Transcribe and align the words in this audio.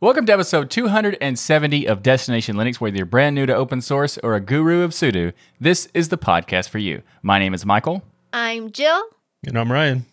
Welcome 0.00 0.26
to 0.26 0.32
episode 0.32 0.70
270 0.70 1.88
of 1.88 2.04
Destination 2.04 2.54
Linux. 2.54 2.76
Whether 2.76 2.98
you're 2.98 3.04
brand 3.04 3.34
new 3.34 3.46
to 3.46 3.52
open 3.56 3.80
source 3.80 4.16
or 4.18 4.36
a 4.36 4.40
guru 4.40 4.82
of 4.82 4.92
sudo, 4.92 5.32
this 5.58 5.88
is 5.92 6.08
the 6.08 6.16
podcast 6.16 6.68
for 6.68 6.78
you. 6.78 7.02
My 7.20 7.40
name 7.40 7.52
is 7.52 7.66
Michael. 7.66 8.04
I'm 8.32 8.70
Jill. 8.70 9.02
And 9.44 9.58
I'm 9.58 9.72
Ryan. 9.72 10.06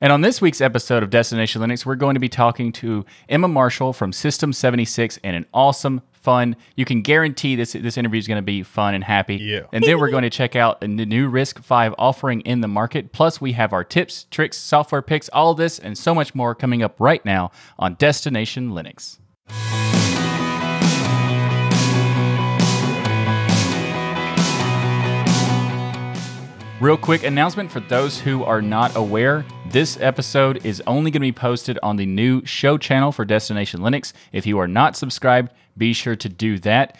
And 0.00 0.10
on 0.10 0.22
this 0.22 0.40
week's 0.40 0.62
episode 0.62 1.02
of 1.02 1.10
Destination 1.10 1.60
Linux, 1.60 1.84
we're 1.84 1.96
going 1.96 2.14
to 2.14 2.20
be 2.20 2.30
talking 2.30 2.72
to 2.72 3.04
Emma 3.28 3.46
Marshall 3.46 3.92
from 3.92 4.10
System 4.10 4.54
76 4.54 5.18
and 5.22 5.36
an 5.36 5.44
awesome, 5.52 6.00
fun, 6.12 6.56
you 6.74 6.84
can 6.86 7.02
guarantee 7.02 7.56
this 7.56 7.74
this 7.74 7.96
interview 7.96 8.18
is 8.18 8.26
going 8.26 8.38
to 8.38 8.42
be 8.42 8.62
fun 8.62 8.94
and 8.94 9.04
happy. 9.04 9.36
Yeah. 9.36 9.60
And 9.72 9.84
then 9.84 10.00
we're 10.00 10.10
going 10.10 10.24
to 10.24 10.30
check 10.30 10.56
out 10.56 10.80
the 10.80 10.88
new 10.88 11.30
RISC-V 11.30 11.94
offering 11.98 12.40
in 12.40 12.62
the 12.62 12.68
market. 12.68 13.12
Plus, 13.12 13.40
we 13.40 13.52
have 13.52 13.72
our 13.72 13.84
tips, 13.84 14.24
tricks, 14.30 14.56
software 14.56 15.02
picks, 15.02 15.28
all 15.28 15.52
of 15.52 15.58
this 15.58 15.78
and 15.78 15.96
so 15.96 16.14
much 16.14 16.34
more 16.34 16.54
coming 16.54 16.82
up 16.82 16.98
right 16.98 17.24
now 17.24 17.52
on 17.78 17.94
Destination 17.94 18.70
Linux. 18.70 19.18
Real 26.78 26.98
quick 26.98 27.24
announcement 27.24 27.72
for 27.72 27.80
those 27.80 28.20
who 28.20 28.44
are 28.44 28.60
not 28.60 28.94
aware 28.96 29.46
this 29.70 29.98
episode 29.98 30.62
is 30.66 30.82
only 30.86 31.10
going 31.10 31.22
to 31.22 31.26
be 31.26 31.32
posted 31.32 31.78
on 31.82 31.96
the 31.96 32.04
new 32.04 32.44
show 32.44 32.76
channel 32.76 33.12
for 33.12 33.24
Destination 33.24 33.80
Linux. 33.80 34.12
If 34.30 34.44
you 34.44 34.58
are 34.58 34.68
not 34.68 34.94
subscribed, 34.94 35.52
be 35.78 35.94
sure 35.94 36.16
to 36.16 36.28
do 36.28 36.58
that. 36.58 36.98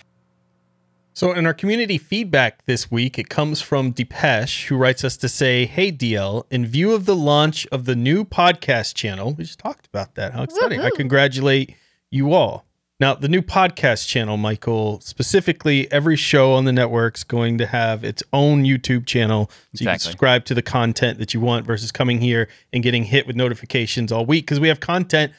So, 1.12 1.32
in 1.32 1.44
our 1.44 1.52
community 1.52 1.98
feedback 1.98 2.64
this 2.64 2.90
week, 2.90 3.18
it 3.18 3.28
comes 3.28 3.60
from 3.60 3.90
Depeche, 3.90 4.66
who 4.68 4.78
writes 4.78 5.04
us 5.04 5.18
to 5.18 5.28
say, 5.28 5.66
Hey, 5.66 5.92
DL, 5.92 6.44
in 6.50 6.64
view 6.64 6.94
of 6.94 7.04
the 7.04 7.14
launch 7.14 7.66
of 7.66 7.84
the 7.84 7.94
new 7.94 8.24
podcast 8.24 8.94
channel, 8.94 9.34
we 9.34 9.44
just 9.44 9.58
talked 9.58 9.86
about 9.86 10.14
that. 10.14 10.32
How 10.32 10.42
exciting! 10.42 10.80
I 10.80 10.88
congratulate 10.88 11.74
you 12.10 12.32
all. 12.32 12.66
Now, 12.98 13.14
the 13.14 13.28
new 13.28 13.42
podcast 13.42 14.08
channel, 14.08 14.38
Michael, 14.38 15.00
specifically 15.00 15.90
every 15.92 16.16
show 16.16 16.54
on 16.54 16.64
the 16.64 16.72
network's 16.72 17.24
going 17.24 17.58
to 17.58 17.66
have 17.66 18.02
its 18.04 18.22
own 18.32 18.64
YouTube 18.64 19.04
channel. 19.04 19.50
So 19.74 19.82
you 19.82 19.86
can 19.86 19.98
subscribe 19.98 20.46
to 20.46 20.54
the 20.54 20.62
content 20.62 21.18
that 21.18 21.34
you 21.34 21.40
want 21.40 21.66
versus 21.66 21.92
coming 21.92 22.22
here 22.22 22.48
and 22.72 22.82
getting 22.82 23.04
hit 23.04 23.26
with 23.26 23.36
notifications 23.36 24.10
all 24.10 24.24
week 24.24 24.46
because 24.46 24.60
we 24.60 24.68
have 24.68 24.80
content 24.80 25.32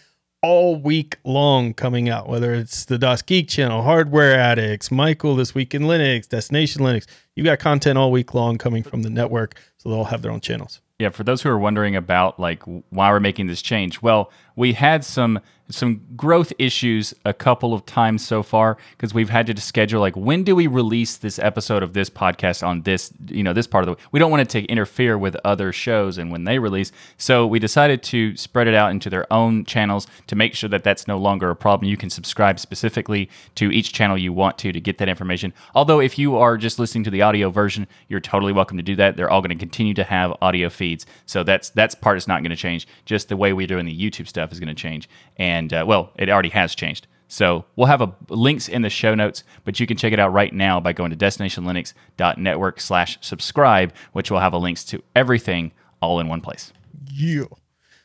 all 0.43 0.75
week 0.75 1.17
long 1.23 1.73
coming 1.73 2.09
out, 2.09 2.29
whether 2.29 2.53
it's 2.53 2.85
the 2.85 2.97
DasGeek 2.97 3.47
channel, 3.47 3.81
Hardware 3.81 4.37
Addicts, 4.37 4.91
Michael 4.91 5.35
This 5.35 5.55
Week 5.55 5.73
in 5.73 5.81
Linux, 5.81 6.29
Destination 6.29 6.83
Linux. 6.83 7.07
You've 7.35 7.45
got 7.45 7.57
content 7.57 7.97
all 7.97 8.11
week 8.11 8.35
long 8.35 8.59
coming 8.59 8.83
from 8.83 9.01
the 9.01 9.09
network. 9.09 9.55
So 9.77 9.89
they'll 9.89 10.03
have 10.03 10.21
their 10.21 10.31
own 10.31 10.41
channels. 10.41 10.79
Yeah, 10.99 11.09
for 11.09 11.23
those 11.23 11.41
who 11.41 11.49
are 11.49 11.59
wondering 11.59 11.95
about 11.95 12.39
like 12.39 12.61
why 12.89 13.11
we're 13.11 13.19
making 13.19 13.47
this 13.47 13.61
change, 13.61 14.01
well, 14.01 14.31
we 14.57 14.73
had 14.73 15.05
some 15.05 15.39
some 15.69 16.01
growth 16.15 16.53
issues 16.57 17.13
a 17.25 17.33
couple 17.33 17.73
of 17.73 17.85
times 17.85 18.25
so 18.25 18.41
far 18.41 18.77
because 18.91 19.13
we've 19.13 19.29
had 19.29 19.45
to 19.47 19.61
schedule 19.61 19.99
like 19.99 20.15
when 20.15 20.43
do 20.43 20.55
we 20.55 20.67
release 20.67 21.17
this 21.17 21.39
episode 21.39 21.83
of 21.83 21.93
this 21.93 22.09
podcast 22.09 22.65
on 22.65 22.81
this 22.83 23.11
you 23.27 23.43
know 23.43 23.53
this 23.53 23.67
part 23.67 23.87
of 23.87 23.95
the 23.97 24.03
we 24.11 24.19
don't 24.19 24.31
want 24.31 24.41
it 24.41 24.49
to 24.49 24.63
interfere 24.65 25.17
with 25.17 25.35
other 25.43 25.71
shows 25.71 26.17
and 26.17 26.31
when 26.31 26.45
they 26.45 26.59
release. 26.59 26.91
So 27.17 27.45
we 27.45 27.59
decided 27.59 28.01
to 28.03 28.35
spread 28.37 28.67
it 28.67 28.73
out 28.73 28.91
into 28.91 29.09
their 29.09 29.31
own 29.31 29.65
channels 29.65 30.07
to 30.27 30.35
make 30.35 30.55
sure 30.55 30.69
that 30.69 30.83
that's 30.83 31.07
no 31.07 31.17
longer 31.17 31.49
a 31.49 31.55
problem. 31.55 31.89
You 31.89 31.97
can 31.97 32.09
subscribe 32.09 32.59
specifically 32.59 33.29
to 33.55 33.71
each 33.71 33.93
channel 33.93 34.17
you 34.17 34.33
want 34.33 34.57
to 34.59 34.71
to 34.71 34.79
get 34.79 34.97
that 34.99 35.09
information. 35.09 35.53
Although 35.75 35.99
if 35.99 36.17
you 36.17 36.37
are 36.37 36.57
just 36.57 36.79
listening 36.79 37.03
to 37.05 37.09
the 37.09 37.21
audio 37.21 37.49
version 37.49 37.87
you're 38.07 38.19
totally 38.19 38.53
welcome 38.53 38.77
to 38.77 38.83
do 38.83 38.95
that. 38.95 39.17
They're 39.17 39.29
all 39.29 39.41
going 39.41 39.49
to 39.49 39.55
continue 39.55 39.93
to 39.95 40.03
have 40.03 40.33
audio 40.41 40.69
feeds. 40.69 41.05
So 41.25 41.43
that's 41.43 41.69
that's 41.71 41.95
part 41.95 42.17
is 42.17 42.27
not 42.27 42.41
going 42.41 42.51
to 42.51 42.55
change. 42.55 42.87
Just 43.05 43.29
the 43.29 43.37
way 43.37 43.53
we're 43.53 43.67
doing 43.67 43.85
the 43.85 43.97
youtube 43.97 44.27
stuff 44.27 44.46
is 44.51 44.59
going 44.59 44.67
to 44.67 44.75
change 44.75 45.09
and 45.37 45.73
uh, 45.73 45.83
well 45.87 46.11
it 46.17 46.29
already 46.29 46.49
has 46.49 46.75
changed 46.75 47.07
so 47.27 47.65
we'll 47.75 47.87
have 47.87 48.01
a, 48.01 48.13
links 48.29 48.69
in 48.69 48.81
the 48.81 48.89
show 48.89 49.13
notes, 49.13 49.43
but 49.65 49.79
you 49.79 49.87
can 49.87 49.97
check 49.97 50.13
it 50.13 50.19
out 50.19 50.31
right 50.31 50.53
now 50.53 50.79
by 50.79 50.93
going 50.93 51.11
to 51.11 51.17
destinationlinux.network 51.17 52.79
slash 52.79 53.17
subscribe, 53.21 53.93
which 54.13 54.31
will 54.31 54.39
have 54.39 54.53
a 54.53 54.57
links 54.57 54.83
to 54.85 55.03
everything 55.15 55.71
all 56.01 56.19
in 56.19 56.27
one 56.27 56.41
place. 56.41 56.71
Yeah. 57.11 57.45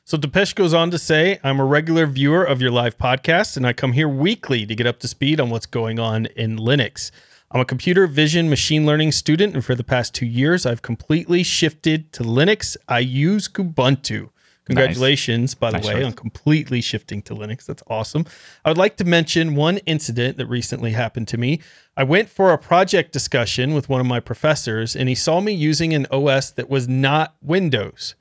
So 0.05 0.17
Depeche 0.17 0.55
goes 0.55 0.75
on 0.75 0.91
to 0.91 0.99
say, 0.99 1.39
I'm 1.45 1.61
a 1.61 1.65
regular 1.65 2.07
viewer 2.07 2.43
of 2.43 2.61
your 2.61 2.73
live 2.73 2.99
podcast, 2.99 3.57
and 3.57 3.65
I 3.65 3.73
come 3.73 3.93
here 3.93 4.09
weekly 4.09 4.67
to 4.67 4.75
get 4.75 4.87
up 4.87 4.99
to 5.01 5.09
speed 5.09 5.41
on 5.41 5.51
what's 5.51 5.67
going 5.67 6.01
on 6.01 6.27
in 6.27 6.59
Linux. 6.59 7.13
I'm 7.53 7.61
a 7.61 7.65
computer 7.65 8.09
vision 8.09 8.51
machine 8.51 8.85
learning 8.85 9.13
student, 9.13 9.55
and 9.55 9.65
for 9.65 9.77
the 9.77 9.85
past 9.85 10.15
two 10.15 10.27
years, 10.27 10.67
I've 10.67 10.83
completely 10.83 11.45
shifted 11.45 12.13
to 12.15 12.25
Linux. 12.25 12.77
I 12.89 12.99
use 12.99 13.47
Kubuntu. 13.47 14.31
Congratulations, 14.65 15.55
by 15.55 15.71
the 15.71 15.79
Nice 15.79 15.87
way, 15.87 15.95
choice. 15.95 16.05
on 16.05 16.13
completely 16.13 16.81
shifting 16.81 17.21
to 17.23 17.35
Linux. 17.35 17.67
That's 17.67 17.83
awesome. 17.89 18.25
I 18.65 18.71
would 18.71 18.79
like 18.79 18.97
to 18.99 19.05
mention 19.05 19.55
one 19.57 19.79
incident 19.79 20.37
that 20.37 20.47
recently 20.47 20.93
happened 20.93 21.27
to 21.29 21.37
me. 21.37 21.61
I 21.97 22.05
went 22.05 22.29
for 22.29 22.53
a 22.53 22.59
project 22.59 23.13
discussion 23.13 23.75
with 23.75 23.89
one 23.89 24.01
of 24.01 24.07
my 24.07 24.21
professors, 24.21 24.95
and 24.95 25.09
he 25.09 25.15
saw 25.17 25.41
me 25.41 25.53
using 25.53 25.93
an 25.95 26.07
OS 26.13 26.53
that 26.53 26.71
was 26.71 26.87
not 26.89 27.35
Windows. 27.43 28.15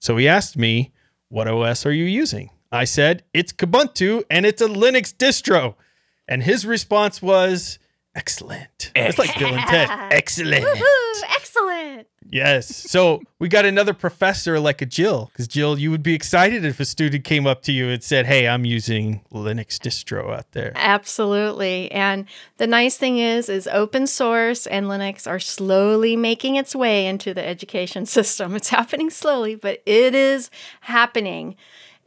So 0.00 0.16
he 0.16 0.26
asked 0.28 0.56
me, 0.56 0.92
What 1.28 1.46
OS 1.48 1.86
are 1.86 1.92
you 1.92 2.04
using? 2.04 2.50
I 2.72 2.84
said, 2.84 3.22
It's 3.32 3.52
Kubuntu 3.52 4.24
and 4.28 4.44
it's 4.44 4.60
a 4.60 4.66
Linux 4.68 5.14
distro. 5.14 5.76
And 6.26 6.42
his 6.42 6.66
response 6.66 7.22
was, 7.22 7.78
Excellent. 8.16 8.92
It's 8.94 9.18
like 9.18 9.36
Bill 9.38 9.54
and 9.54 9.66
Ted. 9.66 9.88
Excellent. 10.12 10.64
Woohoo! 10.64 11.22
Excellent. 11.36 11.73
Yes. 12.30 12.74
So 12.74 13.22
we 13.38 13.48
got 13.48 13.64
another 13.64 13.92
professor 13.92 14.58
like 14.58 14.82
a 14.82 14.86
Jill, 14.86 15.30
because 15.32 15.46
Jill, 15.46 15.78
you 15.78 15.90
would 15.90 16.02
be 16.02 16.14
excited 16.14 16.64
if 16.64 16.80
a 16.80 16.84
student 16.84 17.24
came 17.24 17.46
up 17.46 17.62
to 17.62 17.72
you 17.72 17.88
and 17.88 18.02
said, 18.02 18.26
Hey, 18.26 18.48
I'm 18.48 18.64
using 18.64 19.20
Linux 19.32 19.78
distro 19.78 20.36
out 20.36 20.52
there. 20.52 20.72
Absolutely. 20.74 21.90
And 21.92 22.26
the 22.56 22.66
nice 22.66 22.96
thing 22.96 23.18
is 23.18 23.48
is 23.48 23.68
open 23.68 24.06
source 24.06 24.66
and 24.66 24.86
Linux 24.86 25.28
are 25.28 25.40
slowly 25.40 26.16
making 26.16 26.56
its 26.56 26.74
way 26.74 27.06
into 27.06 27.34
the 27.34 27.46
education 27.46 28.06
system. 28.16 28.56
It's 28.56 28.70
happening 28.70 29.10
slowly, 29.10 29.54
but 29.54 29.82
it 29.86 30.14
is 30.14 30.50
happening. 30.80 31.56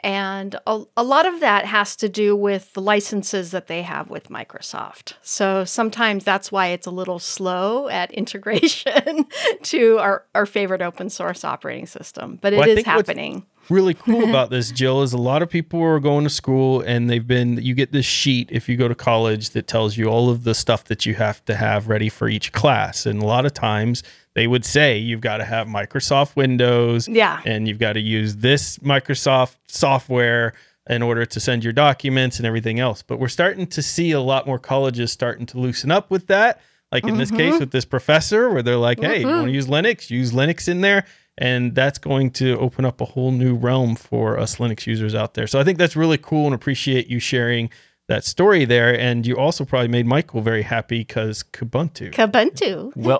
And 0.01 0.55
a, 0.67 0.83
a 0.95 1.03
lot 1.03 1.25
of 1.25 1.39
that 1.39 1.65
has 1.65 1.95
to 1.97 2.07
do 2.09 2.35
with 2.35 2.71
the 2.73 2.81
licenses 2.81 3.51
that 3.51 3.67
they 3.67 3.81
have 3.81 4.09
with 4.09 4.29
Microsoft. 4.29 5.13
So 5.21 5.65
sometimes 5.65 6.23
that's 6.23 6.51
why 6.51 6.67
it's 6.67 6.85
a 6.85 6.91
little 6.91 7.19
slow 7.19 7.87
at 7.89 8.11
integration 8.21 9.25
to 9.63 9.97
our, 9.99 10.23
our 10.35 10.45
favorite 10.45 10.81
open 10.81 11.09
source 11.09 11.43
operating 11.43 11.87
system. 11.87 12.37
But 12.41 12.53
it 12.53 12.57
is 12.57 12.59
Well, 12.59 12.71
I 12.71 12.75
think 12.75 12.87
what's- 12.87 13.07
happening. 13.09 13.45
Really 13.69 13.93
cool 14.05 14.27
about 14.27 14.49
this, 14.49 14.71
Jill, 14.71 15.01
is 15.01 15.13
a 15.13 15.17
lot 15.17 15.41
of 15.41 15.49
people 15.49 15.81
are 15.81 15.99
going 15.99 16.23
to 16.23 16.29
school 16.29 16.81
and 16.81 17.09
they've 17.09 17.25
been, 17.25 17.57
you 17.61 17.73
get 17.73 17.91
this 17.91 18.05
sheet 18.05 18.49
if 18.51 18.67
you 18.67 18.77
go 18.77 18.87
to 18.87 18.95
college 18.95 19.51
that 19.51 19.67
tells 19.67 19.97
you 19.97 20.07
all 20.07 20.29
of 20.29 20.43
the 20.43 20.53
stuff 20.53 20.85
that 20.85 21.05
you 21.05 21.15
have 21.15 21.43
to 21.45 21.55
have 21.55 21.87
ready 21.87 22.09
for 22.09 22.27
each 22.27 22.51
class. 22.51 23.05
And 23.05 23.21
a 23.21 23.25
lot 23.25 23.45
of 23.45 23.53
times 23.53 24.03
they 24.33 24.47
would 24.47 24.65
say 24.65 24.97
you've 24.97 25.21
got 25.21 25.37
to 25.37 25.45
have 25.45 25.67
Microsoft 25.67 26.35
Windows 26.35 27.07
Yeah. 27.07 27.41
and 27.45 27.67
you've 27.67 27.79
got 27.79 27.93
to 27.93 28.01
use 28.01 28.37
this 28.37 28.77
Microsoft 28.79 29.55
software 29.67 30.53
in 30.89 31.01
order 31.01 31.25
to 31.25 31.39
send 31.39 31.63
your 31.63 31.73
documents 31.73 32.37
and 32.37 32.45
everything 32.45 32.79
else. 32.79 33.01
But 33.01 33.19
we're 33.19 33.27
starting 33.27 33.67
to 33.67 33.81
see 33.81 34.11
a 34.11 34.21
lot 34.21 34.47
more 34.47 34.59
colleges 34.59 35.11
starting 35.11 35.45
to 35.47 35.59
loosen 35.59 35.91
up 35.91 36.09
with 36.09 36.27
that. 36.27 36.61
Like 36.91 37.05
in 37.05 37.17
this 37.17 37.31
case 37.31 37.51
mm-hmm. 37.51 37.59
with 37.59 37.71
this 37.71 37.83
professor, 37.83 38.49
where 38.49 38.63
they're 38.63 38.77
like, 38.77 39.01
hey, 39.01 39.19
you 39.19 39.27
want 39.27 39.39
to 39.39 39.47
mm-hmm. 39.47 39.55
use 39.55 39.67
Linux? 39.67 40.09
Use 40.09 40.31
Linux 40.31 40.69
in 40.69 40.79
there. 40.79 41.05
And 41.37 41.75
that's 41.75 41.99
going 41.99 42.31
to 42.31 42.57
open 42.57 42.83
up 42.83 42.99
a 42.99 43.05
whole 43.05 43.31
new 43.31 43.55
realm 43.55 43.95
for 43.95 44.39
us 44.39 44.55
Linux 44.55 44.87
users 44.87 45.13
out 45.13 45.35
there. 45.35 45.45
So 45.45 45.59
I 45.59 45.63
think 45.63 45.77
that's 45.77 45.95
really 45.95 46.17
cool 46.17 46.45
and 46.45 46.55
appreciate 46.55 47.07
you 47.07 47.19
sharing 47.19 47.69
that 48.07 48.23
story 48.23 48.63
there. 48.65 48.97
And 48.97 49.27
you 49.27 49.35
also 49.37 49.65
probably 49.65 49.89
made 49.89 50.05
Michael 50.05 50.41
very 50.41 50.61
happy 50.61 50.99
because 50.99 51.43
Kubuntu. 51.43 52.11
Kubuntu. 52.13 52.95
Well, 52.95 53.19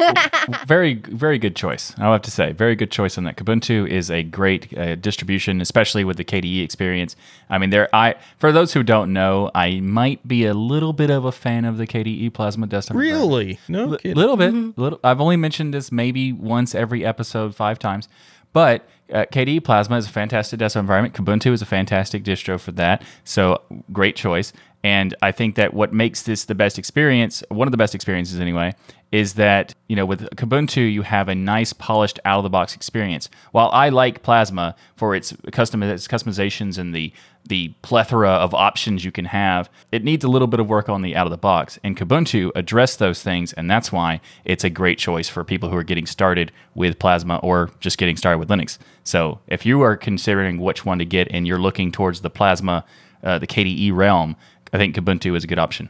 very, 0.66 0.96
very 0.96 1.38
good 1.38 1.56
choice. 1.56 1.94
I'll 1.98 2.14
have 2.14 2.22
to 2.24 2.32
say, 2.32 2.54
very 2.54 2.76
good 2.76 2.90
choice 2.90 3.18
on 3.18 3.26
that. 3.26 3.36
Kubuntu 3.36 3.88
is 3.88 4.10
a 4.10 4.24
great 4.24 4.76
uh, 4.78 4.96
distribution, 4.96 5.60
especially 5.62 6.04
with 6.06 6.18
the 6.18 6.24
KDE 6.24 6.64
experience. 6.64 7.16
I 7.50 7.58
mean, 7.58 7.70
there. 7.70 7.90
I 7.94 8.16
for 8.40 8.52
those 8.52 8.74
who 8.74 8.82
don't 8.84 9.12
know, 9.14 9.52
I 9.54 9.80
might 9.82 10.26
be 10.28 10.46
a 10.46 10.54
little 10.54 10.94
bit 10.94 11.10
of 11.10 11.26
a 11.26 11.32
fan 11.32 11.66
of 11.66 11.78
the 11.78 11.86
KDE 11.88 12.34
Plasma 12.34 12.68
desktop. 12.68 12.96
environment. 12.96 13.30
Really? 13.30 13.60
No 13.68 13.86
Li- 13.86 13.98
kidding. 13.98 14.16
little 14.18 14.38
bit. 14.38 14.54
Little. 14.78 15.00
I've 15.04 15.20
only 15.22 15.36
mentioned 15.38 15.74
this 15.74 15.92
maybe 15.92 16.32
once 16.32 16.74
every 16.74 17.06
episode, 17.06 17.56
five 17.56 17.78
times. 17.78 18.08
But 18.54 18.88
uh, 19.12 19.26
KDE 19.32 19.64
Plasma 19.66 19.98
is 19.98 20.06
a 20.08 20.10
fantastic 20.10 20.60
desktop 20.60 20.82
environment. 20.82 21.14
Kubuntu 21.14 21.52
is 21.52 21.62
a 21.62 21.66
fantastic 21.66 22.24
distro 22.24 22.60
for 22.60 22.72
that. 22.74 23.02
So 23.24 23.62
great 23.92 24.16
choice. 24.16 24.54
And 24.88 25.14
I 25.22 25.34
think 25.34 25.56
that 25.56 25.74
what 25.74 25.92
makes 25.92 26.24
this 26.24 26.46
the 26.46 26.56
best 26.56 26.80
experience, 26.80 27.44
one 27.50 27.68
of 27.68 27.74
the 27.74 27.78
best 27.78 27.94
experiences 27.94 28.40
anyway, 28.40 28.74
is 29.12 29.34
that 29.34 29.76
you 29.90 29.98
know 29.98 30.06
with 30.06 30.22
Kubuntu 30.38 30.90
you 30.90 31.02
have 31.02 31.28
a 31.28 31.36
nice 31.36 31.74
polished 31.74 32.22
out 32.24 32.38
of 32.38 32.44
the 32.44 32.50
box 32.50 32.74
experience. 32.74 33.30
While 33.52 33.70
I 33.74 33.90
like 33.90 34.24
Plasma 34.24 34.76
for 34.96 35.14
its 35.14 35.34
custom 35.52 35.84
its 35.84 36.08
customizations 36.08 36.78
and 36.78 36.96
the 36.96 37.12
the 37.46 37.74
plethora 37.82 38.30
of 38.30 38.54
options 38.54 39.04
you 39.04 39.12
can 39.12 39.26
have, 39.26 39.70
it 39.92 40.06
needs 40.06 40.24
a 40.24 40.30
little 40.30 40.48
bit 40.48 40.62
of 40.62 40.70
work 40.70 40.88
on 40.88 41.02
the 41.02 41.18
out 41.18 41.28
of 41.28 41.32
the 41.32 41.38
box. 41.38 41.78
And 41.84 41.98
Kubuntu 41.98 42.54
addressed 42.56 42.98
those 42.98 43.22
things, 43.22 43.52
and 43.52 43.70
that's 43.70 43.92
why 43.92 44.22
it's 44.46 44.64
a 44.64 44.70
great 44.70 45.00
choice 45.00 45.28
for 45.28 45.44
people 45.44 45.68
who 45.68 45.76
are 45.76 45.84
getting 45.84 46.06
started 46.06 46.54
with 46.76 46.98
Plasma 46.98 47.42
or 47.44 47.72
just 47.82 47.98
getting 47.98 48.16
started 48.16 48.38
with 48.38 48.48
Linux. 48.48 48.78
So 49.04 49.42
if 49.48 49.66
you 49.66 49.82
are 49.82 49.98
considering 49.98 50.62
which 50.62 50.86
one 50.86 51.00
to 51.00 51.06
get 51.06 51.28
and 51.30 51.46
you're 51.46 51.60
looking 51.60 51.92
towards 51.92 52.22
the 52.22 52.30
Plasma, 52.30 52.86
uh, 53.24 53.40
the 53.40 53.48
KDE 53.48 53.94
realm, 53.94 54.36
I 54.74 54.78
think 54.78 54.96
Kubuntu 54.96 55.36
is 55.36 55.44
a 55.44 55.48
good 55.48 55.60
option. 55.60 55.90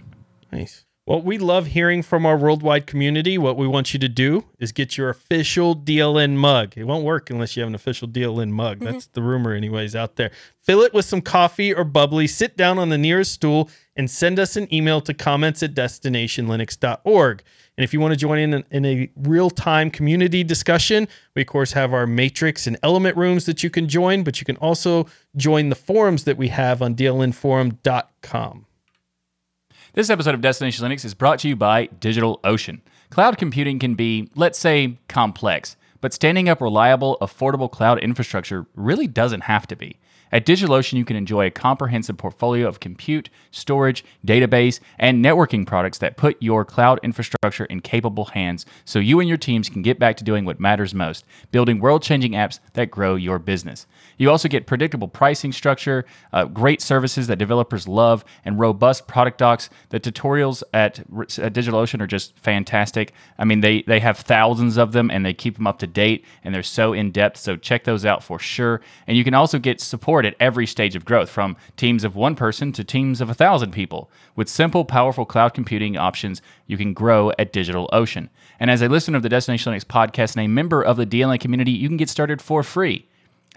Nice. 0.52 0.86
Well, 1.08 1.22
we 1.22 1.38
love 1.38 1.68
hearing 1.68 2.04
from 2.04 2.26
our 2.26 2.36
worldwide 2.36 2.86
community. 2.86 3.38
What 3.38 3.56
we 3.56 3.66
want 3.66 3.94
you 3.94 4.00
to 4.00 4.10
do 4.10 4.44
is 4.60 4.74
get 4.74 4.98
your 4.98 5.10
official 5.10 5.74
DLN 5.74 6.36
mug. 6.36 6.74
It 6.76 6.84
won't 6.84 7.06
work 7.06 7.30
unless 7.30 7.56
you 7.56 7.62
have 7.62 7.70
an 7.70 7.76
official 7.76 8.10
DLN 8.10 8.50
mug. 8.50 8.82
That's 8.82 9.06
mm-hmm. 9.06 9.14
the 9.14 9.22
rumor, 9.22 9.54
anyways, 9.54 9.96
out 9.96 10.18
there. 10.18 10.32
Fill 10.60 10.82
it 10.82 10.94
with 10.94 11.06
some 11.06 11.22
coffee 11.22 11.74
or 11.74 11.86
bubbly, 11.86 12.28
sit 12.28 12.58
down 12.58 12.78
on 12.78 12.90
the 12.90 12.98
nearest 12.98 13.32
stool, 13.32 13.70
and 13.96 14.12
send 14.12 14.38
us 14.38 14.58
an 14.58 14.72
email 14.74 15.00
to 15.00 15.14
comments 15.14 15.64
at 15.64 15.74
destinationlinux.org. 15.74 17.42
And 17.78 17.84
if 17.86 17.94
you 17.94 18.02
want 18.02 18.12
to 18.12 18.18
join 18.18 18.40
in 18.40 18.66
in 18.70 18.86
a 18.86 19.10
real 19.16 19.50
time 19.50 19.90
community 19.90 20.44
discussion, 20.44 21.08
we 21.36 21.44
of 21.44 21.48
course 21.48 21.72
have 21.72 21.94
our 21.94 22.06
matrix 22.06 22.68
and 22.68 22.78
element 22.84 23.16
rooms 23.16 23.46
that 23.46 23.64
you 23.64 23.70
can 23.70 23.88
join, 23.88 24.24
but 24.24 24.42
you 24.42 24.46
can 24.46 24.58
also 24.58 25.08
join 25.38 25.70
the 25.70 25.76
forums 25.76 26.26
that 26.26 26.36
we 26.36 26.50
have 26.50 26.82
on 26.82 26.96
dlnforum.com. 26.96 28.67
This 29.98 30.12
episode 30.12 30.36
of 30.36 30.42
Destination 30.42 30.88
Linux 30.88 31.04
is 31.06 31.16
brought 31.16 31.40
to 31.40 31.48
you 31.48 31.56
by 31.56 31.88
DigitalOcean. 31.88 32.82
Cloud 33.10 33.40
computing 33.40 33.80
can 33.80 33.96
be, 33.96 34.30
let's 34.36 34.60
say, 34.60 35.00
complex, 35.08 35.76
but 36.02 36.14
standing 36.14 36.48
up 36.48 36.62
reliable, 36.62 37.18
affordable 37.20 37.72
cloud 37.72 37.98
infrastructure 37.98 38.68
really 38.76 39.08
doesn't 39.08 39.42
have 39.42 39.66
to 39.66 39.76
be. 39.76 39.98
At 40.32 40.46
DigitalOcean, 40.46 40.98
you 40.98 41.06
can 41.06 41.16
enjoy 41.16 41.46
a 41.46 41.52
comprehensive 41.52 42.18
portfolio 42.18 42.68
of 42.68 42.80
compute, 42.80 43.30
storage, 43.52 44.04
database, 44.26 44.80
and 45.00 45.24
networking 45.24 45.66
products 45.66 45.98
that 46.00 46.18
put 46.18 46.36
your 46.42 46.66
cloud 46.66 47.00
infrastructure 47.04 47.66
in 47.66 47.80
capable 47.82 48.26
hands 48.26 48.66
so 48.86 49.00
you 49.00 49.20
and 49.20 49.30
your 49.30 49.38
teams 49.38 49.70
can 49.70 49.82
get 49.82 50.00
back 50.00 50.18
to 50.18 50.24
doing 50.24 50.46
what 50.46 50.60
matters 50.60 50.94
most 50.94 51.26
building 51.52 51.80
world 51.80 52.02
changing 52.04 52.34
apps 52.34 52.60
that 52.74 52.92
grow 52.92 53.16
your 53.16 53.40
business. 53.40 53.88
You 54.18 54.30
also 54.30 54.50
get 54.50 54.66
predictable 54.68 55.08
pricing 55.08 55.52
structure, 55.52 56.06
uh, 56.34 56.46
great 56.46 56.82
services 56.82 57.28
that 57.28 57.38
developers 57.38 57.88
love, 57.88 58.26
and 58.44 58.60
robust 58.60 59.08
product 59.08 59.38
docs. 59.38 59.70
The 59.90 60.00
tutorials 60.00 60.64
at, 60.74 61.00
at 61.00 61.54
DigitalOcean 61.54 62.02
are 62.02 62.08
just 62.08 62.38
fantastic. 62.38 63.14
I 63.38 63.46
mean, 63.46 63.62
they, 63.62 63.84
they 63.84 64.00
have 64.00 64.18
thousands 64.18 64.78
of 64.78 64.92
them 64.92 65.10
and 65.10 65.26
they 65.26 65.34
keep 65.34 65.56
them 65.56 65.68
up 65.68 65.80
to 65.80 65.88
date 65.88 66.26
and 66.44 66.54
they're 66.54 66.64
so 66.64 66.94
in 66.94 67.12
depth. 67.12 67.38
So 67.38 67.56
check 67.56 67.84
those 67.84 68.06
out 68.06 68.24
for 68.24 68.40
sure. 68.40 68.82
And 69.06 69.18
you 69.18 69.24
can 69.24 69.34
also 69.34 69.60
get 69.60 69.80
support 69.80 70.17
at 70.26 70.36
every 70.40 70.66
stage 70.66 70.96
of 70.96 71.06
growth, 71.06 71.30
from 71.30 71.56
teams 71.76 72.04
of 72.04 72.16
one 72.16 72.36
person 72.36 72.72
to 72.74 72.84
teams 72.84 73.22
of 73.22 73.30
a 73.30 73.34
thousand 73.34 73.72
people. 73.72 74.10
With 74.36 74.50
simple, 74.50 74.86
powerful 74.86 75.26
cloud 75.26 75.54
computing 75.54 75.98
options, 75.98 76.42
you 76.66 76.78
can 76.78 76.94
grow 76.94 77.32
at 77.38 77.54
DigitalOcean. 77.54 78.30
And 78.60 78.72
as 78.72 78.82
a 78.82 78.90
listener 78.90 79.18
of 79.18 79.24
the 79.24 79.30
Destination 79.30 79.74
Linux 79.74 79.86
podcast 79.86 80.36
and 80.36 80.46
a 80.46 80.48
member 80.48 80.82
of 80.82 80.98
the 80.98 81.06
DLN 81.06 81.40
community, 81.40 81.72
you 81.72 81.88
can 81.88 81.98
get 81.98 82.10
started 82.10 82.42
for 82.42 82.64
free. 82.64 83.08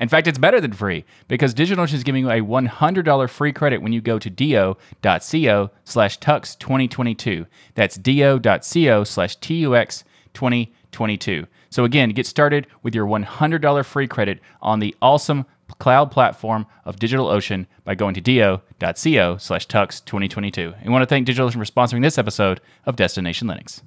In 0.00 0.08
fact, 0.08 0.26
it's 0.26 0.38
better 0.38 0.60
than 0.60 0.72
free 0.72 1.04
because 1.28 1.54
DigitalOcean 1.54 1.94
is 1.94 2.04
giving 2.04 2.24
you 2.24 2.30
a 2.30 2.40
$100 2.40 3.28
free 3.28 3.52
credit 3.52 3.82
when 3.82 3.92
you 3.92 4.00
go 4.00 4.18
to 4.18 4.30
do.co 4.30 5.70
slash 5.84 6.18
tux 6.18 6.58
2022. 6.58 7.46
That's 7.74 7.96
do.co 7.96 9.04
slash 9.04 9.38
tux 9.38 10.04
2022. 10.32 11.46
So 11.68 11.84
again, 11.84 12.10
get 12.10 12.26
started 12.26 12.66
with 12.82 12.94
your 12.94 13.06
$100 13.06 13.84
free 13.84 14.08
credit 14.08 14.40
on 14.62 14.80
the 14.80 14.96
awesome 15.02 15.44
cloud 15.78 16.10
platform 16.10 16.66
of 16.84 16.96
DigitalOcean 16.96 17.66
by 17.84 17.94
going 17.94 18.14
to 18.14 18.20
do.co 18.20 19.36
slash 19.38 19.66
tux 19.66 20.04
2022. 20.04 20.74
And 20.76 20.86
we 20.86 20.90
want 20.90 21.02
to 21.02 21.06
thank 21.06 21.26
DigitalOcean 21.26 21.54
for 21.54 21.64
sponsoring 21.64 22.02
this 22.02 22.18
episode 22.18 22.60
of 22.86 22.96
Destination 22.96 23.48
Linux. 23.48 23.82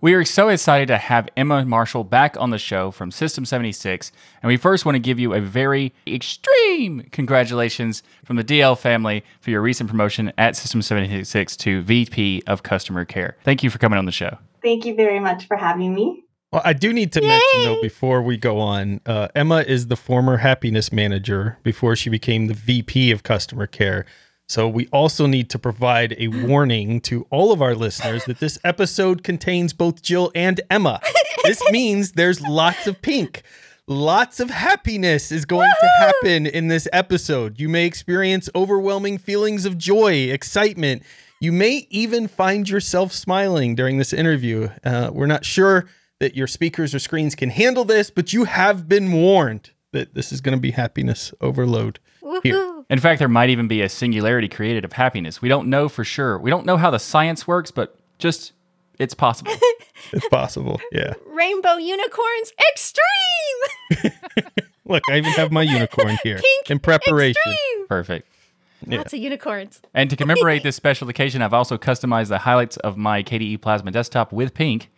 We 0.00 0.14
are 0.14 0.24
so 0.24 0.48
excited 0.48 0.86
to 0.88 0.96
have 0.96 1.28
Emma 1.36 1.64
Marshall 1.64 2.04
back 2.04 2.36
on 2.38 2.50
the 2.50 2.58
show 2.58 2.92
from 2.92 3.10
System 3.10 3.44
76. 3.44 4.12
And 4.40 4.48
we 4.48 4.56
first 4.56 4.84
want 4.84 4.94
to 4.94 5.00
give 5.00 5.18
you 5.18 5.34
a 5.34 5.40
very 5.40 5.92
extreme 6.06 7.08
congratulations 7.10 8.04
from 8.24 8.36
the 8.36 8.44
DL 8.44 8.78
family 8.78 9.24
for 9.40 9.50
your 9.50 9.60
recent 9.60 9.90
promotion 9.90 10.32
at 10.38 10.54
System 10.54 10.82
76 10.82 11.56
to 11.56 11.82
VP 11.82 12.44
of 12.46 12.62
Customer 12.62 13.04
Care. 13.04 13.38
Thank 13.42 13.64
you 13.64 13.70
for 13.70 13.78
coming 13.78 13.98
on 13.98 14.04
the 14.04 14.12
show. 14.12 14.38
Thank 14.62 14.86
you 14.86 14.94
very 14.94 15.18
much 15.18 15.48
for 15.48 15.56
having 15.56 15.92
me. 15.92 16.27
Well, 16.52 16.62
I 16.64 16.72
do 16.72 16.92
need 16.92 17.12
to 17.12 17.20
Yay! 17.20 17.28
mention 17.28 17.62
though 17.64 17.82
before 17.82 18.22
we 18.22 18.36
go 18.38 18.58
on, 18.58 19.00
uh, 19.04 19.28
Emma 19.34 19.58
is 19.58 19.88
the 19.88 19.96
former 19.96 20.38
happiness 20.38 20.90
manager 20.92 21.58
before 21.62 21.94
she 21.94 22.08
became 22.08 22.46
the 22.46 22.54
VP 22.54 23.10
of 23.10 23.22
customer 23.22 23.66
care. 23.66 24.06
So 24.48 24.66
we 24.66 24.86
also 24.86 25.26
need 25.26 25.50
to 25.50 25.58
provide 25.58 26.16
a 26.18 26.28
warning 26.28 27.02
to 27.02 27.26
all 27.30 27.52
of 27.52 27.60
our 27.60 27.74
listeners 27.74 28.24
that 28.24 28.40
this 28.40 28.58
episode 28.64 29.22
contains 29.22 29.74
both 29.74 30.00
Jill 30.02 30.32
and 30.34 30.60
Emma. 30.70 31.00
This 31.44 31.62
means 31.70 32.12
there's 32.12 32.40
lots 32.40 32.86
of 32.88 33.00
pink. 33.00 33.42
Lots 33.86 34.40
of 34.40 34.50
happiness 34.50 35.30
is 35.30 35.44
going 35.44 35.68
Woo! 35.68 35.88
to 35.88 35.88
happen 36.04 36.46
in 36.46 36.66
this 36.68 36.88
episode. 36.92 37.60
You 37.60 37.68
may 37.68 37.86
experience 37.86 38.50
overwhelming 38.56 39.18
feelings 39.18 39.64
of 39.64 39.78
joy, 39.78 40.14
excitement. 40.14 41.04
You 41.40 41.52
may 41.52 41.86
even 41.90 42.26
find 42.26 42.68
yourself 42.68 43.12
smiling 43.12 43.76
during 43.76 43.98
this 43.98 44.12
interview. 44.12 44.68
Uh, 44.84 45.10
we're 45.12 45.26
not 45.26 45.44
sure 45.44 45.86
that 46.18 46.36
your 46.36 46.46
speakers 46.46 46.94
or 46.94 46.98
screens 46.98 47.34
can 47.34 47.50
handle 47.50 47.84
this, 47.84 48.10
but 48.10 48.32
you 48.32 48.44
have 48.44 48.88
been 48.88 49.12
warned 49.12 49.70
that 49.92 50.14
this 50.14 50.32
is 50.32 50.40
going 50.40 50.56
to 50.56 50.60
be 50.60 50.72
happiness 50.72 51.32
overload 51.40 51.98
here. 52.42 52.84
In 52.90 52.98
fact, 52.98 53.18
there 53.18 53.28
might 53.28 53.50
even 53.50 53.68
be 53.68 53.82
a 53.82 53.88
singularity 53.88 54.48
created 54.48 54.84
of 54.84 54.94
happiness. 54.94 55.42
We 55.42 55.48
don't 55.48 55.68
know 55.68 55.88
for 55.88 56.04
sure. 56.04 56.38
We 56.38 56.50
don't 56.50 56.66
know 56.66 56.76
how 56.76 56.90
the 56.90 56.98
science 56.98 57.46
works, 57.46 57.70
but 57.70 57.98
just 58.18 58.52
it's 58.98 59.14
possible. 59.14 59.52
it's 60.12 60.28
possible. 60.28 60.80
Yeah. 60.92 61.14
Rainbow 61.26 61.76
unicorns 61.76 62.52
extreme. 62.66 64.12
Look, 64.86 65.02
I 65.10 65.18
even 65.18 65.32
have 65.32 65.52
my 65.52 65.62
unicorn 65.62 66.16
here 66.22 66.38
Pink 66.38 66.70
in 66.70 66.78
preparation. 66.78 67.42
Extreme. 67.46 67.86
Perfect. 67.88 68.28
Lots 68.86 69.12
of 69.12 69.18
unicorns. 69.18 69.80
And 69.92 70.08
to 70.08 70.16
commemorate 70.16 70.62
this 70.62 70.76
special 70.76 71.08
occasion, 71.08 71.42
I've 71.42 71.52
also 71.52 71.76
customized 71.76 72.28
the 72.28 72.38
highlights 72.38 72.76
of 72.78 72.96
my 72.96 73.22
KDE 73.22 73.60
Plasma 73.60 73.90
desktop 73.90 74.32
with 74.32 74.54
pink. 74.54 74.88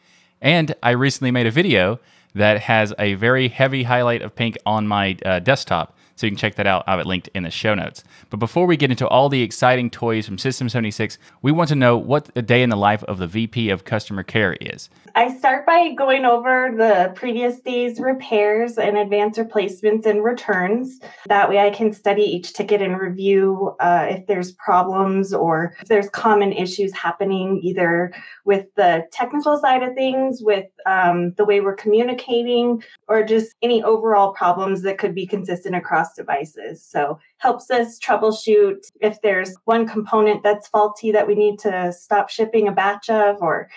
And 0.41 0.75
I 0.83 0.91
recently 0.91 1.31
made 1.31 1.47
a 1.47 1.51
video 1.51 2.01
that 2.35 2.61
has 2.63 2.95
a 2.99 3.15
very 3.15 3.49
heavy 3.49 3.83
highlight 3.85 4.23
of 4.23 4.35
pink 4.35 4.57
on 4.65 4.87
my 4.87 5.17
uh, 5.25 5.41
desktop. 5.41 5.97
So 6.21 6.27
you 6.27 6.33
can 6.33 6.37
check 6.37 6.57
that 6.57 6.67
out. 6.67 6.85
I 6.87 6.91
have 6.91 7.01
it 7.01 7.07
linked 7.07 7.31
in 7.35 7.45
the 7.45 7.51
show 7.51 7.75
notes. 7.75 8.05
But 8.29 8.37
before 8.37 8.67
we 8.67 8.77
get 8.77 8.91
into 8.91 9.09
all 9.09 9.31
the 9.31 9.41
exciting 9.41 9.89
toys 9.89 10.27
from 10.27 10.37
System 10.37 10.69
76, 10.69 11.17
we 11.41 11.51
want 11.51 11.71
to 11.71 11.75
know 11.75 11.97
what 11.97 12.29
a 12.37 12.43
day 12.43 12.63
in 12.63 12.69
the 12.69 12.77
life 12.77 13.03
of 13.05 13.17
the 13.17 13.27
VP 13.27 13.71
of 13.71 13.87
Customer 13.87 14.23
Care 14.23 14.53
is. 14.61 14.91
I 15.15 15.35
start 15.35 15.65
by 15.65 15.95
going 15.95 16.27
over 16.27 16.75
the 16.77 17.13
previous 17.15 17.61
day's 17.61 17.99
repairs 17.99 18.77
and 18.77 18.99
advance 18.99 19.39
replacements 19.39 20.07
and 20.07 20.23
returns. 20.23 21.01
That 21.27 21.49
way 21.49 21.59
I 21.59 21.71
can 21.71 21.91
study 21.91 22.23
each 22.23 22.53
ticket 22.53 22.83
and 22.83 23.01
review 23.01 23.75
uh, 23.81 24.09
if 24.11 24.27
there's 24.27 24.53
problems 24.53 25.33
or 25.33 25.75
if 25.81 25.89
there's 25.89 26.11
common 26.11 26.53
issues 26.53 26.93
happening 26.95 27.61
either 27.63 28.13
with 28.45 28.67
the 28.77 29.07
technical 29.11 29.59
side 29.59 29.83
of 29.83 29.95
things, 29.95 30.43
with 30.43 30.67
um, 30.85 31.33
the 31.39 31.47
way 31.47 31.63
we're 31.63 31.75
communicating, 31.75 32.83
or 33.09 33.25
just 33.25 33.57
any 33.63 33.83
overall 33.83 34.35
problems 34.35 34.83
that 34.83 34.99
could 34.99 35.15
be 35.15 35.27
consistent 35.27 35.75
across 35.75 36.10
devices. 36.15 36.83
So 36.85 37.19
helps 37.39 37.71
us 37.71 37.99
troubleshoot 37.99 38.91
if 39.01 39.21
there's 39.23 39.55
one 39.65 39.87
component 39.87 40.43
that's 40.43 40.69
faulty 40.69 41.13
that 41.13 41.27
we 41.27 41.35
need 41.35 41.59
to 41.61 41.93
stop 41.93 42.31
shipping 42.31 42.69
a 42.69 42.73
batch 42.73 43.11
of, 43.11 43.37
or 43.41 43.69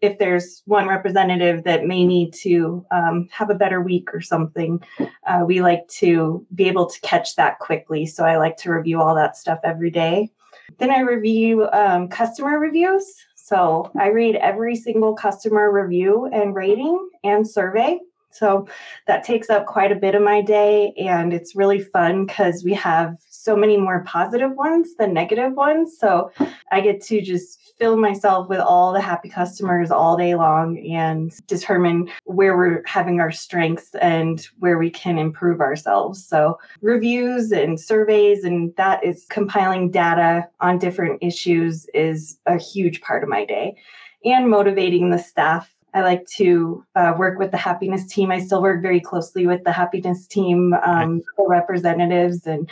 if 0.00 0.18
there's 0.18 0.62
one 0.66 0.88
representative 0.88 1.64
that 1.64 1.84
may 1.84 2.04
need 2.04 2.32
to 2.32 2.84
um, 2.90 3.28
have 3.30 3.50
a 3.50 3.54
better 3.54 3.80
week 3.80 4.08
or 4.14 4.20
something, 4.20 4.82
uh, 5.26 5.44
we 5.46 5.60
like 5.60 5.86
to 5.88 6.46
be 6.54 6.68
able 6.68 6.86
to 6.86 7.00
catch 7.00 7.36
that 7.36 7.58
quickly. 7.58 8.06
So 8.06 8.24
I 8.24 8.38
like 8.38 8.56
to 8.58 8.72
review 8.72 9.00
all 9.00 9.14
that 9.14 9.36
stuff 9.36 9.58
every 9.62 9.90
day. 9.90 10.30
Then 10.78 10.90
I 10.90 11.00
review 11.00 11.68
um, 11.72 12.08
customer 12.08 12.58
reviews. 12.58 13.04
So 13.34 13.90
I 13.98 14.08
read 14.08 14.36
every 14.36 14.76
single 14.76 15.14
customer 15.14 15.70
review 15.70 16.30
and 16.32 16.54
rating 16.54 17.10
and 17.24 17.46
survey. 17.48 17.98
So 18.30 18.68
that 19.06 19.24
takes 19.24 19.50
up 19.50 19.66
quite 19.66 19.92
a 19.92 19.96
bit 19.96 20.14
of 20.14 20.22
my 20.22 20.40
day. 20.40 20.92
And 20.96 21.32
it's 21.32 21.56
really 21.56 21.80
fun 21.80 22.26
because 22.26 22.64
we 22.64 22.74
have 22.74 23.16
so 23.28 23.56
many 23.56 23.76
more 23.76 24.04
positive 24.04 24.52
ones 24.52 24.94
than 24.98 25.12
negative 25.12 25.54
ones. 25.54 25.96
So 25.98 26.30
I 26.70 26.80
get 26.80 27.00
to 27.02 27.20
just 27.20 27.74
fill 27.78 27.96
myself 27.96 28.48
with 28.48 28.60
all 28.60 28.92
the 28.92 29.00
happy 29.00 29.28
customers 29.28 29.90
all 29.90 30.16
day 30.16 30.34
long 30.34 30.78
and 30.86 31.34
determine 31.46 32.10
where 32.24 32.56
we're 32.56 32.82
having 32.86 33.20
our 33.20 33.30
strengths 33.30 33.94
and 34.00 34.46
where 34.58 34.78
we 34.78 34.90
can 34.90 35.18
improve 35.18 35.60
ourselves. 35.60 36.24
So 36.24 36.58
reviews 36.82 37.52
and 37.52 37.80
surveys 37.80 38.44
and 38.44 38.74
that 38.76 39.02
is 39.02 39.26
compiling 39.30 39.90
data 39.90 40.48
on 40.60 40.78
different 40.78 41.22
issues 41.22 41.86
is 41.94 42.38
a 42.46 42.58
huge 42.58 43.00
part 43.00 43.22
of 43.22 43.28
my 43.28 43.44
day 43.44 43.76
and 44.24 44.50
motivating 44.50 45.10
the 45.10 45.18
staff 45.18 45.74
I 45.94 46.02
like 46.02 46.26
to 46.36 46.84
uh, 46.94 47.14
work 47.18 47.38
with 47.38 47.50
the 47.50 47.56
happiness 47.56 48.06
team. 48.06 48.30
I 48.30 48.40
still 48.40 48.62
work 48.62 48.82
very 48.82 49.00
closely 49.00 49.46
with 49.46 49.64
the 49.64 49.72
happiness 49.72 50.26
team 50.26 50.74
um, 50.84 51.22
representatives. 51.38 52.46
And 52.46 52.70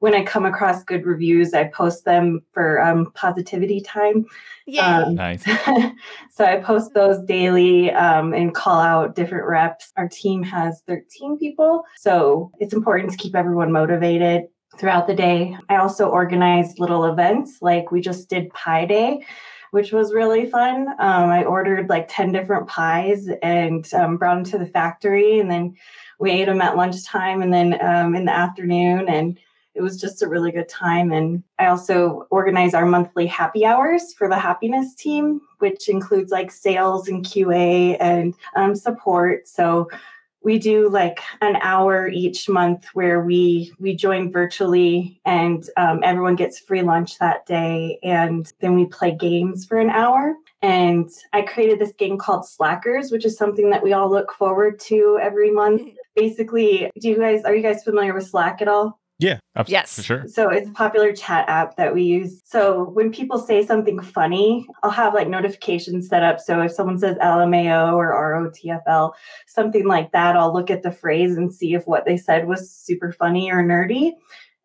when 0.00 0.14
I 0.14 0.24
come 0.24 0.44
across 0.44 0.84
good 0.84 1.06
reviews, 1.06 1.54
I 1.54 1.64
post 1.64 2.04
them 2.04 2.42
for 2.52 2.80
um, 2.80 3.10
positivity 3.14 3.80
time. 3.80 4.26
Yeah. 4.66 5.04
Um, 5.04 5.14
nice. 5.14 5.44
so 6.30 6.44
I 6.44 6.56
post 6.56 6.94
those 6.94 7.22
daily 7.24 7.90
um, 7.92 8.32
and 8.32 8.54
call 8.54 8.78
out 8.80 9.16
different 9.16 9.46
reps. 9.46 9.92
Our 9.96 10.08
team 10.08 10.42
has 10.42 10.82
13 10.86 11.38
people. 11.38 11.84
So 11.96 12.52
it's 12.60 12.74
important 12.74 13.10
to 13.12 13.16
keep 13.16 13.34
everyone 13.34 13.72
motivated 13.72 14.44
throughout 14.78 15.06
the 15.06 15.14
day. 15.14 15.56
I 15.68 15.76
also 15.76 16.08
organize 16.08 16.78
little 16.78 17.04
events 17.04 17.58
like 17.60 17.90
we 17.90 18.00
just 18.00 18.28
did 18.28 18.50
Pie 18.50 18.86
Day, 18.86 19.26
which 19.70 19.92
was 19.92 20.14
really 20.14 20.46
fun. 20.46 20.88
Um, 20.98 21.30
I 21.30 21.44
ordered 21.44 21.88
like 21.88 22.06
10 22.08 22.32
different 22.32 22.68
pies 22.68 23.28
and 23.42 23.92
um, 23.94 24.16
brought 24.16 24.36
them 24.36 24.44
to 24.44 24.58
the 24.58 24.66
factory, 24.66 25.40
and 25.40 25.50
then 25.50 25.76
we 26.18 26.30
ate 26.30 26.46
them 26.46 26.60
at 26.60 26.76
lunchtime 26.76 27.42
and 27.42 27.52
then 27.52 27.80
um, 27.80 28.14
in 28.14 28.24
the 28.24 28.34
afternoon. 28.34 29.08
And 29.08 29.38
it 29.74 29.82
was 29.82 30.00
just 30.00 30.22
a 30.22 30.28
really 30.28 30.50
good 30.50 30.68
time. 30.68 31.12
And 31.12 31.44
I 31.58 31.66
also 31.66 32.26
organize 32.30 32.74
our 32.74 32.84
monthly 32.84 33.26
happy 33.26 33.64
hours 33.64 34.12
for 34.12 34.28
the 34.28 34.38
happiness 34.38 34.94
team, 34.94 35.40
which 35.58 35.88
includes 35.88 36.32
like 36.32 36.50
sales 36.50 37.08
and 37.08 37.24
QA 37.24 37.96
and 38.00 38.34
um, 38.56 38.74
support. 38.74 39.46
So 39.46 39.88
we 40.42 40.58
do 40.58 40.88
like 40.88 41.20
an 41.40 41.56
hour 41.56 42.08
each 42.08 42.48
month 42.48 42.86
where 42.94 43.22
we 43.22 43.72
we 43.78 43.94
join 43.94 44.30
virtually 44.32 45.20
and 45.24 45.68
um, 45.76 46.00
everyone 46.02 46.36
gets 46.36 46.58
free 46.58 46.82
lunch 46.82 47.18
that 47.18 47.44
day 47.46 47.98
and 48.02 48.52
then 48.60 48.74
we 48.74 48.86
play 48.86 49.14
games 49.14 49.66
for 49.66 49.78
an 49.78 49.90
hour. 49.90 50.34
And 50.60 51.08
i 51.32 51.42
created 51.42 51.78
this 51.78 51.92
game 51.92 52.18
called 52.18 52.46
slackers 52.46 53.12
which 53.12 53.24
is 53.24 53.36
something 53.36 53.70
that 53.70 53.82
we 53.82 53.92
all 53.92 54.10
look 54.10 54.32
forward 54.32 54.78
to 54.80 55.18
every 55.20 55.50
month. 55.50 55.82
Basically 56.16 56.90
do 57.00 57.08
you 57.08 57.18
guys 57.18 57.44
are 57.44 57.54
you 57.54 57.62
guys 57.62 57.84
familiar 57.84 58.14
with 58.14 58.26
slack 58.26 58.60
at 58.60 58.68
all 58.68 58.98
Yeah. 59.18 59.40
Abs- 59.56 59.70
Yes. 59.70 59.96
For 59.96 60.02
sure. 60.02 60.24
so 60.28 60.48
it's 60.48 60.68
a 60.68 60.72
popular 60.72 61.12
chat 61.12 61.48
app 61.48 61.76
that 61.76 61.92
we 61.92 62.02
use. 62.04 62.40
So 62.44 62.84
when 62.90 63.10
people 63.10 63.38
say 63.38 63.66
something 63.66 64.00
funny, 64.00 64.66
I'll 64.82 64.90
have 64.92 65.12
like 65.14 65.28
notifications 65.28 66.08
set 66.08 66.22
up. 66.22 66.38
So 66.40 66.60
if 66.62 66.72
someone 66.72 66.98
says 66.98 67.16
LMAO 67.18 67.94
or 67.94 68.12
ROTFL, 68.12 69.12
something 69.46 69.86
like 69.86 70.12
that, 70.12 70.36
I'll 70.36 70.52
look 70.54 70.70
at 70.70 70.82
the 70.82 70.92
phrase 70.92 71.36
and 71.36 71.52
see 71.52 71.74
if 71.74 71.86
what 71.86 72.04
they 72.04 72.16
said 72.16 72.46
was 72.46 72.70
super 72.70 73.10
funny 73.12 73.50
or 73.50 73.62
nerdy. 73.64 74.12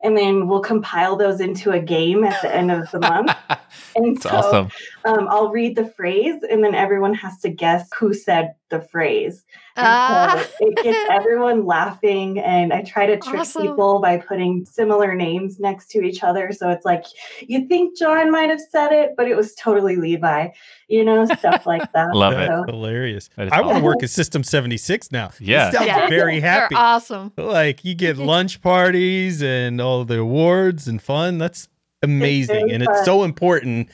And 0.04 0.18
then 0.18 0.48
we'll 0.50 0.60
compile 0.60 1.16
those 1.16 1.40
into 1.40 1.72
a 1.72 1.80
game 1.80 2.26
at 2.26 2.42
the 2.42 2.54
end 2.54 2.72
of 2.72 2.92
the 2.92 3.00
month. 3.00 3.32
And 3.96 4.16
It's 4.16 4.24
so 4.24 4.30
awesome. 4.32 4.70
um, 5.06 5.28
I'll 5.30 5.52
read 5.52 5.76
the 5.76 5.86
phrase, 5.86 6.42
and 6.50 6.64
then 6.64 6.74
everyone 6.74 7.14
has 7.14 7.40
to 7.42 7.50
guess 7.50 7.88
who 7.96 8.12
said 8.12 8.56
the 8.70 8.82
phrase. 8.82 9.46
And 9.76 9.86
Ah. 9.88 10.44
so 10.60 10.68
it 10.68 10.78
gets 10.84 10.98
everyone 11.12 11.68
laughing, 11.68 12.40
and 12.40 12.74
I 12.74 12.82
try 12.82 13.06
to 13.06 13.18
trick 13.20 13.42
Awesome. 13.42 13.62
people 13.68 14.02
by 14.02 14.18
putting 14.18 14.66
similar 14.66 15.14
names 15.14 15.60
next 15.60 15.90
to 15.92 16.02
each 16.02 16.24
other. 16.24 16.52
So 16.54 16.72
it's 16.72 16.86
like 16.86 17.04
you 17.42 17.68
think 17.68 17.96
John 17.96 18.32
might 18.32 18.50
have 18.50 18.62
said 18.72 18.92
it, 18.92 19.12
but 19.16 19.28
it 19.28 19.36
was 19.38 19.54
totally 19.54 19.96
Levi, 19.96 20.48
you 20.88 21.06
know, 21.06 21.26
stuff 21.26 21.66
like 21.68 21.92
that. 21.94 22.16
Love 22.16 22.34
it. 22.34 22.50
That's 22.50 22.66
hilarious. 22.72 23.30
That 23.36 23.48
is 23.48 23.54
I 23.54 23.62
want 23.62 23.78
to 23.78 23.84
work 23.84 24.02
at 24.02 24.10
System 24.10 24.44
76 24.44 25.12
now. 25.12 25.30
Yeah. 25.40 25.68
You 25.68 25.72
sound 25.74 25.86
Yeah. 25.86 26.10
very 26.10 26.40
They're 26.40 26.50
happy. 26.50 26.74
awesome. 26.76 27.32
Like 27.38 27.86
you 27.86 27.94
get 27.94 28.18
lunch 28.18 28.60
parties 28.62 29.44
and 29.44 29.80
all 29.80 30.04
the 30.04 30.20
awards 30.20 30.88
and 30.88 31.00
fun. 31.00 31.38
That's 31.38 31.68
amazing. 32.04 32.56
very 32.56 32.72
And 32.72 32.84
it's 32.84 33.06
so 33.06 33.24
important, 33.24 33.90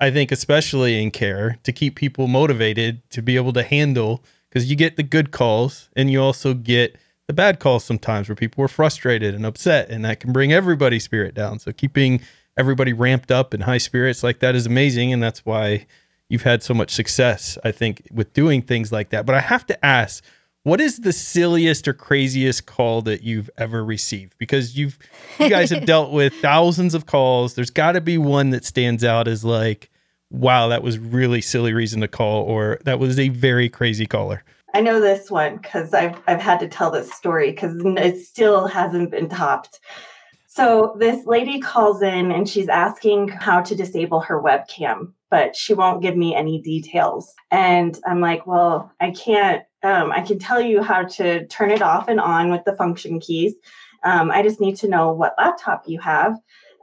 I 0.00 0.10
think, 0.10 0.32
especially 0.32 1.02
in 1.02 1.10
care, 1.10 1.58
to 1.62 1.72
keep 1.72 1.94
people 1.96 2.26
motivated 2.26 3.08
to 3.10 3.22
be 3.22 3.36
able 3.36 3.52
to 3.54 3.62
handle 3.62 4.22
because 4.48 4.70
you 4.70 4.76
get 4.76 4.96
the 4.96 5.02
good 5.02 5.30
calls 5.30 5.88
and 5.96 6.10
you 6.10 6.20
also 6.20 6.52
get 6.54 6.96
the 7.26 7.32
bad 7.32 7.60
calls 7.60 7.84
sometimes 7.84 8.28
where 8.28 8.36
people 8.36 8.62
are 8.64 8.68
frustrated 8.68 9.34
and 9.34 9.46
upset 9.46 9.88
and 9.88 10.04
that 10.04 10.20
can 10.20 10.32
bring 10.32 10.52
everybody's 10.52 11.04
spirit 11.04 11.34
down. 11.34 11.58
So 11.58 11.72
keeping 11.72 12.20
everybody 12.56 12.92
ramped 12.92 13.30
up 13.30 13.54
and 13.54 13.62
high 13.62 13.78
spirits 13.78 14.22
like 14.22 14.40
that 14.40 14.54
is 14.54 14.66
amazing. 14.66 15.12
And 15.12 15.22
that's 15.22 15.46
why 15.46 15.86
you've 16.28 16.42
had 16.42 16.62
so 16.62 16.74
much 16.74 16.90
success, 16.90 17.56
I 17.64 17.72
think, 17.72 18.08
with 18.12 18.32
doing 18.32 18.62
things 18.62 18.92
like 18.92 19.10
that. 19.10 19.24
But 19.24 19.34
I 19.34 19.40
have 19.40 19.66
to 19.66 19.84
ask, 19.84 20.24
what 20.64 20.80
is 20.80 20.98
the 20.98 21.12
silliest 21.12 21.88
or 21.88 21.92
craziest 21.92 22.66
call 22.66 23.02
that 23.02 23.22
you've 23.22 23.50
ever 23.58 23.84
received? 23.84 24.36
Because 24.38 24.76
you've 24.76 24.98
you 25.38 25.48
guys 25.48 25.70
have 25.70 25.86
dealt 25.86 26.12
with 26.12 26.34
thousands 26.34 26.94
of 26.94 27.06
calls. 27.06 27.54
There's 27.54 27.70
got 27.70 27.92
to 27.92 28.00
be 28.00 28.18
one 28.18 28.50
that 28.50 28.64
stands 28.64 29.04
out 29.04 29.26
as 29.26 29.44
like, 29.44 29.90
wow, 30.30 30.68
that 30.68 30.82
was 30.82 30.98
really 30.98 31.40
silly 31.40 31.72
reason 31.72 32.00
to 32.00 32.08
call, 32.08 32.42
or 32.42 32.78
that 32.84 32.98
was 32.98 33.18
a 33.18 33.28
very 33.30 33.68
crazy 33.68 34.06
caller. 34.06 34.44
I 34.74 34.80
know 34.80 35.00
this 35.00 35.30
one 35.30 35.56
because 35.56 35.92
I've 35.92 36.20
I've 36.26 36.40
had 36.40 36.60
to 36.60 36.68
tell 36.68 36.90
this 36.90 37.12
story 37.12 37.50
because 37.50 37.76
it 37.84 38.24
still 38.24 38.66
hasn't 38.66 39.10
been 39.10 39.28
topped. 39.28 39.80
So 40.54 40.94
this 40.98 41.24
lady 41.24 41.60
calls 41.60 42.02
in 42.02 42.30
and 42.30 42.46
she's 42.46 42.68
asking 42.68 43.28
how 43.28 43.62
to 43.62 43.74
disable 43.74 44.20
her 44.20 44.40
webcam, 44.40 45.12
but 45.30 45.56
she 45.56 45.72
won't 45.72 46.02
give 46.02 46.14
me 46.14 46.34
any 46.34 46.60
details. 46.60 47.32
And 47.50 47.98
I'm 48.06 48.20
like, 48.20 48.46
well, 48.46 48.92
I 49.00 49.12
can't. 49.12 49.62
Um, 49.82 50.12
I 50.12 50.20
can 50.20 50.38
tell 50.38 50.60
you 50.60 50.82
how 50.82 51.04
to 51.04 51.46
turn 51.46 51.70
it 51.70 51.82
off 51.82 52.08
and 52.08 52.20
on 52.20 52.50
with 52.50 52.64
the 52.64 52.76
function 52.76 53.18
keys. 53.20 53.54
Um, 54.04 54.30
I 54.30 54.42
just 54.42 54.60
need 54.60 54.76
to 54.76 54.88
know 54.88 55.12
what 55.12 55.34
laptop 55.38 55.84
you 55.86 56.00
have. 56.00 56.36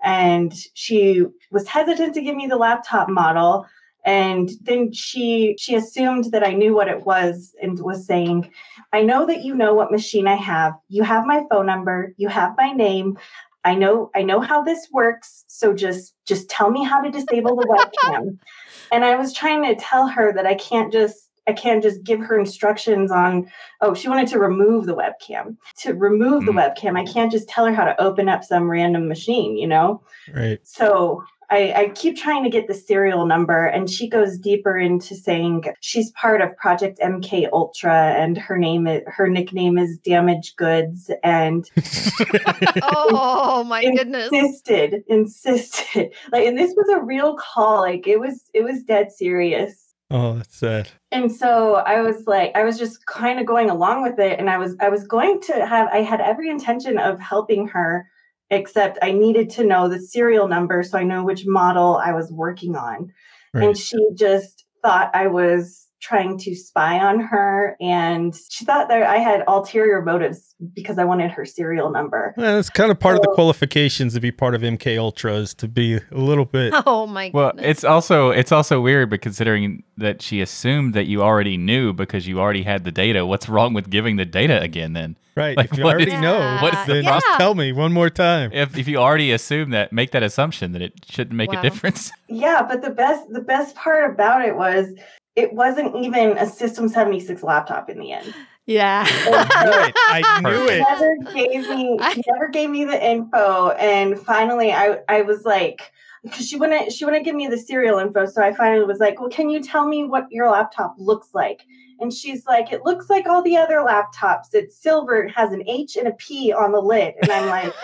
And 0.03 0.53
she 0.73 1.25
was 1.51 1.67
hesitant 1.67 2.13
to 2.15 2.21
give 2.21 2.35
me 2.35 2.47
the 2.47 2.57
laptop 2.57 3.09
model. 3.09 3.65
And 4.05 4.49
then 4.61 4.93
she 4.93 5.55
she 5.59 5.75
assumed 5.75 6.31
that 6.31 6.45
i 6.45 6.53
knew 6.53 6.73
what 6.73 6.87
it 6.87 7.05
was 7.05 7.53
and 7.61 7.77
was 7.79 8.05
saying 8.05 8.49
i 8.93 9.01
know 9.03 9.25
that 9.25 9.43
you 9.43 9.53
know 9.53 9.73
what 9.73 9.91
machine 9.91 10.25
i 10.25 10.35
have. 10.35 10.73
You 10.87 11.03
have 11.03 11.25
my 11.25 11.43
phone 11.51 11.65
number. 11.65 12.13
You 12.15 12.29
have 12.29 12.55
my 12.57 12.71
name. 12.71 13.17
I 13.65 13.75
know 13.75 14.09
i 14.15 14.21
know 14.21 14.39
how 14.39 14.63
this 14.63 14.87
works. 14.91 15.43
So 15.47 15.73
just 15.73 16.15
just 16.25 16.49
tell 16.49 16.71
me 16.71 16.85
how 16.85 17.01
to 17.01 17.11
disable 17.11 17.57
the 17.57 17.67
webcam. 17.67 18.39
And 18.91 19.05
i 19.05 19.15
was 19.15 19.33
trying 19.33 19.63
to 19.65 19.75
tell 19.75 20.07
her 20.07 20.33
that 20.33 20.47
i 20.47 20.55
can't 20.55 20.91
just 20.91 21.28
I 21.49 21.53
can't 21.53 21.81
just 21.81 22.03
give 22.03 22.19
her 22.19 22.37
instructions 22.39 23.11
on, 23.11 23.49
oh, 23.81 23.93
she 23.93 24.07
wanted 24.07 24.27
to 24.29 24.39
remove 24.39 24.85
the 24.85 24.95
webcam. 24.95 25.57
To 25.79 25.93
remove 25.93 26.45
the 26.45 26.51
Mm. 26.53 26.59
webcam, 26.61 26.97
I 26.97 27.05
can't 27.11 27.31
just 27.31 27.49
tell 27.49 27.65
her 27.65 27.73
how 27.73 27.85
to 27.85 27.99
open 28.01 28.29
up 28.29 28.43
some 28.43 28.69
random 28.69 29.07
machine, 29.07 29.57
you 29.57 29.67
know? 29.67 30.01
Right. 30.33 30.59
So 30.63 31.23
I, 31.51 31.73
I 31.75 31.89
keep 31.95 32.15
trying 32.15 32.43
to 32.43 32.49
get 32.51 32.67
the 32.67 32.75
serial 32.75 33.25
number, 33.25 33.65
and 33.65 33.89
she 33.89 34.07
goes 34.07 34.37
deeper 34.37 34.77
into 34.77 35.15
saying 35.15 35.63
she's 35.81 36.11
part 36.11 36.41
of 36.41 36.55
Project 36.57 36.99
MK 36.99 37.49
Ultra, 37.51 38.13
and 38.21 38.37
her 38.37 38.55
name 38.57 38.85
is 38.85 39.01
her 39.07 39.27
nickname 39.27 39.79
is 39.79 39.97
Damaged 39.97 40.57
Goods, 40.57 41.09
and 41.23 41.67
Oh 42.83 43.63
my 43.65 43.83
goodness. 43.83 44.29
insisted, 44.31 45.03
insisted, 45.07 46.13
like, 46.31 46.45
and 46.45 46.57
this 46.57 46.73
was 46.77 46.87
a 46.89 47.01
real 47.03 47.35
call, 47.37 47.81
like 47.81 48.07
it 48.07 48.19
was, 48.19 48.49
it 48.53 48.63
was 48.63 48.83
dead 48.83 49.11
serious. 49.11 49.88
Oh, 50.11 50.33
that's 50.35 50.55
sad. 50.55 50.89
And 51.11 51.31
so 51.31 51.75
I 51.75 52.01
was 52.01 52.27
like, 52.27 52.51
I 52.55 52.63
was 52.63 52.77
just 52.77 53.05
kind 53.05 53.39
of 53.39 53.45
going 53.45 53.69
along 53.69 54.03
with 54.03 54.19
it, 54.19 54.39
and 54.39 54.49
I 54.49 54.57
was, 54.57 54.75
I 54.79 54.89
was 54.89 55.05
going 55.05 55.41
to 55.41 55.65
have, 55.65 55.87
I 55.89 56.01
had 56.01 56.21
every 56.21 56.49
intention 56.49 56.97
of 56.97 57.19
helping 57.19 57.67
her 57.69 58.07
except 58.49 58.97
I 59.01 59.11
needed 59.11 59.49
to 59.51 59.63
know 59.63 59.87
the 59.87 59.99
serial 59.99 60.47
number 60.47 60.81
so 60.83 60.97
I 60.97 61.03
know 61.03 61.23
which 61.23 61.45
model 61.45 61.97
I 61.97 62.13
was 62.13 62.31
working 62.31 62.75
on. 62.75 63.11
Right. 63.53 63.65
And 63.65 63.77
she 63.77 63.97
just 64.15 64.65
thought 64.81 65.11
I 65.13 65.27
was 65.27 65.88
trying 66.01 66.37
to 66.39 66.55
spy 66.55 66.97
on 66.99 67.19
her 67.19 67.75
and 67.81 68.33
she 68.49 68.63
thought 68.65 68.87
that 68.89 69.03
I 69.03 69.17
had 69.17 69.43
ulterior 69.47 70.01
motives 70.01 70.55
because 70.73 70.97
I 70.97 71.03
wanted 71.03 71.31
her 71.31 71.45
serial 71.45 71.89
number. 71.91 72.33
Well, 72.37 72.55
that's 72.55 72.69
kind 72.69 72.89
of 72.91 72.99
part 72.99 73.15
of 73.15 73.21
the 73.21 73.31
qualifications 73.33 74.13
to 74.13 74.19
be 74.21 74.31
part 74.31 74.55
of 74.55 74.61
MK 74.61 74.97
Ultra 74.97 75.33
is 75.35 75.53
to 75.55 75.67
be 75.67 75.95
a 75.95 76.01
little 76.11 76.45
bit. 76.45 76.73
Oh 76.85 77.05
my 77.05 77.29
god. 77.29 77.33
Well, 77.33 77.51
goodness. 77.51 77.65
it's 77.69 77.83
also 77.83 78.29
it's 78.31 78.51
also 78.51 78.81
weird, 78.81 79.09
but 79.09 79.21
considering 79.21 79.83
that 79.97 80.21
she 80.21 80.41
assumed 80.41 80.93
that 80.93 81.07
you 81.07 81.21
already 81.21 81.57
knew 81.57 81.91
because 81.93 82.25
you 82.27 82.39
already 82.39 82.63
had 82.63 82.83
the 82.85 82.91
data. 82.91 83.25
What's 83.25 83.49
wrong 83.49 83.73
with 83.73 83.89
giving 83.89 84.15
the 84.15 84.25
data 84.25 84.61
again? 84.61 84.93
Then, 84.93 85.17
Right. 85.35 85.55
Like, 85.55 85.71
if 85.71 85.77
you 85.77 85.85
already 85.85 86.11
is- 86.11 86.21
know, 86.21 86.57
what's 86.61 86.85
the 86.85 86.93
then 86.95 87.03
Yeah. 87.03 87.19
just 87.19 87.25
tell 87.37 87.55
me 87.55 87.71
one 87.71 87.93
more 87.93 88.09
time. 88.09 88.51
if 88.53 88.77
if 88.77 88.87
you 88.87 88.97
already 88.97 89.31
assume 89.31 89.69
that, 89.71 89.91
make 89.93 90.11
that 90.11 90.23
assumption 90.23 90.71
that 90.71 90.81
it 90.81 90.93
shouldn't 91.09 91.35
make 91.35 91.51
Wow. 91.51 91.59
a 91.59 91.61
difference. 91.61 92.11
Yeah, 92.31 92.61
but 92.67 92.81
the 92.81 92.91
best 92.91 93.23
the 93.31 93.41
best 93.41 93.75
part 93.75 94.09
about 94.11 94.45
it 94.45 94.55
was 94.55 94.93
it 95.39 95.53
wasn't 95.53 95.95
even 95.95 96.37
a 96.37 96.45
System 96.47 96.87
76 96.89 97.41
laptop 97.43 97.89
in 97.89 97.99
the 97.99 98.11
end. 98.11 98.33
yeah. 98.65 99.05
I 99.07 99.63
knew 99.65 99.71
it. 99.87 99.95
I 100.07 100.41
knew 100.41 100.67
She 100.67 100.73
it. 100.75 100.85
never 100.89 101.15
gave 101.33 101.69
me 101.69 101.99
she 102.13 102.21
never 102.31 102.47
gave 102.49 102.69
me 102.69 102.85
the 102.85 102.99
info 103.11 103.69
and 103.71 104.19
finally 104.19 104.71
I 104.71 104.99
I 105.07 105.21
was 105.23 105.45
like 105.45 105.91
because 106.23 106.47
she 106.47 106.57
wouldn't 106.57 106.91
she 106.91 107.05
wouldn't 107.05 107.23
give 107.25 107.35
me 107.35 107.47
the 107.47 107.57
serial 107.57 107.97
info 107.99 108.25
so 108.25 108.43
I 108.43 108.53
finally 108.53 108.85
was 108.85 108.99
like 108.99 109.19
well 109.19 109.29
can 109.29 109.49
you 109.49 109.61
tell 109.63 109.87
me 109.87 110.03
what 110.03 110.25
your 110.29 110.49
laptop 110.51 110.95
looks 110.97 111.29
like 111.33 111.61
and 112.01 112.13
she's 112.13 112.45
like 112.45 112.71
it 112.73 112.81
looks 112.85 113.09
like 113.09 113.25
all 113.27 113.41
the 113.41 113.57
other 113.57 113.77
laptops 113.77 114.47
it's 114.53 114.75
silver 114.81 115.23
it 115.23 115.31
has 115.31 115.51
an 115.53 115.63
H 115.67 115.95
and 115.95 116.07
a 116.07 116.11
P 116.13 116.51
on 116.53 116.71
the 116.73 116.81
lid 116.81 117.15
and 117.21 117.31
I'm 117.31 117.47
like 117.47 117.73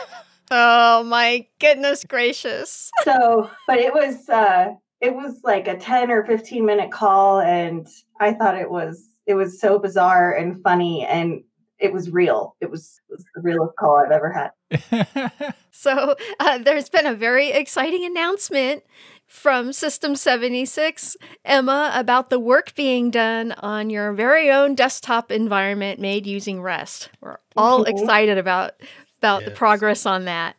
Oh 0.52 1.04
my 1.04 1.48
goodness 1.60 2.04
gracious. 2.08 2.92
so 3.04 3.50
but 3.68 3.80
it 3.80 3.94
was 3.94 4.30
uh 4.30 4.68
it 5.06 5.16
was 5.16 5.40
like 5.44 5.68
a 5.68 5.78
10 5.78 6.12
or 6.12 6.26
15 6.26 6.66
minute 6.66 6.92
call 6.92 7.40
and 7.40 7.88
I 8.20 8.34
thought 8.34 8.58
it 8.58 8.70
was 8.70 9.08
it 9.26 9.36
was 9.36 9.60
so 9.60 9.80
bizarre 9.80 10.34
and 10.34 10.62
funny 10.64 11.06
and 11.06 11.44
it 11.80 11.94
was 11.94 12.10
real 12.10 12.56
it 12.62 12.70
was, 12.72 13.00
it 13.10 13.14
was 13.14 13.26
the 13.36 13.42
realest 13.42 13.76
call 13.78 13.98
I've 13.98 14.12
ever 14.12 14.32
had 14.32 15.54
So 15.72 16.16
uh, 16.40 16.58
there's 16.60 16.90
been 16.90 17.06
a 17.06 17.14
very 17.14 17.52
exciting 17.52 18.06
announcement 18.06 18.84
from 19.28 19.74
System 19.74 20.16
76, 20.16 21.18
Emma, 21.44 21.92
about 21.94 22.30
the 22.30 22.40
work 22.40 22.74
being 22.76 23.12
done 23.12 23.52
on 23.54 23.90
your 23.90 24.14
very 24.14 24.50
own 24.50 24.74
desktop 24.74 25.32
environment 25.32 26.00
made 26.00 26.26
using 26.26 26.62
Rust. 26.62 27.10
We're 27.22 27.38
all 27.58 27.84
Mhm. 27.84 27.90
excited 27.90 28.38
about 28.38 28.74
about 29.20 29.46
the 29.46 29.52
progress 29.52 30.06
on 30.06 30.26
that. 30.26 30.56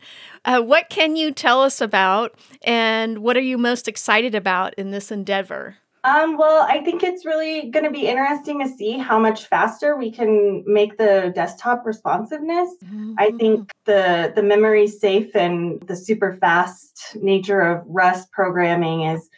Uh, 0.46 0.62
what 0.62 0.88
can 0.88 1.16
you 1.16 1.32
tell 1.32 1.60
us 1.60 1.80
about, 1.80 2.38
and 2.62 3.18
what 3.18 3.36
are 3.36 3.40
you 3.40 3.58
most 3.58 3.88
excited 3.88 4.34
about 4.34 4.72
in 4.74 4.92
this 4.92 5.10
endeavor? 5.10 5.76
Um, 6.04 6.38
well, 6.38 6.64
I 6.68 6.84
think 6.84 7.02
it's 7.02 7.26
really 7.26 7.68
going 7.68 7.84
to 7.84 7.90
be 7.90 8.06
interesting 8.06 8.60
to 8.60 8.68
see 8.68 8.96
how 8.96 9.18
much 9.18 9.46
faster 9.46 9.96
we 9.96 10.12
can 10.12 10.62
make 10.64 10.98
the 10.98 11.32
desktop 11.34 11.84
responsiveness. 11.84 12.70
Mm-hmm. 12.84 13.14
I 13.18 13.32
think 13.32 13.72
the 13.86 14.32
the 14.36 14.42
memory 14.44 14.86
safe 14.86 15.34
and 15.34 15.80
the 15.88 15.96
super 15.96 16.34
fast 16.34 17.16
nature 17.20 17.60
of 17.60 17.82
Rust 17.88 18.30
programming 18.30 19.02
is 19.02 19.28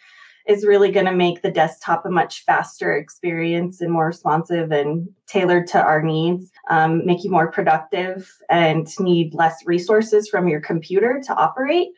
is 0.48 0.64
really 0.64 0.90
going 0.90 1.06
to 1.06 1.14
make 1.14 1.42
the 1.42 1.50
desktop 1.50 2.06
a 2.06 2.10
much 2.10 2.42
faster 2.44 2.96
experience 2.96 3.82
and 3.82 3.92
more 3.92 4.06
responsive 4.06 4.72
and 4.72 5.06
tailored 5.26 5.66
to 5.68 5.80
our 5.80 6.02
needs, 6.02 6.50
um, 6.70 7.04
make 7.04 7.22
you 7.22 7.30
more 7.30 7.52
productive 7.52 8.32
and 8.48 8.88
need 8.98 9.34
less 9.34 9.56
resources 9.66 10.26
from 10.28 10.48
your 10.48 10.60
computer 10.60 11.20
to 11.26 11.34
operate. 11.34 11.88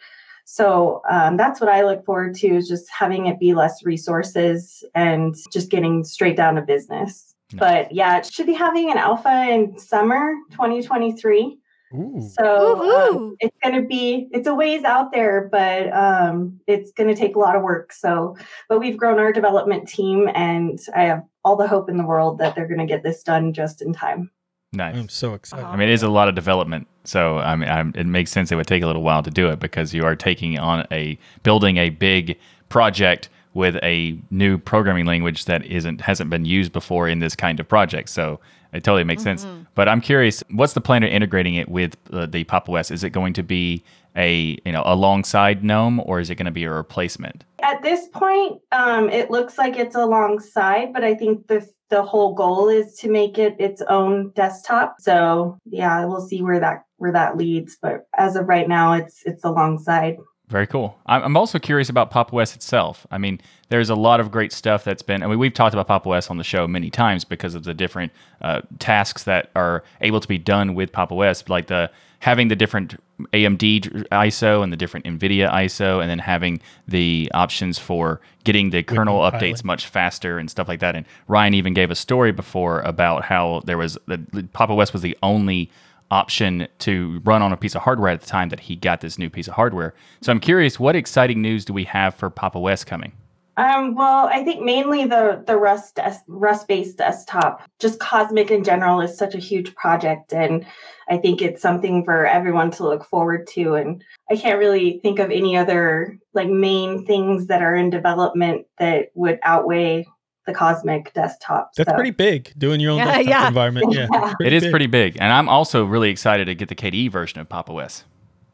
So 0.44 1.00
um, 1.08 1.36
that's 1.36 1.60
what 1.60 1.70
I 1.70 1.84
look 1.84 2.04
forward 2.04 2.34
to 2.36 2.48
is 2.48 2.66
just 2.66 2.90
having 2.90 3.26
it 3.26 3.38
be 3.38 3.54
less 3.54 3.84
resources 3.84 4.82
and 4.96 5.36
just 5.52 5.70
getting 5.70 6.02
straight 6.02 6.36
down 6.36 6.56
to 6.56 6.62
business. 6.62 7.36
But 7.54 7.92
yeah, 7.92 8.18
it 8.18 8.26
should 8.26 8.46
be 8.46 8.52
having 8.52 8.90
an 8.90 8.96
alpha 8.96 9.46
in 9.48 9.78
summer 9.78 10.34
2023. 10.50 11.56
Ooh. 11.94 12.20
So 12.38 13.16
um, 13.16 13.36
it's 13.40 13.56
going 13.62 13.80
to 13.80 13.86
be 13.86 14.28
it's 14.32 14.46
a 14.46 14.54
ways 14.54 14.84
out 14.84 15.12
there, 15.12 15.48
but 15.50 15.92
um, 15.92 16.60
it's 16.66 16.92
going 16.92 17.08
to 17.08 17.16
take 17.16 17.34
a 17.34 17.38
lot 17.38 17.56
of 17.56 17.62
work. 17.62 17.92
So, 17.92 18.36
but 18.68 18.78
we've 18.78 18.96
grown 18.96 19.18
our 19.18 19.32
development 19.32 19.88
team, 19.88 20.28
and 20.34 20.78
I 20.94 21.04
have 21.04 21.24
all 21.44 21.56
the 21.56 21.66
hope 21.66 21.90
in 21.90 21.96
the 21.96 22.04
world 22.04 22.38
that 22.38 22.54
they're 22.54 22.68
going 22.68 22.78
to 22.80 22.86
get 22.86 23.02
this 23.02 23.22
done 23.22 23.52
just 23.52 23.82
in 23.82 23.92
time. 23.92 24.30
Nice. 24.72 24.94
I'm 24.94 25.08
so 25.08 25.34
excited. 25.34 25.66
I 25.66 25.76
mean, 25.76 25.88
it 25.88 25.92
is 25.92 26.04
a 26.04 26.08
lot 26.08 26.28
of 26.28 26.36
development, 26.36 26.86
so 27.02 27.38
I 27.38 27.56
mean, 27.56 27.68
I'm, 27.68 27.92
it 27.96 28.06
makes 28.06 28.30
sense 28.30 28.52
it 28.52 28.56
would 28.56 28.68
take 28.68 28.84
a 28.84 28.86
little 28.86 29.02
while 29.02 29.24
to 29.24 29.30
do 29.30 29.48
it 29.48 29.58
because 29.58 29.92
you 29.92 30.04
are 30.04 30.14
taking 30.14 30.58
on 30.60 30.86
a 30.92 31.18
building 31.42 31.76
a 31.76 31.90
big 31.90 32.38
project 32.68 33.28
with 33.52 33.76
a 33.82 34.16
new 34.30 34.58
programming 34.58 35.06
language 35.06 35.46
that 35.46 35.64
isn't 35.66 36.02
hasn't 36.02 36.30
been 36.30 36.44
used 36.44 36.70
before 36.70 37.08
in 37.08 37.18
this 37.18 37.34
kind 37.34 37.58
of 37.58 37.66
project. 37.66 38.10
So 38.10 38.38
it 38.72 38.84
totally 38.84 39.04
makes 39.04 39.22
mm-hmm. 39.22 39.38
sense. 39.38 39.66
But 39.74 39.88
I'm 39.88 40.00
curious, 40.00 40.42
what's 40.50 40.72
the 40.72 40.80
plan 40.80 41.02
of 41.02 41.10
integrating 41.10 41.54
it 41.54 41.68
with 41.68 41.96
uh, 42.12 42.26
the 42.26 42.44
Pop! 42.44 42.68
OS? 42.68 42.90
Is 42.90 43.04
it 43.04 43.10
going 43.10 43.32
to 43.34 43.42
be 43.42 43.82
a 44.16 44.58
you 44.64 44.72
know 44.72 44.82
alongside 44.84 45.62
GNOME, 45.64 46.00
or 46.04 46.20
is 46.20 46.30
it 46.30 46.34
going 46.34 46.46
to 46.46 46.52
be 46.52 46.64
a 46.64 46.70
replacement? 46.70 47.44
At 47.62 47.82
this 47.82 48.08
point, 48.08 48.60
um, 48.72 49.08
it 49.10 49.30
looks 49.30 49.58
like 49.58 49.76
it's 49.76 49.94
alongside, 49.94 50.92
but 50.92 51.04
I 51.04 51.14
think 51.14 51.46
the 51.46 51.66
the 51.90 52.02
whole 52.02 52.34
goal 52.34 52.68
is 52.68 52.94
to 52.96 53.10
make 53.10 53.36
it 53.36 53.56
its 53.58 53.82
own 53.82 54.30
desktop. 54.30 54.96
So 55.00 55.58
yeah, 55.64 56.04
we'll 56.04 56.26
see 56.26 56.42
where 56.42 56.60
that 56.60 56.84
where 56.96 57.12
that 57.12 57.36
leads. 57.36 57.76
But 57.80 58.06
as 58.16 58.36
of 58.36 58.48
right 58.48 58.68
now, 58.68 58.92
it's 58.94 59.22
it's 59.24 59.44
alongside. 59.44 60.16
Very 60.50 60.66
cool. 60.66 60.98
I'm 61.06 61.36
also 61.36 61.60
curious 61.60 61.88
about 61.88 62.10
Pop! 62.10 62.34
OS 62.34 62.56
itself. 62.56 63.06
I 63.12 63.18
mean, 63.18 63.40
there's 63.68 63.88
a 63.88 63.94
lot 63.94 64.18
of 64.18 64.32
great 64.32 64.52
stuff 64.52 64.82
that's 64.82 65.00
been. 65.00 65.22
I 65.22 65.28
mean, 65.28 65.38
we've 65.38 65.54
talked 65.54 65.74
about 65.74 65.86
Pop! 65.86 66.08
OS 66.08 66.28
on 66.28 66.38
the 66.38 66.44
show 66.44 66.66
many 66.66 66.90
times 66.90 67.24
because 67.24 67.54
of 67.54 67.62
the 67.62 67.72
different 67.72 68.10
uh, 68.42 68.62
tasks 68.80 69.22
that 69.24 69.50
are 69.54 69.84
able 70.00 70.18
to 70.18 70.26
be 70.26 70.38
done 70.38 70.74
with 70.74 70.90
Pop! 70.90 71.12
OS, 71.12 71.48
like 71.48 71.68
the 71.68 71.88
having 72.18 72.48
the 72.48 72.56
different 72.56 73.00
AMD 73.32 74.08
ISO 74.08 74.64
and 74.64 74.72
the 74.72 74.76
different 74.76 75.06
NVIDIA 75.06 75.48
ISO, 75.52 76.00
and 76.00 76.10
then 76.10 76.18
having 76.18 76.60
the 76.88 77.30
options 77.32 77.78
for 77.78 78.20
getting 78.42 78.70
the 78.70 78.82
kernel 78.82 79.20
Windows 79.20 79.40
updates 79.40 79.40
Pilot. 79.40 79.64
much 79.64 79.86
faster 79.86 80.36
and 80.36 80.50
stuff 80.50 80.66
like 80.66 80.80
that. 80.80 80.96
And 80.96 81.06
Ryan 81.28 81.54
even 81.54 81.74
gave 81.74 81.92
a 81.92 81.94
story 81.94 82.32
before 82.32 82.80
about 82.80 83.24
how 83.24 83.62
there 83.66 83.78
was 83.78 83.96
the 84.06 84.48
Pop! 84.52 84.70
OS 84.70 84.92
was 84.92 85.02
the 85.02 85.16
only 85.22 85.70
option 86.10 86.66
to 86.80 87.20
run 87.24 87.42
on 87.42 87.52
a 87.52 87.56
piece 87.56 87.74
of 87.74 87.82
hardware 87.82 88.10
at 88.10 88.20
the 88.20 88.26
time 88.26 88.48
that 88.48 88.60
he 88.60 88.76
got 88.76 89.00
this 89.00 89.18
new 89.18 89.30
piece 89.30 89.48
of 89.48 89.54
hardware. 89.54 89.94
So 90.20 90.32
I'm 90.32 90.40
curious, 90.40 90.80
what 90.80 90.96
exciting 90.96 91.40
news 91.40 91.64
do 91.64 91.72
we 91.72 91.84
have 91.84 92.14
for 92.14 92.30
Pop! 92.30 92.56
OS 92.56 92.84
coming? 92.84 93.12
Um, 93.56 93.94
well, 93.94 94.26
I 94.26 94.42
think 94.42 94.62
mainly 94.62 95.04
the 95.04 95.42
the 95.46 95.56
Rust 95.56 95.96
des- 95.96 96.22
Rust 96.28 96.66
based 96.66 96.96
desktop. 96.96 97.62
Just 97.78 98.00
Cosmic 98.00 98.50
in 98.50 98.64
general 98.64 99.00
is 99.02 99.18
such 99.18 99.34
a 99.34 99.38
huge 99.38 99.74
project, 99.74 100.32
and 100.32 100.64
I 101.10 101.18
think 101.18 101.42
it's 101.42 101.60
something 101.60 102.04
for 102.04 102.26
everyone 102.26 102.70
to 102.72 102.84
look 102.84 103.04
forward 103.04 103.46
to. 103.48 103.74
And 103.74 104.02
I 104.30 104.36
can't 104.36 104.58
really 104.58 105.00
think 105.02 105.18
of 105.18 105.30
any 105.30 105.58
other 105.58 106.18
like 106.32 106.48
main 106.48 107.04
things 107.04 107.48
that 107.48 107.60
are 107.60 107.74
in 107.74 107.90
development 107.90 108.66
that 108.78 109.08
would 109.14 109.38
outweigh 109.42 110.06
the 110.46 110.54
Cosmic 110.54 111.12
desktop. 111.14 111.72
That's 111.76 111.90
so. 111.90 111.94
pretty 111.94 112.10
big. 112.10 112.52
Doing 112.58 112.80
your 112.80 112.92
own 112.92 112.98
yeah, 112.98 113.18
yeah. 113.18 113.48
environment. 113.48 113.92
Yeah, 113.92 114.08
yeah. 114.12 114.34
it 114.40 114.52
is 114.52 114.64
big. 114.64 114.70
pretty 114.70 114.86
big, 114.86 115.16
and 115.20 115.32
I'm 115.32 115.48
also 115.48 115.84
really 115.84 116.10
excited 116.10 116.46
to 116.46 116.54
get 116.54 116.68
the 116.68 116.74
KDE 116.74 117.10
version 117.10 117.40
of 117.40 117.48
Pop! 117.48 117.70
OS. 117.70 118.04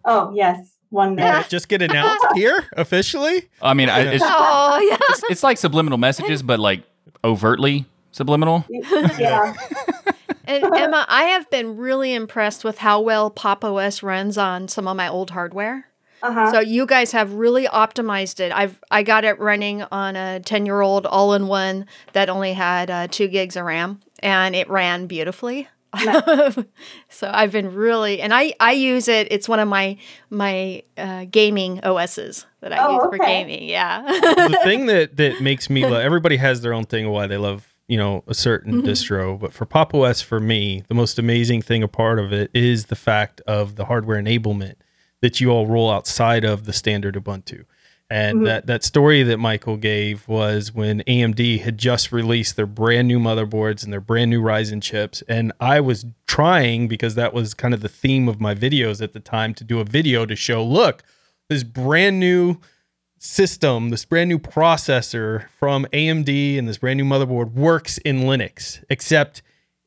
Oh 0.04 0.32
yes, 0.34 0.76
one 0.90 1.16
day. 1.16 1.42
just 1.48 1.68
get 1.68 1.82
announced 1.88 2.24
here 2.34 2.64
officially. 2.76 3.48
I 3.62 3.74
mean, 3.74 3.88
I, 3.88 4.00
it's, 4.00 4.24
oh, 4.24 4.86
yeah. 4.88 4.98
it's, 5.10 5.22
it's 5.30 5.42
like 5.42 5.58
subliminal 5.58 5.98
messages, 5.98 6.42
but 6.42 6.60
like 6.60 6.82
overtly 7.24 7.86
subliminal. 8.12 8.64
Yeah. 8.68 9.54
and 10.44 10.64
Emma, 10.64 11.06
I 11.08 11.24
have 11.24 11.50
been 11.50 11.76
really 11.76 12.14
impressed 12.14 12.64
with 12.64 12.78
how 12.78 13.00
well 13.00 13.30
Pop! 13.30 13.64
OS 13.64 14.02
runs 14.02 14.38
on 14.38 14.68
some 14.68 14.86
of 14.88 14.96
my 14.96 15.08
old 15.08 15.30
hardware. 15.30 15.88
Uh-huh. 16.22 16.52
So 16.52 16.60
you 16.60 16.86
guys 16.86 17.12
have 17.12 17.34
really 17.34 17.66
optimized 17.66 18.40
it. 18.40 18.52
I've 18.52 18.80
I 18.90 19.02
got 19.02 19.24
it 19.24 19.38
running 19.38 19.82
on 19.82 20.16
a 20.16 20.40
ten 20.40 20.66
year 20.66 20.80
old 20.80 21.06
all 21.06 21.34
in 21.34 21.46
one 21.46 21.86
that 22.12 22.28
only 22.28 22.52
had 22.52 22.90
uh, 22.90 23.08
two 23.08 23.28
gigs 23.28 23.56
of 23.56 23.64
RAM, 23.64 24.00
and 24.20 24.54
it 24.56 24.68
ran 24.68 25.06
beautifully. 25.06 25.68
so 27.08 27.30
I've 27.32 27.52
been 27.52 27.74
really, 27.74 28.20
and 28.20 28.34
I 28.34 28.54
I 28.60 28.72
use 28.72 29.08
it. 29.08 29.28
It's 29.30 29.48
one 29.48 29.60
of 29.60 29.68
my 29.68 29.96
my 30.30 30.82
uh, 30.96 31.26
gaming 31.30 31.80
OSs 31.82 32.46
that 32.60 32.72
I 32.72 32.84
oh, 32.84 32.92
use 32.92 33.02
okay. 33.04 33.16
for 33.16 33.24
gaming. 33.24 33.68
Yeah. 33.68 34.02
the 34.02 34.60
thing 34.64 34.86
that 34.86 35.16
that 35.16 35.40
makes 35.40 35.70
me 35.70 35.84
love 35.84 36.02
everybody 36.02 36.36
has 36.36 36.60
their 36.60 36.72
own 36.72 36.84
thing 36.84 37.06
of 37.06 37.12
why 37.12 37.26
they 37.26 37.36
love 37.36 37.72
you 37.88 37.96
know 37.96 38.24
a 38.26 38.34
certain 38.34 38.74
mm-hmm. 38.74 38.86
distro, 38.86 39.38
but 39.38 39.52
for 39.52 39.64
Pop! 39.64 39.94
OS 39.94 40.20
for 40.20 40.40
me, 40.40 40.82
the 40.88 40.94
most 40.94 41.18
amazing 41.18 41.62
thing 41.62 41.82
a 41.82 41.88
part 41.88 42.18
of 42.18 42.32
it 42.32 42.50
is 42.52 42.86
the 42.86 42.96
fact 42.96 43.40
of 43.46 43.76
the 43.76 43.84
hardware 43.84 44.20
enablement 44.20 44.74
that 45.26 45.40
you 45.40 45.50
all 45.50 45.66
roll 45.66 45.90
outside 45.90 46.44
of 46.44 46.66
the 46.66 46.72
standard 46.72 47.16
Ubuntu. 47.16 47.64
And 48.08 48.36
mm-hmm. 48.36 48.44
that, 48.44 48.66
that 48.66 48.84
story 48.84 49.24
that 49.24 49.38
Michael 49.38 49.76
gave 49.76 50.28
was 50.28 50.72
when 50.72 51.00
AMD 51.08 51.62
had 51.62 51.78
just 51.78 52.12
released 52.12 52.54
their 52.54 52.64
brand 52.64 53.08
new 53.08 53.18
motherboards 53.18 53.82
and 53.82 53.92
their 53.92 54.00
brand 54.00 54.30
new 54.30 54.40
Ryzen 54.40 54.80
chips. 54.80 55.24
And 55.28 55.52
I 55.58 55.80
was 55.80 56.06
trying, 56.28 56.86
because 56.86 57.16
that 57.16 57.34
was 57.34 57.54
kind 57.54 57.74
of 57.74 57.80
the 57.80 57.88
theme 57.88 58.28
of 58.28 58.40
my 58.40 58.54
videos 58.54 59.02
at 59.02 59.14
the 59.14 59.18
time, 59.18 59.52
to 59.54 59.64
do 59.64 59.80
a 59.80 59.84
video 59.84 60.26
to 60.26 60.36
show 60.36 60.64
look, 60.64 61.02
this 61.48 61.64
brand 61.64 62.20
new 62.20 62.58
system, 63.18 63.88
this 63.88 64.04
brand 64.04 64.28
new 64.28 64.38
processor 64.38 65.48
from 65.58 65.86
AMD 65.92 66.56
and 66.56 66.68
this 66.68 66.78
brand 66.78 66.98
new 66.98 67.04
motherboard 67.04 67.52
works 67.54 67.98
in 67.98 68.20
Linux, 68.20 68.84
except 68.88 69.42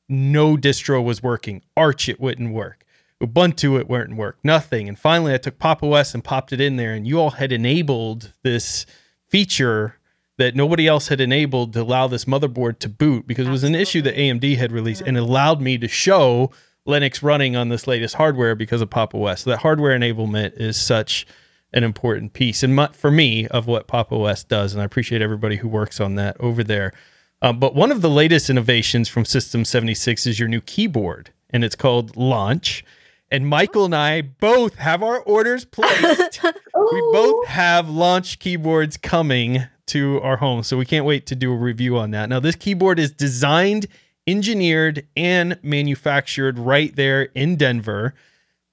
no 0.09 0.57
distro 0.57 1.01
was 1.01 1.23
working. 1.23 1.61
Arch, 1.77 2.09
it 2.09 2.19
wouldn't 2.19 2.53
work. 2.53 2.83
Ubuntu, 3.21 3.77
it 3.79 3.89
wouldn't 3.89 4.17
work, 4.17 4.37
nothing. 4.43 4.87
And 4.87 4.97
finally, 4.97 5.33
I 5.33 5.37
took 5.37 5.59
Pop! 5.59 5.83
OS 5.83 6.13
and 6.13 6.23
popped 6.23 6.53
it 6.53 6.61
in 6.61 6.77
there, 6.77 6.93
and 6.93 7.05
you 7.05 7.19
all 7.19 7.31
had 7.31 7.51
enabled 7.51 8.33
this 8.43 8.85
feature 9.27 9.97
that 10.37 10.55
nobody 10.55 10.87
else 10.87 11.09
had 11.09 11.19
enabled 11.19 11.73
to 11.73 11.81
allow 11.81 12.07
this 12.07 12.23
motherboard 12.23 12.79
to 12.79 12.87
boot 12.87 13.27
because 13.27 13.45
it 13.45 13.51
was 13.51 13.65
an 13.65 13.75
issue 13.75 14.01
that 14.01 14.15
AMD 14.15 14.55
had 14.57 14.71
released 14.71 15.01
and 15.01 15.17
allowed 15.17 15.59
me 15.59 15.77
to 15.77 15.87
show 15.87 16.49
Linux 16.87 17.21
running 17.21 17.57
on 17.57 17.67
this 17.67 17.87
latest 17.87 18.15
hardware 18.15 18.55
because 18.55 18.81
of 18.81 18.89
Pop! 18.89 19.13
OS. 19.13 19.41
So 19.41 19.49
that 19.49 19.59
hardware 19.59 19.97
enablement 19.97 20.53
is 20.55 20.77
such 20.77 21.27
an 21.73 21.83
important 21.83 22.33
piece 22.33 22.63
and 22.63 22.95
for 22.95 23.11
me 23.11 23.47
of 23.49 23.67
what 23.67 23.87
Pop! 23.87 24.13
OS 24.13 24.45
does, 24.45 24.73
and 24.73 24.81
I 24.81 24.85
appreciate 24.85 25.21
everybody 25.21 25.57
who 25.57 25.67
works 25.67 25.99
on 25.99 26.15
that 26.15 26.37
over 26.39 26.63
there. 26.63 26.93
Um, 27.41 27.59
but 27.59 27.75
one 27.75 27.91
of 27.91 28.01
the 28.01 28.09
latest 28.09 28.49
innovations 28.49 29.09
from 29.09 29.25
System 29.25 29.65
76 29.65 30.25
is 30.25 30.39
your 30.39 30.47
new 30.47 30.61
keyboard, 30.61 31.31
and 31.49 31.65
it's 31.65 31.75
called 31.75 32.15
Launch 32.15 32.85
and 33.31 33.47
Michael 33.47 33.85
and 33.85 33.95
I 33.95 34.21
both 34.21 34.75
have 34.75 35.03
our 35.03 35.19
orders 35.19 35.65
placed. 35.65 36.43
we 36.43 37.01
both 37.11 37.45
have 37.47 37.89
launch 37.89 38.39
keyboards 38.39 38.97
coming 38.97 39.63
to 39.87 40.19
our 40.21 40.37
home, 40.37 40.63
so 40.63 40.77
we 40.77 40.85
can't 40.85 41.05
wait 41.05 41.25
to 41.27 41.35
do 41.35 41.51
a 41.51 41.55
review 41.55 41.97
on 41.97 42.11
that. 42.11 42.29
Now, 42.29 42.39
this 42.39 42.55
keyboard 42.55 42.99
is 42.99 43.11
designed, 43.11 43.87
engineered, 44.27 45.07
and 45.15 45.59
manufactured 45.63 46.57
right 46.57 46.95
there 46.95 47.23
in 47.35 47.55
Denver. 47.55 48.13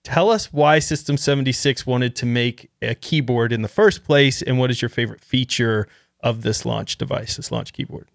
Tell 0.05 0.31
us 0.31 0.53
why 0.53 0.79
System 0.79 1.17
76 1.17 1.87
wanted 1.87 2.15
to 2.17 2.27
make 2.27 2.71
a 2.81 2.95
keyboard 2.95 3.53
in 3.53 3.63
the 3.63 3.69
first 3.69 4.05
place, 4.05 4.41
and 4.41 4.59
what 4.59 4.71
is 4.71 4.81
your 4.81 4.89
favorite 4.89 5.23
feature 5.23 5.89
of 6.21 6.43
this 6.43 6.65
launch 6.65 6.97
device, 6.97 7.37
this 7.37 7.51
launch 7.51 7.73
keyboard? 7.73 8.09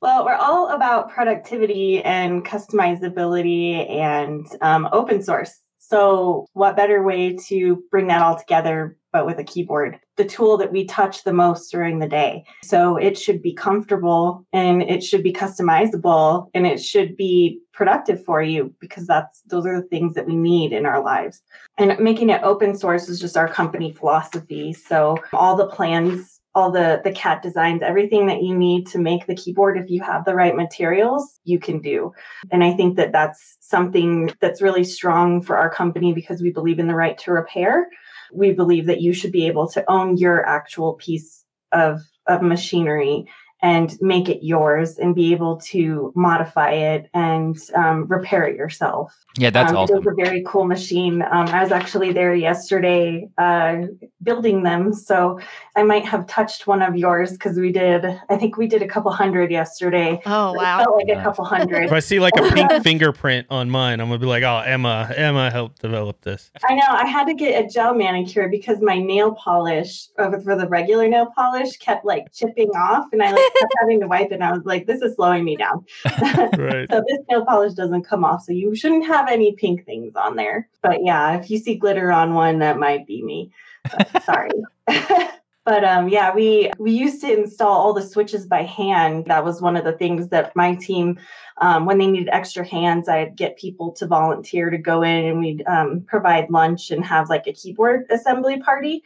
Well, 0.00 0.24
we're 0.24 0.34
all 0.34 0.68
about 0.68 1.10
productivity 1.10 2.02
and 2.02 2.44
customizability 2.44 3.88
and 3.90 4.46
um, 4.60 4.86
open 4.92 5.22
source. 5.22 5.60
So, 5.88 6.46
what 6.52 6.76
better 6.76 7.02
way 7.02 7.36
to 7.48 7.82
bring 7.90 8.06
that 8.08 8.22
all 8.22 8.38
together 8.38 8.96
but 9.14 9.26
with 9.26 9.38
a 9.38 9.44
keyboard, 9.44 10.00
the 10.16 10.24
tool 10.24 10.56
that 10.56 10.72
we 10.72 10.84
touch 10.86 11.22
the 11.22 11.32
most 11.32 11.70
during 11.70 12.00
the 12.00 12.08
day. 12.08 12.44
So 12.64 12.96
it 12.96 13.16
should 13.16 13.40
be 13.40 13.54
comfortable 13.54 14.44
and 14.52 14.82
it 14.82 15.04
should 15.04 15.22
be 15.22 15.32
customizable 15.32 16.50
and 16.52 16.66
it 16.66 16.82
should 16.82 17.16
be 17.16 17.60
productive 17.72 18.24
for 18.24 18.42
you 18.42 18.74
because 18.80 19.06
that's 19.06 19.42
those 19.46 19.66
are 19.66 19.80
the 19.80 19.86
things 19.86 20.14
that 20.14 20.26
we 20.26 20.34
need 20.34 20.72
in 20.72 20.84
our 20.84 21.00
lives. 21.00 21.42
And 21.78 21.96
making 22.00 22.30
it 22.30 22.42
open 22.42 22.76
source 22.76 23.08
is 23.08 23.20
just 23.20 23.36
our 23.36 23.46
company 23.48 23.92
philosophy. 23.92 24.72
So 24.72 25.16
all 25.32 25.54
the 25.54 25.68
plans 25.68 26.33
all 26.54 26.70
the 26.70 27.00
the 27.02 27.12
CAD 27.12 27.42
designs 27.42 27.82
everything 27.82 28.26
that 28.26 28.42
you 28.42 28.56
need 28.56 28.86
to 28.88 28.98
make 28.98 29.26
the 29.26 29.34
keyboard 29.34 29.76
if 29.76 29.90
you 29.90 30.02
have 30.02 30.24
the 30.24 30.34
right 30.34 30.54
materials 30.56 31.40
you 31.44 31.58
can 31.58 31.80
do. 31.80 32.12
And 32.50 32.62
i 32.62 32.72
think 32.72 32.96
that 32.96 33.12
that's 33.12 33.56
something 33.60 34.30
that's 34.40 34.62
really 34.62 34.84
strong 34.84 35.42
for 35.42 35.56
our 35.56 35.70
company 35.70 36.12
because 36.12 36.40
we 36.40 36.50
believe 36.50 36.78
in 36.78 36.88
the 36.88 36.94
right 36.94 37.18
to 37.18 37.32
repair. 37.32 37.88
We 38.32 38.52
believe 38.52 38.86
that 38.86 39.00
you 39.00 39.12
should 39.12 39.32
be 39.32 39.46
able 39.46 39.68
to 39.70 39.88
own 39.90 40.16
your 40.16 40.44
actual 40.46 40.94
piece 40.94 41.44
of 41.72 42.00
of 42.26 42.42
machinery 42.42 43.26
and 43.64 43.96
make 44.02 44.28
it 44.28 44.44
yours 44.44 44.98
and 44.98 45.14
be 45.14 45.32
able 45.32 45.56
to 45.56 46.12
modify 46.14 46.70
it 46.70 47.08
and 47.14 47.56
um, 47.74 48.06
repair 48.08 48.44
it 48.44 48.58
yourself. 48.58 49.24
Yeah, 49.38 49.48
that's 49.48 49.70
um, 49.70 49.78
awesome. 49.78 49.96
It 49.96 50.04
was 50.04 50.12
a 50.12 50.22
very 50.22 50.42
cool 50.46 50.66
machine. 50.66 51.22
Um, 51.22 51.48
I 51.48 51.62
was 51.62 51.72
actually 51.72 52.12
there 52.12 52.34
yesterday 52.34 53.26
uh, 53.38 53.86
building 54.22 54.64
them, 54.64 54.92
so 54.92 55.40
I 55.76 55.82
might 55.82 56.04
have 56.04 56.26
touched 56.26 56.66
one 56.66 56.82
of 56.82 56.94
yours 56.94 57.32
because 57.32 57.56
we 57.56 57.72
did. 57.72 58.04
I 58.28 58.36
think 58.36 58.58
we 58.58 58.66
did 58.66 58.82
a 58.82 58.86
couple 58.86 59.10
hundred 59.12 59.50
yesterday. 59.50 60.20
Oh 60.26 60.52
It 60.52 60.58
wow! 60.58 60.84
felt 60.84 60.96
like 60.96 61.16
a 61.18 61.22
couple 61.22 61.46
hundred. 61.46 61.84
If 61.84 61.92
I 61.92 62.00
see 62.00 62.20
like 62.20 62.34
a 62.36 62.50
pink 62.50 62.70
fingerprint 62.82 63.46
on 63.48 63.70
mine, 63.70 63.98
I'm 64.00 64.08
gonna 64.08 64.18
be 64.18 64.26
like, 64.26 64.42
"Oh, 64.42 64.58
Emma, 64.58 65.10
Emma 65.16 65.50
helped 65.50 65.80
develop 65.80 66.20
this." 66.20 66.50
I 66.68 66.74
know. 66.74 66.86
I 66.86 67.06
had 67.06 67.24
to 67.28 67.34
get 67.34 67.64
a 67.64 67.66
gel 67.66 67.94
manicure 67.94 68.50
because 68.50 68.82
my 68.82 68.98
nail 68.98 69.34
polish 69.34 70.08
uh, 70.18 70.38
for 70.40 70.54
the 70.54 70.68
regular 70.68 71.08
nail 71.08 71.32
polish 71.34 71.78
kept 71.78 72.04
like 72.04 72.30
chipping 72.34 72.68
off, 72.76 73.06
and 73.10 73.22
I 73.22 73.32
like 73.32 73.53
kept 73.58 73.72
having 73.80 74.00
to 74.00 74.06
wipe 74.06 74.30
it. 74.30 74.34
And 74.34 74.44
I 74.44 74.52
was 74.52 74.64
like, 74.64 74.86
"This 74.86 75.02
is 75.02 75.14
slowing 75.16 75.44
me 75.44 75.56
down." 75.56 75.84
Right. 76.58 76.88
so 76.90 77.02
this 77.08 77.18
nail 77.30 77.44
polish 77.44 77.74
doesn't 77.74 78.04
come 78.04 78.24
off, 78.24 78.42
so 78.42 78.52
you 78.52 78.74
shouldn't 78.74 79.06
have 79.06 79.28
any 79.28 79.52
pink 79.52 79.84
things 79.84 80.14
on 80.16 80.36
there. 80.36 80.68
But 80.82 81.04
yeah, 81.04 81.36
if 81.38 81.50
you 81.50 81.58
see 81.58 81.74
glitter 81.76 82.12
on 82.12 82.34
one, 82.34 82.58
that 82.60 82.78
might 82.78 83.06
be 83.06 83.22
me. 83.22 83.50
So, 83.90 84.20
Sorry. 84.24 84.50
But 85.66 85.82
um, 85.82 86.10
yeah, 86.10 86.34
we 86.34 86.70
we 86.78 86.92
used 86.92 87.22
to 87.22 87.32
install 87.32 87.72
all 87.72 87.94
the 87.94 88.02
switches 88.02 88.44
by 88.46 88.64
hand. 88.64 89.24
That 89.26 89.44
was 89.44 89.62
one 89.62 89.76
of 89.76 89.84
the 89.84 89.94
things 89.94 90.28
that 90.28 90.54
my 90.54 90.74
team, 90.74 91.18
um, 91.62 91.86
when 91.86 91.96
they 91.96 92.06
needed 92.06 92.28
extra 92.30 92.68
hands, 92.68 93.08
I'd 93.08 93.34
get 93.34 93.56
people 93.56 93.90
to 93.92 94.06
volunteer 94.06 94.68
to 94.68 94.76
go 94.76 95.00
in, 95.02 95.24
and 95.24 95.40
we'd 95.40 95.64
um, 95.66 96.02
provide 96.06 96.50
lunch 96.50 96.90
and 96.90 97.02
have 97.02 97.30
like 97.30 97.46
a 97.46 97.52
keyboard 97.54 98.04
assembly 98.10 98.60
party. 98.60 99.02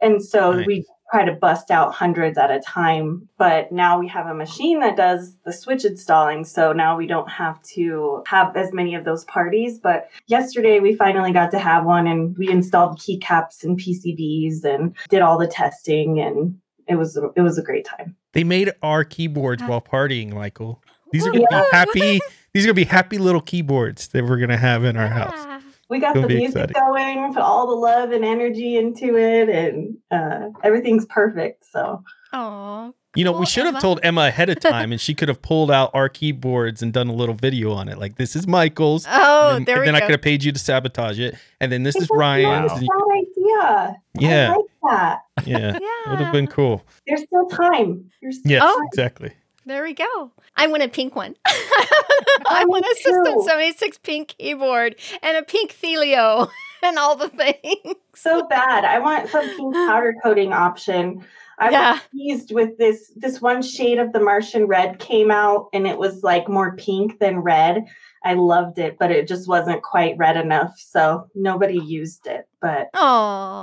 And 0.00 0.24
so 0.24 0.52
Nice. 0.52 0.66
we 0.66 0.86
try 1.10 1.24
to 1.24 1.32
bust 1.32 1.70
out 1.70 1.92
hundreds 1.92 2.38
at 2.38 2.50
a 2.50 2.60
time. 2.60 3.28
But 3.38 3.72
now 3.72 3.98
we 3.98 4.08
have 4.08 4.26
a 4.26 4.34
machine 4.34 4.80
that 4.80 4.96
does 4.96 5.36
the 5.44 5.52
switch 5.52 5.84
installing, 5.84 6.44
so 6.44 6.72
now 6.72 6.96
we 6.96 7.06
don't 7.06 7.28
have 7.28 7.62
to 7.74 8.22
have 8.26 8.56
as 8.56 8.72
many 8.72 8.94
of 8.94 9.04
those 9.04 9.24
parties. 9.24 9.78
But 9.78 10.08
yesterday 10.26 10.80
we 10.80 10.94
finally 10.94 11.32
got 11.32 11.50
to 11.52 11.58
have 11.58 11.84
one, 11.84 12.06
and 12.06 12.36
we 12.38 12.48
installed 12.48 12.98
keycaps 12.98 13.64
and 13.64 13.78
PCBs 13.78 14.64
and 14.64 14.94
did 15.08 15.22
all 15.22 15.38
the 15.38 15.48
testing, 15.48 16.20
and 16.20 16.58
it 16.86 16.96
was 16.96 17.16
it 17.36 17.40
was 17.40 17.58
a 17.58 17.62
great 17.62 17.84
time. 17.84 18.16
They 18.32 18.44
made 18.44 18.72
our 18.82 19.04
keyboards 19.04 19.62
while 19.62 19.80
partying, 19.80 20.32
Michael. 20.32 20.82
These 21.12 21.26
are 21.26 21.32
gonna 21.32 21.46
be 21.48 21.64
happy. 21.72 22.20
These 22.52 22.64
are 22.64 22.68
gonna 22.68 22.74
be 22.74 22.84
happy 22.84 23.18
little 23.18 23.40
keyboards 23.40 24.08
that 24.08 24.24
we're 24.24 24.38
gonna 24.38 24.56
have 24.56 24.84
in 24.84 24.96
our 24.96 25.08
house. 25.08 25.49
Yeah. 25.90 25.96
We 25.96 26.00
got 26.00 26.16
It'll 26.16 26.28
the 26.28 26.34
music 26.36 26.70
exciting. 26.70 26.74
going, 26.74 27.34
put 27.34 27.42
all 27.42 27.66
the 27.66 27.74
love 27.74 28.12
and 28.12 28.24
energy 28.24 28.76
into 28.76 29.16
it, 29.16 29.48
and 29.48 29.96
uh, 30.10 30.50
everything's 30.62 31.04
perfect. 31.06 31.64
So 31.70 32.02
Aw, 32.32 32.90
You 33.16 33.24
know, 33.24 33.32
cool, 33.32 33.40
we 33.40 33.46
should 33.46 33.66
have 33.66 33.80
told 33.80 33.98
Emma 34.04 34.22
ahead 34.22 34.48
of 34.50 34.60
time, 34.60 34.92
and 34.92 35.00
she 35.00 35.14
could 35.14 35.28
have 35.28 35.42
pulled 35.42 35.70
out 35.70 35.90
our 35.94 36.08
keyboards 36.08 36.80
and 36.82 36.92
done 36.92 37.08
a 37.08 37.12
little 37.12 37.34
video 37.34 37.72
on 37.72 37.88
it. 37.88 37.98
Like, 37.98 38.16
this 38.16 38.36
is 38.36 38.46
Michael's. 38.46 39.04
Oh, 39.10 39.56
and 39.56 39.66
then, 39.66 39.74
there 39.74 39.76
and 39.76 39.80
we 39.82 39.86
then 39.86 39.94
I 39.96 40.00
could 40.00 40.10
have 40.12 40.22
paid 40.22 40.44
you 40.44 40.52
to 40.52 40.58
sabotage 40.60 41.18
it. 41.18 41.34
And 41.60 41.72
then 41.72 41.82
this 41.82 41.96
is 41.96 42.02
It's 42.04 42.12
not 42.12 42.18
Ryan's. 42.18 42.70
Wow. 42.70 42.78
and 42.78 42.88
bad 42.88 43.16
idea. 43.18 43.96
Yeah. 44.30 44.52
I 44.52 44.56
like 44.56 44.66
that. 44.90 45.18
yeah, 45.46 45.58
yeah, 45.58 45.78
it 46.06 46.10
would 46.10 46.20
have 46.20 46.32
been 46.32 46.46
cool. 46.46 46.84
There's 47.06 47.22
still 47.22 47.46
time. 47.46 48.10
There's 48.22 48.38
still 48.38 48.52
Yes, 48.52 48.62
Oh. 48.64 48.82
exactly. 48.92 49.32
There 49.66 49.82
we 49.84 49.94
go. 49.94 50.30
I 50.56 50.66
want 50.66 50.82
a 50.82 50.88
pink 50.88 51.14
one. 51.14 51.36
I 51.46 52.62
oh, 52.64 52.66
want 52.66 52.84
a 52.84 52.96
System 52.96 53.42
76 53.42 53.98
pink 53.98 54.34
keyboard 54.38 54.96
and 55.22 55.36
a 55.36 55.42
pink 55.42 55.72
Thelio 55.80 56.50
and 56.82 56.98
all 56.98 57.14
the 57.16 57.28
things. 57.28 57.94
so 58.14 58.46
bad. 58.46 58.84
I 58.84 58.98
want 58.98 59.28
some 59.28 59.48
pink 59.56 59.74
powder 59.86 60.14
coating 60.22 60.52
option. 60.52 61.24
I 61.58 61.70
Yeah. 61.70 61.92
was 61.92 62.00
teased 62.12 62.52
with 62.54 62.78
this 62.78 63.12
this 63.16 63.40
one 63.40 63.60
shade 63.62 63.98
of 63.98 64.12
the 64.14 64.20
Martian 64.20 64.66
red 64.66 64.98
came 64.98 65.30
out 65.30 65.68
and 65.74 65.86
it 65.86 65.98
was 65.98 66.22
like 66.22 66.48
more 66.48 66.74
pink 66.76 67.18
than 67.18 67.40
red. 67.40 67.84
I 68.24 68.34
loved 68.34 68.78
it, 68.78 68.98
but 68.98 69.10
it 69.10 69.28
just 69.28 69.46
wasn't 69.48 69.82
quite 69.82 70.16
red 70.18 70.36
enough, 70.36 70.74
so 70.78 71.28
nobody 71.34 71.78
used 71.78 72.26
it. 72.26 72.48
But 72.60 72.88
Oh, 72.94 73.62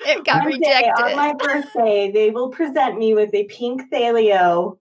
it 0.00 0.24
got 0.24 0.44
one 0.44 0.60
day 0.60 0.90
on 0.98 1.16
my 1.16 1.34
birthday, 1.34 2.10
they 2.10 2.30
will 2.30 2.48
present 2.50 2.98
me 2.98 3.14
with 3.14 3.32
a 3.34 3.44
pink 3.44 3.90
Thelio. 3.92 4.78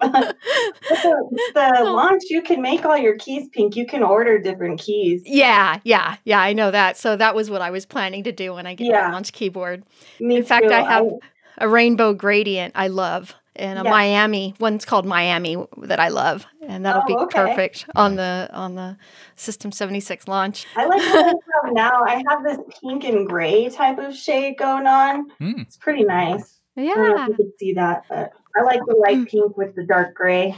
the, 0.00 1.40
the 1.54 1.84
launch, 1.88 2.22
you 2.30 2.42
can 2.42 2.60
make 2.62 2.84
all 2.84 2.96
your 2.98 3.16
keys 3.16 3.48
pink. 3.52 3.76
You 3.76 3.86
can 3.86 4.02
order 4.02 4.38
different 4.38 4.80
keys. 4.80 5.22
yeah, 5.24 5.80
yeah, 5.84 6.16
yeah. 6.24 6.40
I 6.40 6.52
know 6.52 6.70
that. 6.70 6.96
So 6.96 7.16
that 7.16 7.34
was 7.34 7.50
what 7.50 7.62
I 7.62 7.70
was 7.70 7.86
planning 7.86 8.24
to 8.24 8.32
do 8.32 8.54
when 8.54 8.66
I 8.66 8.74
get 8.74 8.86
Yeah. 8.86 9.06
my 9.08 9.12
launch 9.12 9.32
keyboard. 9.32 9.84
Me 10.20 10.36
In 10.36 10.44
fact, 10.44 10.66
too. 10.66 10.74
I 10.74 10.82
have 10.82 11.04
a 11.58 11.68
rainbow 11.68 12.12
gradient 12.14 12.72
I 12.76 12.88
love 12.88 13.34
and 13.56 13.78
a 13.78 13.82
Yeah. 13.84 13.90
Miami 13.90 14.54
one's 14.60 14.84
called 14.84 15.06
Miami 15.06 15.56
that 15.78 16.00
I 16.00 16.08
love 16.08 16.46
and 16.66 16.84
that'll 16.84 17.02
Oh, 17.02 17.06
be 17.06 17.14
okay. 17.14 17.38
perfect 17.46 17.86
on 17.94 18.16
the 18.16 18.48
on 18.52 18.74
the 18.74 18.96
System 19.36 19.70
76 19.72 20.26
launch. 20.28 20.66
I 20.76 20.86
like 20.86 20.98
what 21.00 21.24
I 21.24 21.28
have 21.28 21.72
now. 21.72 22.02
I 22.06 22.22
have 22.28 22.42
this 22.44 22.58
pink 22.82 23.04
and 23.04 23.26
gray 23.26 23.68
type 23.68 23.98
of 23.98 24.14
shade 24.14 24.56
going 24.58 24.86
on. 24.86 25.30
Hmm. 25.38 25.60
It's 25.60 25.76
pretty 25.76 26.04
nice. 26.04 26.60
I 26.76 26.84
don't 26.86 26.96
know 26.98 27.14
Yeah. 27.16 27.22
if 27.24 27.28
you 27.28 27.34
could 27.36 27.52
see 27.58 27.72
that, 27.74 28.04
but 28.08 28.32
I 28.56 28.62
like 28.62 28.80
the 28.86 28.96
light 28.96 29.26
pink 29.28 29.56
with 29.56 29.74
the 29.76 29.84
dark 29.84 30.14
gray. 30.14 30.56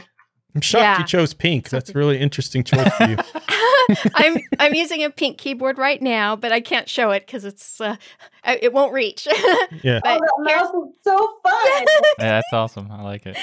I'm 0.56 0.62
shocked 0.62 0.82
Yeah. 0.82 0.98
you 1.00 1.04
chose 1.04 1.34
pink. 1.34 1.68
That's 1.68 1.90
a 1.90 1.92
really 1.92 2.18
interesting 2.18 2.64
choice 2.64 2.88
for 2.96 3.04
you. 3.10 3.16
I'm 4.14 4.38
I'm 4.58 4.74
using 4.74 5.04
a 5.04 5.10
pink 5.10 5.36
keyboard 5.36 5.76
right 5.76 6.00
now, 6.00 6.34
but 6.34 6.50
I 6.50 6.60
can't 6.60 6.88
show 6.88 7.10
it 7.10 7.26
because 7.26 7.44
it's 7.44 7.78
uh, 7.80 7.96
I- 8.42 8.58
it 8.62 8.72
won't 8.72 8.92
reach. 8.94 9.28
Yeah. 9.82 10.00
but 10.02 10.18
oh, 10.22 10.44
that 10.44 10.54
mouse 10.56 10.88
is 10.88 10.94
so 11.04 11.36
fun. 11.42 11.86
Yeah, 12.18 12.40
that's 12.40 12.52
awesome. 12.54 12.90
I 12.90 13.02
like 13.02 13.26
it. 13.26 13.36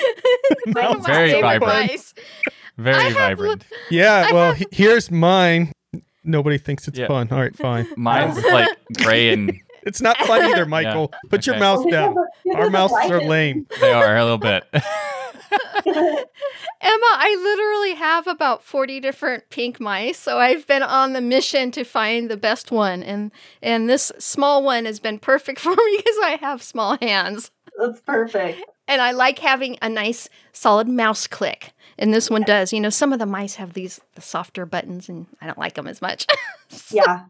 one 0.74 1.04
Very 1.04 1.40
vibrant. 1.40 1.92
mice. 1.92 2.14
Very 2.78 2.96
I 2.98 3.02
have 3.04 3.14
vibrant. 3.14 3.64
Yeah. 3.92 4.26
I 4.30 4.34
Well, 4.34 4.54
he- 4.54 4.66
here's 4.72 5.12
mine. 5.12 5.72
Nobody 6.24 6.58
thinks 6.58 6.88
it's 6.88 6.98
Yeah. 6.98 7.08
fun. 7.08 7.28
All 7.32 7.40
right, 7.40 7.56
fine. 7.56 7.86
Mine's 7.96 8.44
like 8.44 8.70
gray 9.04 9.32
and 9.34 9.54
It's 9.86 10.02
not 10.02 10.18
fun 10.20 10.42
either, 10.52 10.66
Michael. 10.66 11.12
Put 11.30 11.46
your 11.46 11.56
Okay. 11.56 11.60
mouse 11.62 11.84
This 11.84 11.92
down. 11.92 12.12
is 12.12 12.18
a- 12.18 12.28
this 12.46 12.56
Our 12.56 12.62
is 12.64 12.68
a 12.68 12.72
mouses 12.72 13.12
are 13.12 13.22
lame. 13.22 13.68
they 13.82 13.92
are 13.94 14.18
a 14.18 14.24
little 14.24 14.38
bit. 14.38 14.64
Emma, 15.86 17.06
I 17.16 17.38
literally 17.42 17.94
have 17.96 18.28
about 18.28 18.64
40 18.64 19.00
different 19.00 19.50
pink 19.50 19.80
mice, 19.80 20.18
so 20.20 20.38
I've 20.40 20.66
been 20.68 20.84
on 20.84 21.14
the 21.14 21.22
mission 21.22 21.72
to 21.72 21.84
find 21.84 22.30
the 22.30 22.38
best 22.38 22.72
one 22.72 23.04
and 23.04 23.32
and 23.62 23.90
this 23.90 24.12
small 24.20 24.64
one 24.64 24.86
has 24.86 25.00
been 25.00 25.20
perfect 25.20 25.60
for 25.60 25.70
me 25.76 25.98
because 25.98 26.18
I 26.24 26.38
have 26.42 26.62
small 26.64 26.98
hands. 27.02 27.52
That's 27.80 28.02
perfect. 28.02 28.64
And 28.88 29.02
I 29.02 29.12
like 29.12 29.40
having 29.40 29.78
a 29.82 29.90
nice 29.90 30.28
solid 30.52 30.88
mouse 30.88 31.26
click. 31.28 31.72
And 31.98 32.14
this 32.14 32.30
one 32.30 32.42
does. 32.42 32.74
You 32.74 32.82
know, 32.82 32.90
some 32.90 33.14
of 33.14 33.20
the 33.20 33.26
mice 33.26 33.56
have 33.56 33.74
these 33.74 34.02
the 34.16 34.22
softer 34.22 34.66
buttons 34.66 35.08
and 35.08 35.28
I 35.42 35.46
don't 35.48 35.58
like 35.60 35.76
them 35.76 35.88
as 35.88 36.02
much. 36.02 36.28
Yeah. 36.92 37.26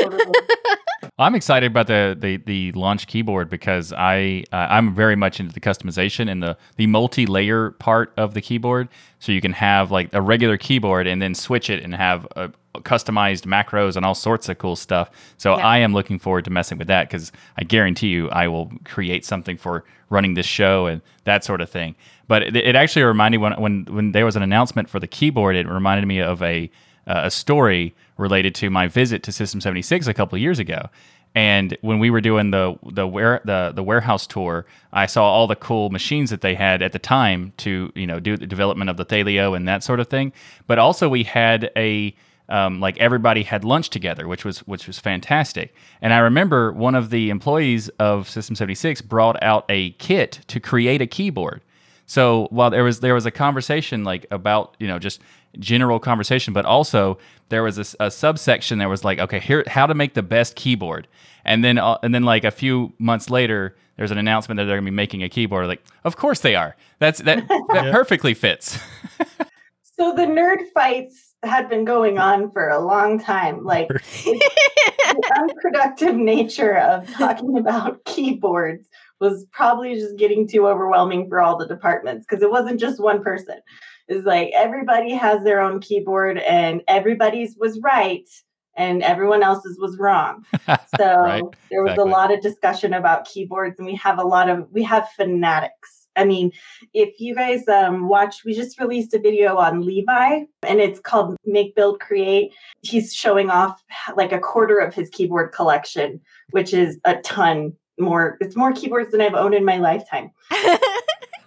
totally. 0.00 0.32
I'm 1.18 1.34
excited 1.34 1.70
about 1.70 1.86
the 1.86 2.16
the, 2.18 2.36
the 2.38 2.72
launch 2.72 3.06
keyboard 3.06 3.48
because 3.48 3.92
I 3.92 4.44
uh, 4.52 4.66
I'm 4.70 4.94
very 4.94 5.16
much 5.16 5.38
into 5.40 5.52
the 5.52 5.60
customization 5.60 6.30
and 6.30 6.42
the 6.42 6.56
the 6.76 6.86
multi-layer 6.86 7.72
part 7.72 8.12
of 8.16 8.34
the 8.34 8.40
keyboard. 8.40 8.88
So 9.20 9.30
you 9.32 9.40
can 9.40 9.52
have 9.52 9.90
like 9.90 10.12
a 10.12 10.20
regular 10.20 10.56
keyboard 10.56 11.06
and 11.06 11.22
then 11.22 11.34
switch 11.34 11.70
it 11.70 11.82
and 11.82 11.94
have 11.94 12.26
uh 12.36 12.48
customized 12.78 13.42
macros 13.46 13.94
and 13.96 14.04
all 14.04 14.14
sorts 14.16 14.48
of 14.48 14.58
cool 14.58 14.74
stuff. 14.76 15.08
So 15.36 15.56
Yeah. 15.56 15.64
I 15.66 15.78
am 15.78 15.92
looking 15.92 16.18
forward 16.18 16.44
to 16.46 16.50
messing 16.50 16.76
with 16.78 16.88
that 16.88 17.08
because 17.08 17.30
I 17.56 17.62
guarantee 17.64 18.08
you 18.08 18.28
I 18.30 18.48
will 18.48 18.72
create 18.84 19.24
something 19.24 19.56
for 19.56 19.84
running 20.10 20.34
this 20.34 20.46
show 20.46 20.86
and 20.86 21.00
that 21.24 21.44
sort 21.44 21.60
of 21.60 21.70
thing. 21.70 21.94
But 22.26 22.42
it, 22.42 22.56
it 22.56 22.74
actually 22.74 23.04
reminded 23.04 23.38
me 23.38 23.42
when 23.42 23.52
when 23.60 23.84
when 23.84 24.12
there 24.12 24.24
was 24.24 24.34
an 24.36 24.42
announcement 24.42 24.88
for 24.90 24.98
the 24.98 25.06
keyboard, 25.06 25.54
it 25.54 25.68
reminded 25.68 26.06
me 26.06 26.18
of 26.20 26.42
a 26.42 26.70
uh, 27.06 27.22
a 27.24 27.30
story 27.30 27.94
related 28.16 28.54
to 28.56 28.70
my 28.70 28.88
visit 28.88 29.22
to 29.24 29.32
System 29.32 29.60
76 29.60 30.06
a 30.06 30.14
couple 30.14 30.38
years 30.38 30.58
ago. 30.58 30.88
And 31.34 31.76
when 31.80 31.98
we 31.98 32.10
were 32.10 32.20
doing 32.20 32.52
the 32.52 32.76
the 32.84 33.08
ware 33.08 33.40
the 33.44 33.72
the 33.74 33.82
warehouse 33.82 34.26
tour, 34.26 34.66
I 34.92 35.06
saw 35.06 35.24
all 35.24 35.48
the 35.48 35.56
cool 35.56 35.90
machines 35.90 36.30
that 36.30 36.42
they 36.42 36.54
had 36.54 36.80
at 36.80 36.92
the 36.92 37.00
time 37.00 37.52
to 37.58 37.90
you 37.96 38.06
know 38.06 38.20
do 38.20 38.36
the 38.36 38.46
development 38.46 38.88
of 38.88 38.96
the 38.96 39.04
Thelio 39.04 39.56
and 39.56 39.66
that 39.66 39.82
sort 39.82 39.98
of 39.98 40.06
thing. 40.06 40.32
But 40.68 40.78
also 40.78 41.08
we 41.08 41.24
had 41.24 41.72
a 41.76 42.14
um, 42.48 42.78
like 42.78 42.98
everybody 42.98 43.42
had 43.42 43.64
lunch 43.64 43.90
together, 43.90 44.28
which 44.28 44.44
was 44.44 44.60
which 44.60 44.86
was 44.86 45.00
fantastic. 45.00 45.74
And 46.00 46.12
I 46.12 46.18
remember 46.18 46.72
one 46.72 46.94
of 46.94 47.10
the 47.10 47.30
employees 47.30 47.88
of 47.98 48.28
System 48.28 48.54
76 48.54 49.00
brought 49.02 49.42
out 49.42 49.64
a 49.68 49.90
kit 49.92 50.40
to 50.48 50.60
create 50.60 51.02
a 51.02 51.06
keyboard. 51.06 51.62
So 52.06 52.48
while 52.50 52.70
there 52.70 52.84
was 52.84 53.00
there 53.00 53.14
was 53.14 53.26
a 53.26 53.30
conversation 53.30 54.04
like 54.04 54.26
about 54.30 54.76
you 54.78 54.86
know 54.86 54.98
just 54.98 55.20
general 55.58 55.98
conversation, 55.98 56.52
but 56.52 56.64
also 56.64 57.18
there 57.48 57.62
was 57.62 57.78
a, 57.78 58.04
a 58.04 58.10
subsection 58.10 58.78
that 58.78 58.88
was 58.88 59.04
like 59.04 59.18
okay 59.18 59.40
here 59.40 59.64
how 59.66 59.86
to 59.86 59.94
make 59.94 60.14
the 60.14 60.22
best 60.22 60.56
keyboard, 60.56 61.08
and 61.44 61.64
then 61.64 61.78
uh, 61.78 61.98
and 62.02 62.14
then 62.14 62.24
like 62.24 62.44
a 62.44 62.50
few 62.50 62.92
months 62.98 63.30
later 63.30 63.76
there's 63.96 64.10
an 64.10 64.18
announcement 64.18 64.56
that 64.56 64.64
they're 64.64 64.76
going 64.76 64.84
to 64.84 64.90
be 64.90 64.94
making 64.94 65.22
a 65.22 65.28
keyboard. 65.28 65.66
Like 65.66 65.82
of 66.04 66.16
course 66.16 66.40
they 66.40 66.54
are. 66.54 66.76
That's 66.98 67.20
that 67.22 67.48
that 67.48 67.92
perfectly 67.92 68.34
fits. 68.34 68.78
so 69.98 70.14
the 70.14 70.26
nerd 70.26 70.70
fights 70.74 71.34
had 71.42 71.68
been 71.68 71.84
going 71.84 72.18
on 72.18 72.50
for 72.50 72.68
a 72.68 72.80
long 72.80 73.18
time. 73.18 73.64
Like 73.64 73.88
the 74.24 75.32
unproductive 75.36 76.16
nature 76.16 76.76
of 76.76 77.10
talking 77.12 77.56
about 77.56 78.04
keyboards 78.04 78.88
was 79.20 79.46
probably 79.52 79.94
just 79.94 80.16
getting 80.16 80.46
too 80.46 80.66
overwhelming 80.66 81.28
for 81.28 81.40
all 81.40 81.56
the 81.56 81.66
departments 81.66 82.26
because 82.28 82.42
it 82.42 82.50
wasn't 82.50 82.80
just 82.80 83.00
one 83.00 83.22
person. 83.22 83.58
It's 84.08 84.26
like 84.26 84.50
everybody 84.54 85.12
has 85.14 85.42
their 85.44 85.60
own 85.60 85.80
keyboard 85.80 86.38
and 86.38 86.82
everybody's 86.88 87.56
was 87.58 87.80
right 87.80 88.28
and 88.76 89.02
everyone 89.02 89.42
else's 89.42 89.78
was 89.78 89.98
wrong. 89.98 90.44
So 90.98 91.16
right. 91.16 91.42
there 91.70 91.82
was 91.82 91.92
exactly. 91.92 92.10
a 92.10 92.14
lot 92.14 92.32
of 92.32 92.40
discussion 92.40 92.94
about 92.94 93.24
keyboards 93.24 93.78
and 93.78 93.86
we 93.86 93.96
have 93.96 94.18
a 94.18 94.22
lot 94.22 94.48
of 94.48 94.68
we 94.70 94.84
have 94.84 95.08
fanatics 95.16 96.04
I 96.16 96.24
mean, 96.24 96.52
if 96.92 97.20
you 97.20 97.34
guys 97.34 97.66
um, 97.68 98.08
watch, 98.08 98.44
we 98.44 98.54
just 98.54 98.78
released 98.78 99.14
a 99.14 99.18
video 99.18 99.56
on 99.56 99.84
Levi 99.84 100.44
and 100.62 100.80
it's 100.80 101.00
called 101.00 101.36
Make, 101.44 101.74
Build, 101.74 102.00
Create. 102.00 102.52
He's 102.82 103.12
showing 103.12 103.50
off 103.50 103.82
like 104.16 104.32
a 104.32 104.38
quarter 104.38 104.78
of 104.78 104.94
his 104.94 105.10
keyboard 105.10 105.52
collection, 105.52 106.20
which 106.50 106.72
is 106.72 106.98
a 107.04 107.16
ton 107.16 107.72
more. 107.98 108.36
It's 108.40 108.56
more 108.56 108.72
keyboards 108.72 109.10
than 109.10 109.20
I've 109.20 109.34
owned 109.34 109.54
in 109.54 109.64
my 109.64 109.78
lifetime. 109.78 110.30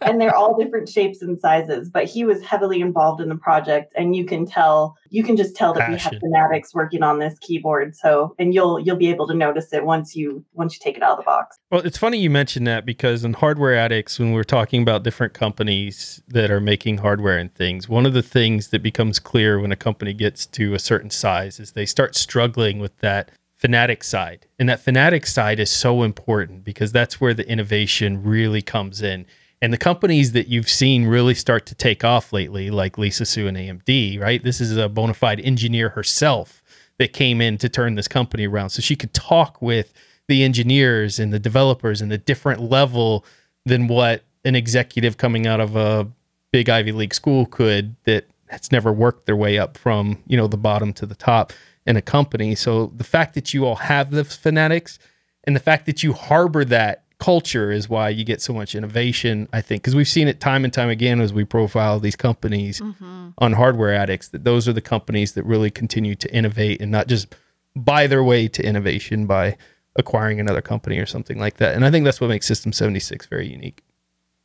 and 0.01 0.21
they're 0.21 0.35
all 0.35 0.57
different 0.57 0.87
shapes 0.87 1.21
and 1.21 1.39
sizes 1.39 1.89
but 1.89 2.05
he 2.05 2.23
was 2.23 2.41
heavily 2.41 2.81
involved 2.81 3.21
in 3.21 3.29
the 3.29 3.35
project 3.35 3.93
and 3.95 4.15
you 4.15 4.25
can 4.25 4.45
tell 4.45 4.95
you 5.09 5.23
can 5.23 5.35
just 5.35 5.55
tell 5.55 5.73
that 5.73 5.87
Passion. 5.87 6.11
we 6.11 6.15
have 6.15 6.21
fanatics 6.21 6.73
working 6.73 7.03
on 7.03 7.19
this 7.19 7.37
keyboard 7.39 7.95
so 7.95 8.35
and 8.39 8.53
you'll 8.53 8.79
you'll 8.79 8.95
be 8.97 9.09
able 9.09 9.27
to 9.27 9.33
notice 9.33 9.71
it 9.73 9.85
once 9.85 10.15
you 10.15 10.43
once 10.53 10.73
you 10.73 10.79
take 10.81 10.97
it 10.97 11.03
out 11.03 11.11
of 11.11 11.17
the 11.17 11.23
box 11.23 11.57
well 11.71 11.81
it's 11.81 11.97
funny 11.97 12.17
you 12.17 12.29
mentioned 12.29 12.67
that 12.67 12.85
because 12.85 13.23
in 13.23 13.33
hardware 13.33 13.75
addicts 13.75 14.19
when 14.19 14.31
we're 14.31 14.43
talking 14.43 14.81
about 14.81 15.03
different 15.03 15.33
companies 15.33 16.21
that 16.27 16.51
are 16.51 16.61
making 16.61 16.97
hardware 16.97 17.37
and 17.37 17.53
things 17.55 17.89
one 17.89 18.05
of 18.05 18.13
the 18.13 18.23
things 18.23 18.69
that 18.69 18.83
becomes 18.83 19.19
clear 19.19 19.59
when 19.59 19.71
a 19.71 19.75
company 19.75 20.13
gets 20.13 20.45
to 20.45 20.73
a 20.73 20.79
certain 20.79 21.09
size 21.09 21.59
is 21.59 21.71
they 21.71 21.85
start 21.85 22.15
struggling 22.15 22.79
with 22.79 22.97
that 22.99 23.31
fanatic 23.57 24.03
side 24.03 24.45
and 24.59 24.69
that 24.69 24.79
fanatic 24.79 25.25
side 25.25 25.59
is 25.59 25.69
so 25.69 26.03
important 26.03 26.63
because 26.63 26.91
that's 26.91 27.19
where 27.19 27.33
the 27.33 27.47
innovation 27.49 28.23
really 28.23 28.61
comes 28.61 29.01
in 29.01 29.25
and 29.61 29.73
the 29.73 29.77
companies 29.77 30.33
that 30.33 30.47
you've 30.47 30.69
seen 30.69 31.05
really 31.05 31.33
start 31.33 31.65
to 31.67 31.75
take 31.75 32.03
off 32.03 32.31
lately, 32.31 32.69
like 32.69 32.97
Lisa 32.97 33.25
Su 33.25 33.47
and 33.47 33.57
AMD, 33.57 34.21
right? 34.21 34.43
This 34.43 34.61
is 34.61 34.77
a 34.77 34.87
bona 34.87 35.15
fide 35.15 35.39
engineer 35.39 35.89
herself 35.89 36.61
that 36.99 37.13
came 37.13 37.41
in 37.41 37.57
to 37.59 37.69
turn 37.69 37.95
this 37.95 38.07
company 38.07 38.47
around. 38.47 38.69
So 38.69 38.81
she 38.81 38.95
could 38.95 39.13
talk 39.13 39.61
with 39.61 39.93
the 40.27 40.43
engineers 40.43 41.19
and 41.19 41.33
the 41.33 41.39
developers 41.39 42.01
and 42.01 42.11
a 42.11 42.17
different 42.17 42.61
level 42.61 43.25
than 43.65 43.87
what 43.87 44.23
an 44.45 44.55
executive 44.55 45.17
coming 45.17 45.47
out 45.47 45.59
of 45.59 45.75
a 45.75 46.07
big 46.51 46.69
Ivy 46.69 46.91
League 46.91 47.13
school 47.13 47.45
could 47.45 47.95
that 48.03 48.27
has 48.47 48.71
never 48.71 48.93
worked 48.93 49.25
their 49.25 49.35
way 49.35 49.57
up 49.57 49.77
from, 49.77 50.21
you 50.27 50.37
know, 50.37 50.47
the 50.47 50.57
bottom 50.57 50.93
to 50.93 51.05
the 51.05 51.15
top 51.15 51.51
in 51.87 51.97
a 51.97 52.01
company. 52.01 52.53
So 52.53 52.87
the 52.87 53.03
fact 53.03 53.33
that 53.33 53.53
you 53.53 53.65
all 53.65 53.75
have 53.75 54.11
the 54.11 54.25
fanatics 54.25 54.99
and 55.45 55.55
the 55.55 55.61
fact 55.61 55.85
that 55.87 56.03
you 56.03 56.13
harbor 56.13 56.65
that 56.65 57.05
culture 57.19 57.71
is 57.71 57.89
why 57.89 58.09
you 58.09 58.23
get 58.23 58.39
so 58.41 58.53
much 58.53 58.75
innovation 58.75 59.47
i 59.51 59.59
think 59.59 59.81
because 59.81 59.95
we've 59.95 60.07
seen 60.07 60.27
it 60.27 60.39
time 60.39 60.63
and 60.63 60.71
time 60.71 60.89
again 60.89 61.19
as 61.19 61.33
we 61.33 61.43
profile 61.43 61.99
these 61.99 62.15
companies 62.15 62.79
mm-hmm. 62.79 63.29
on 63.39 63.53
hardware 63.53 63.91
addicts 63.91 64.27
that 64.27 64.43
those 64.43 64.67
are 64.67 64.73
the 64.73 64.81
companies 64.81 65.33
that 65.33 65.43
really 65.43 65.71
continue 65.71 66.13
to 66.13 66.31
innovate 66.31 66.79
and 66.79 66.91
not 66.91 67.07
just 67.07 67.33
buy 67.75 68.05
their 68.05 68.23
way 68.23 68.47
to 68.47 68.63
innovation 68.63 69.25
by 69.25 69.57
acquiring 69.95 70.39
another 70.39 70.61
company 70.61 70.99
or 70.99 71.07
something 71.07 71.39
like 71.39 71.57
that 71.57 71.73
and 71.73 71.83
i 71.83 71.89
think 71.89 72.05
that's 72.05 72.21
what 72.21 72.27
makes 72.27 72.45
system 72.45 72.71
76 72.71 73.25
very 73.25 73.47
unique 73.47 73.83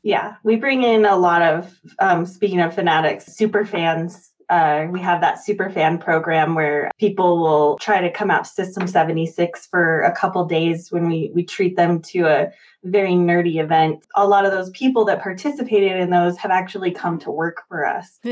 yeah 0.02 0.36
we 0.42 0.56
bring 0.56 0.82
in 0.82 1.04
a 1.04 1.16
lot 1.16 1.42
of 1.42 1.78
um, 1.98 2.24
speaking 2.24 2.60
of 2.60 2.74
fanatics 2.74 3.26
super 3.26 3.66
fans 3.66 4.31
uh, 4.48 4.86
we 4.90 5.00
have 5.00 5.20
that 5.20 5.42
super 5.42 5.70
fan 5.70 5.98
program 5.98 6.54
where 6.54 6.90
people 6.98 7.38
will 7.38 7.78
try 7.78 8.00
to 8.00 8.10
come 8.10 8.30
out 8.30 8.44
to 8.44 8.50
System 8.50 8.86
76 8.86 9.66
for 9.66 10.02
a 10.02 10.12
couple 10.12 10.44
days 10.44 10.90
when 10.90 11.08
we, 11.08 11.30
we 11.34 11.44
treat 11.44 11.76
them 11.76 12.00
to 12.02 12.26
a 12.26 12.52
very 12.84 13.12
nerdy 13.12 13.62
event. 13.62 14.04
A 14.16 14.26
lot 14.26 14.44
of 14.44 14.52
those 14.52 14.70
people 14.70 15.04
that 15.04 15.22
participated 15.22 16.00
in 16.00 16.10
those 16.10 16.36
have 16.38 16.50
actually 16.50 16.90
come 16.90 17.18
to 17.20 17.30
work 17.30 17.62
for 17.68 17.86
us. 17.86 18.18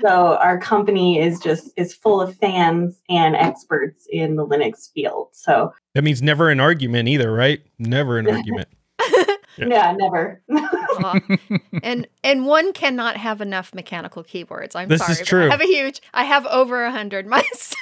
so 0.00 0.36
our 0.36 0.58
company 0.58 1.20
is 1.20 1.40
just 1.40 1.70
is 1.76 1.92
full 1.92 2.20
of 2.20 2.36
fans 2.36 3.00
and 3.08 3.34
experts 3.34 4.06
in 4.10 4.36
the 4.36 4.46
Linux 4.46 4.92
field. 4.92 5.28
So 5.32 5.72
that 5.94 6.04
means 6.04 6.22
never 6.22 6.50
an 6.50 6.60
argument 6.60 7.08
either, 7.08 7.32
right? 7.32 7.60
Never 7.78 8.18
an 8.18 8.28
argument. 8.30 8.68
Yeah, 9.58 9.66
yeah 9.68 9.92
never. 9.92 10.42
and 11.82 12.06
and 12.22 12.46
one 12.46 12.72
cannot 12.72 13.16
have 13.16 13.40
enough 13.40 13.74
mechanical 13.74 14.22
keyboards. 14.22 14.74
I'm 14.74 14.88
this 14.88 15.00
sorry. 15.00 15.12
Is 15.12 15.20
true. 15.26 15.48
I 15.48 15.50
have 15.50 15.60
a 15.60 15.66
huge. 15.66 16.00
I 16.12 16.24
have 16.24 16.46
over 16.46 16.84
a 16.84 16.90
hundred 16.90 17.26
myself. 17.28 17.74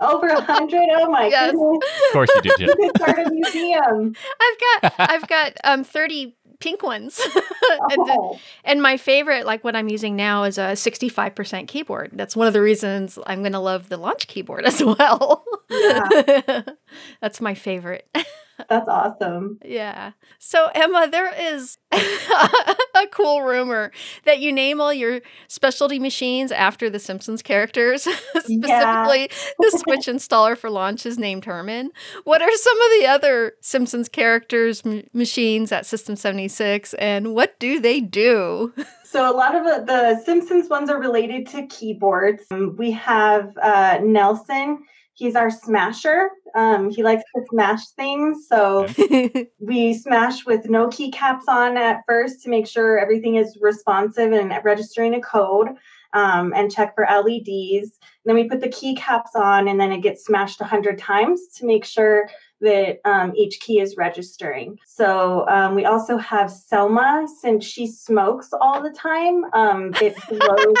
Over 0.00 0.26
a 0.28 0.40
hundred? 0.40 0.82
Oh 0.92 1.10
my 1.10 1.28
yes. 1.28 1.52
goodness! 1.52 1.84
Of 2.08 2.12
course 2.12 2.30
you 2.34 2.42
do. 2.42 2.50
Jen. 2.58 2.68
You 2.68 2.76
could 2.76 3.02
start 3.02 3.18
a 3.18 3.30
museum. 3.30 4.14
I've 4.40 4.82
got 4.82 4.94
I've 4.98 5.28
got 5.28 5.52
um 5.64 5.84
thirty 5.84 6.36
pink 6.62 6.82
ones. 6.82 7.20
and, 7.34 7.98
oh. 7.98 8.38
and, 8.64 8.80
my 8.80 8.96
favorite, 8.96 9.44
like 9.44 9.64
what 9.64 9.76
I'm 9.76 9.88
using 9.88 10.16
now, 10.16 10.44
is 10.44 10.58
a 10.58 10.72
65% 10.72 11.66
keyboard. 11.66 12.12
That's 12.14 12.36
one 12.36 12.46
of 12.46 12.52
the 12.52 12.62
reasons 12.62 13.18
I'm 13.26 13.40
going 13.40 13.52
to 13.52 13.58
love 13.58 13.88
the 13.88 13.96
launch 13.96 14.28
keyboard 14.28 14.64
as 14.64 14.82
well. 14.84 15.44
Yeah. 15.68 16.62
That's 17.20 17.40
my 17.40 17.54
favorite. 17.54 18.08
That's 18.68 18.88
awesome. 18.88 19.58
Yeah. 19.64 20.12
So, 20.38 20.68
Emma, 20.74 21.08
there 21.10 21.32
is 21.34 21.78
a 21.92 23.06
cool 23.10 23.42
rumor 23.42 23.90
that 24.24 24.40
you 24.40 24.52
name 24.52 24.80
all 24.80 24.92
your 24.92 25.20
specialty 25.48 25.98
machines 25.98 26.52
after 26.52 26.88
the 26.90 26.98
Simpsons 26.98 27.42
characters. 27.42 28.02
Specifically, 28.36 29.30
the 29.58 29.82
Switch 29.84 30.06
installer 30.06 30.56
for 30.56 30.70
launch 30.70 31.06
is 31.06 31.18
named 31.18 31.44
Herman. 31.44 31.90
What 32.24 32.42
are 32.42 32.52
some 32.52 32.80
of 32.80 33.00
the 33.00 33.06
other 33.06 33.52
Simpsons 33.60 34.08
characters' 34.08 34.82
m- 34.84 35.04
machines 35.12 35.72
at 35.72 35.86
System 35.86 36.16
76 36.16 36.94
and 36.94 37.34
what 37.34 37.58
do 37.58 37.80
they 37.80 38.00
do? 38.00 38.72
So 39.12 39.30
a 39.30 39.36
lot 39.36 39.54
of 39.54 39.64
the, 39.64 39.84
the 39.84 40.22
Simpsons 40.24 40.70
ones 40.70 40.88
are 40.88 40.98
related 40.98 41.46
to 41.48 41.66
keyboards. 41.66 42.44
Um, 42.50 42.76
we 42.78 42.92
have 42.92 43.54
uh, 43.62 43.98
Nelson. 44.02 44.84
He's 45.14 45.36
our 45.36 45.50
smasher. 45.50 46.30
Um, 46.54 46.90
he 46.90 47.02
likes 47.02 47.22
to 47.34 47.42
smash 47.50 47.86
things. 47.90 48.46
So 48.48 48.86
we 49.60 49.94
smash 49.94 50.44
with 50.46 50.68
no 50.68 50.88
keycaps 50.88 51.48
on 51.48 51.76
at 51.76 52.02
first 52.06 52.42
to 52.42 52.50
make 52.50 52.66
sure 52.66 52.98
everything 52.98 53.36
is 53.36 53.58
responsive 53.60 54.32
and 54.32 54.52
registering 54.64 55.14
a 55.14 55.20
code 55.20 55.68
um, 56.14 56.52
and 56.54 56.70
check 56.70 56.94
for 56.94 57.04
LEDs. 57.04 57.90
And 57.90 58.26
then 58.26 58.34
we 58.34 58.48
put 58.48 58.60
the 58.60 58.68
keycaps 58.68 59.34
on 59.34 59.68
and 59.68 59.80
then 59.80 59.92
it 59.92 60.02
gets 60.02 60.24
smashed 60.24 60.60
100 60.60 60.98
times 60.98 61.40
to 61.56 61.66
make 61.66 61.84
sure 61.84 62.28
that 62.60 62.98
um, 63.04 63.32
each 63.36 63.60
key 63.60 63.80
is 63.80 63.96
registering. 63.96 64.78
So 64.86 65.46
um, 65.48 65.74
we 65.74 65.84
also 65.84 66.16
have 66.18 66.50
Selma, 66.50 67.26
since 67.40 67.64
she 67.64 67.88
smokes 67.88 68.50
all 68.60 68.80
the 68.80 68.90
time, 68.90 69.44
um, 69.52 69.92
it 70.00 70.14
blows. 70.28 70.76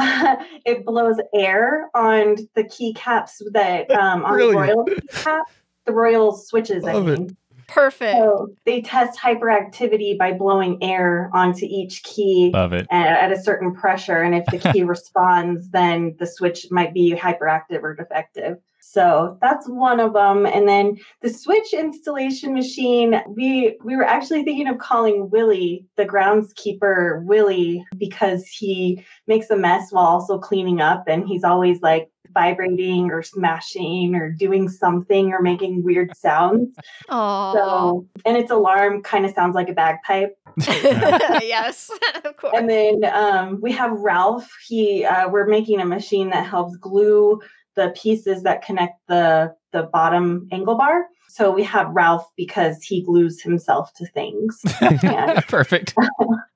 it 0.64 0.84
blows 0.84 1.16
air 1.34 1.90
on 1.94 2.36
the 2.54 2.64
keycaps 2.64 3.42
that 3.52 3.90
um, 3.90 4.24
on 4.24 4.38
the 4.38 4.52
royal 4.52 4.84
keycap, 4.86 5.42
the 5.84 5.92
royal 5.92 6.32
switches. 6.32 6.82
Love 6.82 7.08
I 7.08 7.16
mean. 7.16 7.26
It. 7.26 7.36
Perfect. 7.68 8.16
So 8.16 8.48
they 8.64 8.82
test 8.82 9.18
hyperactivity 9.20 10.18
by 10.18 10.32
blowing 10.32 10.82
air 10.82 11.30
onto 11.32 11.66
each 11.66 12.02
key 12.02 12.50
Love 12.52 12.72
it. 12.72 12.86
At, 12.90 13.30
at 13.30 13.32
a 13.32 13.40
certain 13.40 13.72
pressure. 13.72 14.22
And 14.22 14.34
if 14.34 14.44
the 14.46 14.58
key 14.72 14.82
responds, 14.82 15.70
then 15.70 16.16
the 16.18 16.26
switch 16.26 16.66
might 16.72 16.92
be 16.92 17.14
hyperactive 17.14 17.82
or 17.82 17.94
defective. 17.94 18.58
So 18.92 19.38
that's 19.40 19.68
one 19.68 20.00
of 20.00 20.14
them. 20.14 20.46
And 20.46 20.68
then 20.68 20.96
the 21.22 21.30
switch 21.30 21.72
installation 21.72 22.54
machine, 22.54 23.22
we 23.28 23.78
we 23.84 23.94
were 23.94 24.04
actually 24.04 24.42
thinking 24.42 24.66
of 24.66 24.78
calling 24.78 25.30
Willie, 25.30 25.86
the 25.96 26.04
groundskeeper 26.04 27.24
Willie, 27.24 27.84
because 27.96 28.46
he 28.46 29.04
makes 29.28 29.48
a 29.48 29.56
mess 29.56 29.92
while 29.92 30.06
also 30.06 30.38
cleaning 30.38 30.80
up 30.80 31.04
and 31.06 31.28
he's 31.28 31.44
always 31.44 31.80
like 31.82 32.08
vibrating 32.32 33.10
or 33.10 33.22
smashing 33.22 34.14
or 34.14 34.30
doing 34.30 34.68
something 34.68 35.32
or 35.32 35.40
making 35.40 35.82
weird 35.82 36.16
sounds. 36.16 36.74
Oh. 37.08 37.52
So, 37.54 38.06
and 38.24 38.36
its 38.36 38.50
alarm 38.50 39.02
kind 39.02 39.24
of 39.24 39.32
sounds 39.32 39.54
like 39.54 39.68
a 39.68 39.72
bagpipe. 39.72 40.36
yes, 40.58 41.90
of 42.24 42.36
course. 42.36 42.54
And 42.56 42.68
then 42.68 43.04
um, 43.04 43.60
we 43.60 43.72
have 43.72 43.92
Ralph. 43.92 44.50
He, 44.66 45.04
uh, 45.04 45.28
we're 45.28 45.46
making 45.46 45.80
a 45.80 45.86
machine 45.86 46.30
that 46.30 46.46
helps 46.46 46.76
glue 46.76 47.40
the 47.76 47.90
pieces 47.96 48.42
that 48.42 48.62
connect 48.62 48.94
the 49.08 49.54
the 49.72 49.84
bottom 49.92 50.48
angle 50.52 50.76
bar. 50.76 51.06
So 51.28 51.52
we 51.52 51.62
have 51.62 51.88
Ralph 51.90 52.26
because 52.36 52.82
he 52.82 53.02
glues 53.02 53.40
himself 53.40 53.92
to 53.94 54.06
things. 54.06 54.60
And 54.80 55.44
Perfect. 55.48 55.94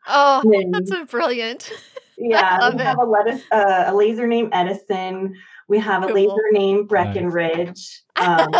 Oh, 0.08 0.42
then- 0.50 0.72
that's 0.72 0.90
a 0.90 1.04
brilliant. 1.04 1.70
yeah, 2.18 2.58
love 2.60 2.74
we 2.74 2.80
it. 2.80 2.84
have 2.86 2.98
a 2.98 3.04
lettuce, 3.04 3.42
uh, 3.52 3.84
a 3.86 3.94
laser 3.94 4.26
named 4.26 4.50
Edison. 4.52 5.34
We 5.68 5.78
have 5.78 6.02
a 6.02 6.06
Cool. 6.06 6.14
laser 6.16 6.50
named 6.52 6.88
Breckenridge. 6.88 8.02
Um, 8.16 8.50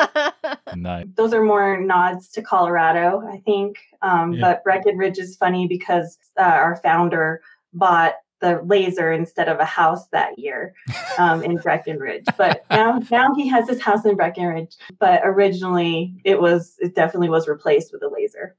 nice. 0.77 1.07
those 1.17 1.35
are 1.35 1.43
more 1.43 1.79
nods 1.79 2.29
to 2.31 2.43
Colorado, 2.43 3.23
I 3.31 3.39
think. 3.45 3.77
Um, 4.01 4.33
Yeah. 4.35 4.41
But 4.41 4.65
Breckenridge 4.65 5.19
is 5.19 5.37
funny 5.37 5.67
because 5.67 6.17
uh, 6.39 6.43
our 6.43 6.77
founder 6.77 7.43
bought 7.75 8.15
the 8.45 8.61
laser 8.65 9.11
instead 9.11 9.49
of 9.49 9.59
a 9.59 9.65
house 9.65 10.07
that 10.09 10.39
year 10.39 10.75
um, 11.19 11.43
in 11.43 11.57
Breckenridge. 11.57 12.25
But 12.37 12.65
now, 12.71 13.01
now 13.11 13.35
he 13.35 13.49
has 13.49 13.67
his 13.69 13.81
house 13.81 14.05
in 14.05 14.17
Breckenridge. 14.17 14.77
But 14.99 15.23
originally, 15.25 16.15
it 16.25 16.41
was 16.41 16.75
it 16.79 16.95
definitely 16.95 17.31
was 17.31 17.49
replaced 17.49 17.93
with 17.93 18.03
a 18.03 18.09
laser. 18.09 18.55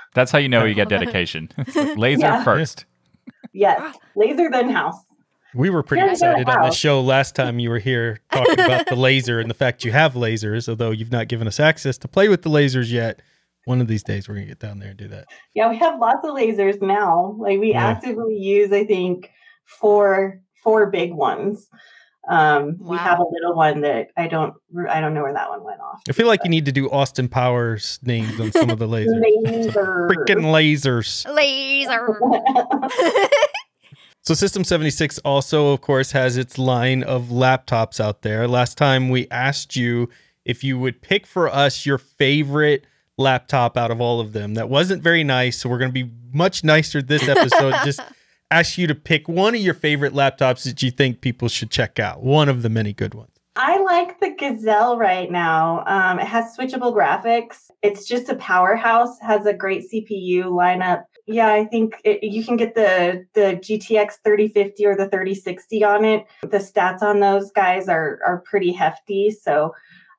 That's 0.14 0.30
how 0.30 0.38
you 0.38 0.48
know 0.50 0.64
you 0.64 0.74
get 0.74 0.88
dedication. 0.98 1.48
Like 1.56 1.74
laser 1.96 2.20
Yeah. 2.20 2.44
first. 2.44 2.84
yes, 3.52 3.96
laser 4.14 4.50
then 4.50 4.68
house. 4.70 4.96
We 5.54 5.70
were 5.70 5.82
pretty 5.84 6.04
Yeah, 6.04 6.10
excited 6.12 6.48
on 6.48 6.62
the 6.68 6.74
show 6.74 7.00
last 7.00 7.34
time 7.36 7.58
you 7.60 7.70
were 7.70 7.78
here 7.78 8.18
talking 8.32 8.58
about 8.60 8.86
the 8.86 8.96
laser 8.96 9.38
and 9.40 9.48
the 9.48 9.54
fact 9.54 9.84
you 9.84 9.92
have 9.92 10.14
lasers, 10.14 10.68
although 10.68 10.90
you've 10.90 11.12
not 11.12 11.28
given 11.28 11.46
us 11.46 11.60
access 11.60 11.96
to 11.98 12.08
play 12.08 12.28
with 12.28 12.42
the 12.42 12.50
lasers 12.50 12.90
yet. 12.90 13.22
One 13.66 13.80
of 13.80 13.88
these 13.88 14.02
days 14.02 14.28
we're 14.28 14.34
gonna 14.34 14.46
get 14.46 14.58
down 14.58 14.78
there 14.78 14.90
and 14.90 14.98
do 14.98 15.08
that. 15.08 15.26
Yeah, 15.54 15.68
we 15.70 15.76
have 15.78 15.98
lots 15.98 16.24
of 16.26 16.34
lasers 16.34 16.80
now. 16.82 17.34
Like 17.38 17.58
we 17.60 17.70
Yeah. 17.72 17.86
actively 17.86 18.36
use, 18.36 18.72
I 18.72 18.84
think, 18.84 19.30
four 19.64 20.40
four 20.62 20.90
big 20.90 21.12
ones. 21.12 21.68
Um, 22.26 22.76
We 22.80 22.96
have 22.96 23.18
a 23.18 23.24
little 23.30 23.54
one 23.54 23.82
that 23.82 24.08
I 24.16 24.28
don't 24.28 24.54
I 24.88 25.00
don't 25.00 25.12
know 25.14 25.22
where 25.22 25.34
that 25.34 25.50
one 25.50 25.62
went 25.62 25.80
off. 25.80 26.00
I 26.08 26.12
feel 26.12 26.26
like 26.26 26.40
you 26.44 26.48
need 26.50 26.64
to 26.66 26.72
do 26.72 26.88
Austin 26.90 27.28
Powers 27.28 27.98
names 28.02 28.40
on 28.40 28.50
some 28.52 28.70
of 28.70 28.78
the 28.78 28.88
lasers. 28.88 29.20
Laser. 29.44 30.08
Freaking 30.10 30.44
lasers. 30.44 31.26
Laser. 31.34 32.18
So 34.26 34.32
System 34.32 34.64
76 34.64 35.18
also, 35.18 35.72
of 35.74 35.82
course, 35.82 36.12
has 36.12 36.38
its 36.38 36.56
line 36.56 37.02
of 37.02 37.24
laptops 37.24 38.00
out 38.00 38.22
there. 38.22 38.48
Last 38.48 38.78
time 38.78 39.10
we 39.10 39.28
asked 39.30 39.76
you 39.76 40.08
if 40.46 40.64
you 40.64 40.78
would 40.78 41.02
pick 41.02 41.26
for 41.26 41.46
us 41.50 41.84
your 41.84 41.98
favorite 41.98 42.86
laptop 43.16 43.76
out 43.76 43.90
of 43.90 44.00
all 44.00 44.20
of 44.20 44.32
them. 44.32 44.54
That 44.54 44.68
wasn't 44.68 45.02
very 45.02 45.24
nice, 45.24 45.58
so 45.58 45.68
we're 45.68 45.78
going 45.78 45.92
to 45.92 46.04
be 46.04 46.10
much 46.32 46.64
nicer 46.64 47.00
this 47.02 47.28
episode. 47.28 47.74
Just 47.84 48.00
ask 48.50 48.78
you 48.78 48.86
to 48.86 48.94
pick 48.94 49.28
one 49.28 49.54
of 49.54 49.60
your 49.60 49.74
favorite 49.74 50.12
laptops 50.12 50.64
that 50.64 50.82
you 50.82 50.90
think 50.90 51.20
people 51.20 51.48
should 51.48 51.70
check 51.70 51.98
out. 51.98 52.22
One 52.22 52.48
of 52.48 52.62
the 52.62 52.68
many 52.68 52.92
good 52.92 53.14
ones. 53.14 53.30
I 53.56 53.80
like 53.80 54.18
the 54.18 54.34
Gazelle 54.36 54.98
right 54.98 55.30
now. 55.30 55.84
Um, 55.86 56.18
it 56.18 56.26
has 56.26 56.56
switchable 56.56 56.92
graphics. 56.92 57.70
It's 57.82 58.04
just 58.04 58.28
a 58.28 58.34
powerhouse. 58.36 59.20
Has 59.20 59.46
a 59.46 59.52
great 59.54 59.84
CPU 59.92 60.46
lineup. 60.46 61.04
Yeah, 61.26 61.52
I 61.52 61.64
think 61.64 61.94
it, 62.04 62.24
you 62.24 62.44
can 62.44 62.56
get 62.56 62.74
the 62.74 63.24
the 63.34 63.58
GTX 63.62 64.14
3050 64.24 64.86
or 64.86 64.96
the 64.96 65.08
3060 65.08 65.84
on 65.84 66.04
it. 66.04 66.26
The 66.42 66.58
stats 66.58 67.00
on 67.00 67.20
those 67.20 67.52
guys 67.52 67.88
are 67.88 68.18
are 68.26 68.42
pretty 68.44 68.72
hefty. 68.72 69.30
So 69.30 69.72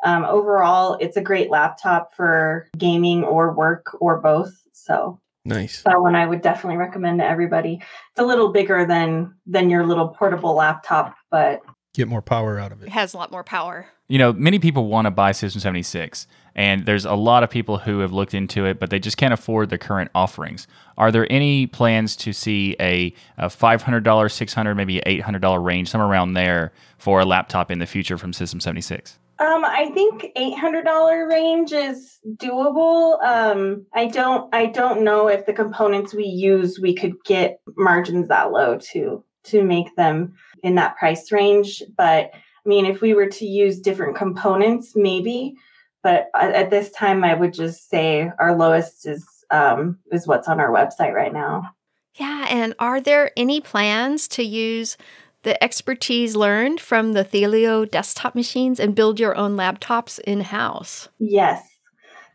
um, 0.05 0.23
overall, 0.25 0.97
it's 1.01 1.17
a 1.17 1.21
great 1.21 1.49
laptop 1.49 2.13
for 2.15 2.67
gaming 2.77 3.23
or 3.23 3.51
work 3.53 3.97
or 3.99 4.21
both. 4.21 4.53
So 4.71 5.19
Nice. 5.43 5.81
that 5.83 6.01
one 6.01 6.15
I 6.15 6.25
would 6.25 6.41
definitely 6.41 6.77
recommend 6.77 7.19
to 7.19 7.25
everybody. 7.25 7.75
It's 8.11 8.19
a 8.19 8.23
little 8.23 8.51
bigger 8.53 8.85
than 8.85 9.33
than 9.45 9.69
your 9.69 9.85
little 9.85 10.07
portable 10.07 10.53
laptop, 10.55 11.15
but 11.29 11.61
Get 11.93 12.07
more 12.07 12.21
power 12.21 12.59
out 12.59 12.71
of 12.71 12.81
It 12.81 12.87
it. 12.87 12.89
has 12.91 13.13
a 13.13 13.17
lot 13.17 13.31
more 13.31 13.43
power. 13.43 13.87
You 14.07 14.19
know, 14.19 14.33
many 14.33 14.59
people 14.59 14.87
want 14.87 15.05
to 15.05 15.11
buy 15.11 15.31
System 15.31 15.59
76, 15.61 16.27
and 16.53 16.85
there's 16.85 17.05
a 17.05 17.15
lot 17.15 17.41
of 17.41 17.49
people 17.49 17.77
who 17.79 17.99
have 17.99 18.11
looked 18.11 18.33
into 18.35 18.65
it, 18.65 18.79
but 18.79 18.89
they 18.91 18.99
just 18.99 19.17
can't 19.17 19.33
afford 19.33 19.69
the 19.71 19.77
current 19.79 20.11
offerings. 20.13 20.67
Are 20.97 21.11
there 21.11 21.25
any 21.31 21.65
plans 21.67 22.15
to 22.17 22.33
see 22.33 22.75
a, 22.79 23.13
a 23.37 23.47
$500, 23.47 24.31
600, 24.31 24.75
maybe 24.75 24.99
$800 25.07 25.63
range, 25.63 25.89
somewhere 25.89 26.07
around 26.09 26.33
there, 26.33 26.71
for 26.99 27.19
a 27.21 27.25
laptop 27.25 27.71
in 27.71 27.79
the 27.79 27.87
future 27.87 28.17
from 28.17 28.31
System 28.33 28.59
76? 28.59 29.17
Um, 29.37 29.65
I 29.65 29.91
think 29.93 30.27
eight 30.37 30.57
hundred 30.57 30.85
dollar 30.85 31.27
range 31.27 31.73
is 31.73 32.19
doable. 32.37 33.21
Um, 33.23 33.85
I 33.93 34.07
don't 34.07 34.53
I 34.53 34.67
don't 34.67 35.03
know 35.03 35.27
if 35.27 35.45
the 35.45 35.53
components 35.53 36.13
we 36.13 36.25
use 36.25 36.79
we 36.79 36.95
could 36.95 37.15
get 37.25 37.59
margins 37.75 38.29
that 38.29 38.51
low 38.51 38.77
to 38.91 39.23
to 39.45 39.63
make 39.63 39.93
them 39.95 40.35
in 40.63 40.75
that 40.75 40.95
price 40.97 41.31
range. 41.31 41.83
But 41.97 42.31
I 42.33 42.69
mean, 42.69 42.85
if 42.85 43.01
we 43.01 43.13
were 43.13 43.27
to 43.27 43.45
use 43.45 43.79
different 43.79 44.15
components, 44.15 44.93
maybe. 44.95 45.55
But 46.01 46.29
at, 46.35 46.69
this 46.69 46.91
time, 46.91 47.23
I 47.23 47.33
would 47.33 47.51
just 47.51 47.89
say 47.89 48.29
our 48.37 48.55
lowest 48.55 49.07
is 49.07 49.25
um, 49.49 49.97
is 50.11 50.27
what's 50.27 50.47
on 50.47 50.59
our 50.59 50.69
website 50.69 51.13
right 51.13 51.33
now. 51.33 51.71
Yeah, 52.15 52.45
and 52.47 52.75
are 52.79 53.01
there 53.01 53.31
any 53.35 53.59
plans 53.59 54.27
to 54.29 54.43
use 54.43 54.97
the 55.45 55.63
expertise 55.63 56.35
learned 56.35 56.81
from 56.81 57.13
the 57.13 57.23
Thelio 57.23 57.89
desktop 57.89 58.35
machines 58.35 58.79
and 58.79 58.95
build 58.95 59.19
your 59.19 59.37
own 59.37 59.55
laptops 59.55 60.19
in 60.19 60.41
house? 60.41 61.07
Yes, 61.19 61.61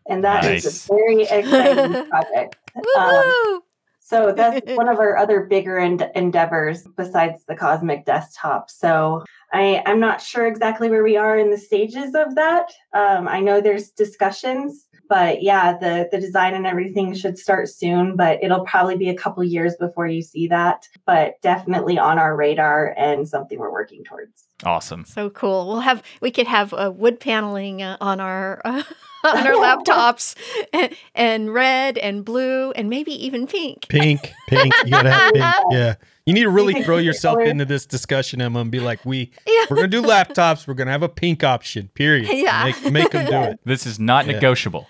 and 0.09 0.25
that 0.25 0.45
is 0.45 0.65
Nice. 0.65 0.89
a 0.89 0.95
very 0.95 1.23
exciting 1.25 1.93
project. 2.09 2.57
Um, 2.97 3.63
So 3.99 4.33
that's 4.33 4.61
one 4.77 4.89
of 4.89 4.99
our 4.99 5.17
other 5.17 5.41
bigger 5.45 5.79
en- 5.79 6.11
endeavors 6.15 6.87
besides 6.97 7.45
the 7.47 7.55
Cosmic 7.57 8.05
Desktop. 8.07 8.71
So 8.71 9.25
I, 9.53 9.83
I'm 9.87 10.01
not 10.01 10.21
sure 10.21 10.47
exactly 10.47 10.89
where 10.89 11.05
we 11.05 11.17
are 11.17 11.37
in 11.37 11.51
the 11.51 11.59
stages 11.59 12.15
of 12.15 12.37
that. 12.37 12.73
Um, 12.93 13.29
I 13.29 13.41
know 13.41 13.61
there's 13.61 13.91
discussions, 13.91 14.87
but 15.11 15.43
yeah, 15.43 15.77
the 15.77 16.09
the 16.11 16.21
design 16.21 16.55
and 16.55 16.67
everything 16.67 17.13
should 17.15 17.37
start 17.37 17.69
soon. 17.69 18.17
But 18.17 18.43
it'll 18.43 18.65
probably 18.65 18.97
be 18.97 19.11
a 19.11 19.15
couple 19.15 19.45
years 19.45 19.75
before 19.79 20.07
you 20.07 20.23
see 20.23 20.47
that. 20.47 20.89
But 21.05 21.35
definitely 21.43 21.99
on 21.99 22.19
our 22.19 22.35
radar 22.37 22.95
and 22.97 23.29
something 23.29 23.59
we're 23.59 23.73
working 23.73 24.05
towards. 24.05 24.47
Awesome. 24.65 25.05
So 25.05 25.31
cool. 25.31 25.69
We'll 25.69 25.81
have 25.81 26.03
we 26.21 26.31
could 26.31 26.47
have 26.47 26.73
uh, 26.75 26.93
wood 26.95 27.19
paneling 27.21 27.83
uh, 27.83 27.97
on 28.01 28.21
our 28.21 28.61
uh, 28.65 28.83
on 29.25 29.47
our 29.47 29.53
laptops, 29.55 30.35
and, 30.73 30.95
and 31.15 31.53
red 31.55 31.97
and 31.99 32.25
blue 32.25 32.71
and 32.73 32.89
maybe 32.91 33.13
even 33.25 33.47
pink. 33.47 33.89
Pink, 33.89 34.33
pink. 34.49 34.75
You 34.85 34.91
gotta 34.91 35.11
have 35.11 35.33
pink. 35.33 35.45
Yeah. 35.73 35.95
You 36.27 36.35
need 36.35 36.43
to 36.43 36.51
really 36.51 36.83
throw 36.85 36.99
yourself 36.99 37.41
into 37.41 37.65
this 37.65 37.87
discussion, 37.87 38.41
Emma, 38.41 38.61
and 38.61 38.71
be 38.71 38.79
like, 38.79 39.05
"We 39.05 39.33
Yeah. 39.47 39.65
we're 39.69 39.77
gonna 39.77 39.89
do 39.89 40.03
laptops. 40.03 40.67
We're 40.69 40.75
gonna 40.75 40.93
have 40.93 41.03
a 41.03 41.09
pink 41.09 41.43
option. 41.43 41.89
Period. 41.95 42.29
Yeah. 42.31 42.65
Make 42.67 42.93
make 42.93 43.11
them 43.11 43.27
do 43.27 43.51
it. 43.51 43.61
This 43.65 43.85
is 43.87 43.99
not 43.99 44.27
Yeah. 44.27 44.33
negotiable. 44.35 44.87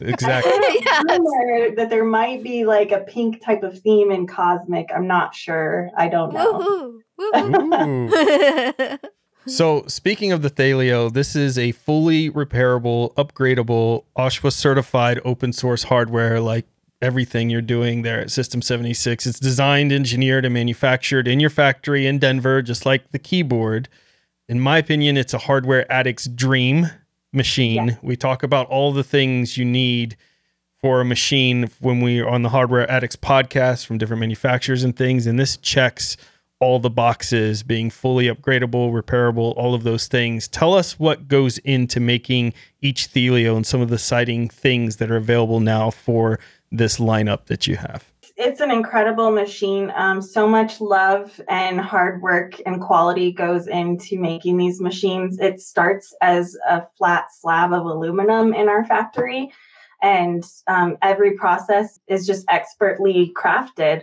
Exactly. 0.00 0.52
Yes. 0.84 1.04
Rumor 1.08 1.74
that 1.76 1.88
there 1.88 2.04
might 2.04 2.42
be 2.42 2.64
like 2.64 2.90
a 2.92 2.98
pink 3.00 3.42
type 3.42 3.62
of 3.62 3.78
theme 3.80 4.10
in 4.10 4.26
Cosmic. 4.26 4.88
I'm 4.94 5.06
not 5.06 5.34
sure. 5.34 5.90
I 5.96 6.08
don't 6.08 6.34
know. 6.34 6.58
Woohoo! 6.58 6.98
Ooh. 7.20 7.32
Woohoo. 7.34 8.98
So, 9.46 9.84
speaking 9.88 10.32
of 10.32 10.40
the 10.40 10.48
Thelio, 10.48 11.12
this 11.12 11.36
is 11.36 11.58
a 11.58 11.72
fully 11.72 12.30
repairable, 12.30 13.14
upgradable, 13.16 14.04
OSHWA 14.16 14.50
certified 14.50 15.20
open 15.22 15.52
source 15.52 15.82
hardware 15.82 16.40
like 16.40 16.64
everything 17.02 17.50
you're 17.50 17.60
doing 17.60 18.00
there 18.02 18.20
at 18.20 18.30
System 18.30 18.62
76. 18.62 19.26
It's 19.26 19.38
designed, 19.38 19.92
engineered, 19.92 20.46
and 20.46 20.54
manufactured 20.54 21.28
in 21.28 21.40
your 21.40 21.50
factory 21.50 22.06
in 22.06 22.18
Denver, 22.18 22.62
just 22.62 22.86
like 22.86 23.10
the 23.12 23.18
keyboard. 23.18 23.90
In 24.48 24.60
my 24.60 24.78
opinion, 24.78 25.18
it's 25.18 25.34
a 25.34 25.38
hardware 25.38 25.90
addict's 25.92 26.26
dream 26.26 26.86
machine. 27.30 27.98
We 28.00 28.16
talk 28.16 28.42
about 28.42 28.68
all 28.68 28.92
the 28.92 29.04
things 29.04 29.58
you 29.58 29.66
need 29.66 30.16
for 30.80 31.02
a 31.02 31.04
machine 31.04 31.70
when 31.80 32.00
we 32.00 32.20
are 32.20 32.28
on 32.28 32.42
the 32.42 32.48
Hardware 32.50 32.90
Addicts 32.90 33.16
podcast 33.16 33.84
from 33.84 33.98
different 33.98 34.20
manufacturers 34.20 34.84
and 34.84 34.96
things. 34.96 35.26
And 35.26 35.38
this 35.38 35.58
checks 35.58 36.16
all 36.60 36.78
the 36.78 36.90
boxes 36.90 37.62
being 37.62 37.90
fully 37.90 38.26
upgradable, 38.26 38.92
repairable, 38.92 39.54
all 39.56 39.74
of 39.74 39.82
those 39.82 40.06
things. 40.06 40.48
Tell 40.48 40.74
us 40.74 40.98
what 40.98 41.28
goes 41.28 41.58
into 41.58 42.00
making 42.00 42.54
each 42.80 43.08
Thelio 43.08 43.56
and 43.56 43.66
some 43.66 43.80
of 43.80 43.90
the 43.90 43.98
citing 43.98 44.48
things 44.48 44.96
that 44.96 45.10
are 45.10 45.16
available 45.16 45.60
now 45.60 45.90
for 45.90 46.38
this 46.70 46.98
lineup 46.98 47.46
that 47.46 47.66
you 47.66 47.76
have. 47.76 48.10
it's 48.36 48.60
an 48.60 48.70
incredible 48.70 49.30
machine. 49.30 49.92
Um, 49.94 50.20
so 50.20 50.48
much 50.48 50.80
love 50.80 51.40
and 51.48 51.80
hard 51.80 52.20
work 52.20 52.60
and 52.66 52.80
quality 52.80 53.30
goes 53.32 53.68
into 53.68 54.18
making 54.18 54.56
these 54.56 54.80
machines. 54.80 55.38
It 55.38 55.60
starts 55.60 56.12
as 56.20 56.56
a 56.68 56.82
flat 56.98 57.26
slab 57.32 57.72
of 57.72 57.84
aluminum 57.84 58.52
in 58.52 58.68
our 58.68 58.84
factory, 58.84 59.52
and 60.02 60.44
um, 60.66 60.96
every 61.00 61.32
process 61.36 62.00
is 62.08 62.26
just 62.26 62.44
expertly 62.48 63.32
crafted, 63.36 64.02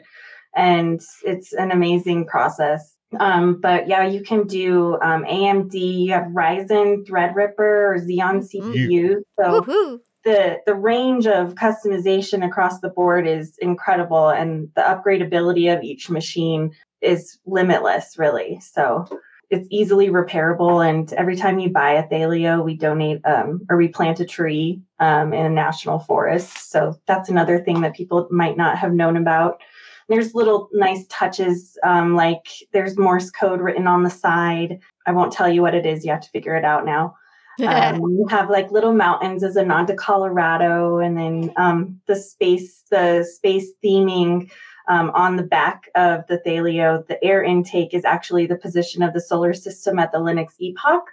and 0.56 1.02
it's 1.24 1.54
an 1.54 1.72
amazing 1.72 2.26
process. 2.26 2.96
Um, 3.20 3.60
but 3.60 3.88
yeah, 3.88 4.06
you 4.06 4.22
can 4.24 4.48
do 4.48 4.94
um, 5.02 5.26
AMD. 5.26 5.74
You 5.74 6.14
have 6.14 6.28
Ryzen, 6.28 7.06
Threadripper, 7.06 7.60
or 7.60 7.98
Xeon 8.00 8.48
CPUs. 8.50 9.22
So 9.38 9.62
Woohoo! 9.62 10.00
the 10.24 10.60
the 10.66 10.76
range 10.76 11.28
of 11.28 11.56
customization 11.56 12.46
across 12.46 12.80
the 12.80 12.90
board 12.90 13.28
is 13.28 13.58
incredible 13.60 14.30
and 14.30 14.70
the 14.76 14.82
upgradability 14.82 15.76
of 15.76 15.84
each 15.84 16.10
machine 16.10 16.72
is 17.02 17.40
limitless 17.48 18.20
really 18.20 18.60
so 18.60 19.08
it's 19.52 19.68
easily 19.70 20.08
repairable. 20.08 20.88
And 20.88 21.12
every 21.14 21.36
time 21.36 21.60
you 21.60 21.70
buy 21.70 21.92
a 21.92 22.08
Thelio, 22.08 22.64
we 22.64 22.76
donate 22.76 23.24
um, 23.26 23.62
or 23.70 23.76
we 23.76 23.90
plant 23.90 24.22
a 24.22 24.26
tree 24.26 24.82
um, 25.00 25.34
in 25.34 25.46
a 25.46 25.50
national 25.50 26.00
forest. 26.00 26.72
So 26.72 26.98
that's 27.06 27.30
another 27.30 27.60
thing 27.60 27.82
that 27.82 27.94
people 27.94 28.28
might 28.32 28.56
not 28.56 28.78
have 28.78 28.94
known 28.94 29.18
about. 29.18 29.62
There's 30.10 30.36
little 30.36 30.70
nice 30.74 31.06
touches, 31.08 31.78
um, 31.84 32.16
like 32.16 32.48
there's 32.74 32.98
Morse 32.98 33.30
code 33.30 33.62
written 33.62 33.88
on 33.88 34.04
the 34.04 34.10
side. 34.10 34.80
I 35.08 35.12
won't 35.12 35.32
tell 35.32 35.50
you 35.50 35.62
what 35.62 35.76
it 35.76 35.86
is. 35.86 36.04
You 36.04 36.12
have 36.12 36.22
to 36.22 36.30
figure 36.30 36.56
it 36.56 36.66
out 36.66 36.86
now. 36.86 37.16
um, 37.68 38.00
you 38.00 38.26
have 38.30 38.50
like 38.50 38.72
little 38.72 38.94
mountains 38.94 39.44
as 39.44 39.56
a 39.56 39.64
nod 39.64 39.88
to 39.88 39.96
Colorado, 39.96 40.98
and 40.98 41.18
then 41.18 41.54
um, 41.58 42.00
the 42.08 42.16
space, 42.16 42.84
the 42.90 43.24
space 43.24 43.72
theming 43.84 44.50
um, 44.88 45.12
on 45.14 45.36
the 45.36 45.44
back 45.44 45.90
of 45.96 46.26
the 46.28 46.40
Thelio, 46.40 47.06
the 47.08 47.24
air 47.24 47.44
intake 47.44 47.94
is 47.94 48.06
actually 48.06 48.46
the 48.46 48.56
position 48.56 49.04
of 49.04 49.14
the 49.14 49.22
solar 49.22 49.54
system 49.54 50.00
at 50.00 50.12
the 50.12 50.18
Linux 50.18 50.54
epoch. 50.60 51.04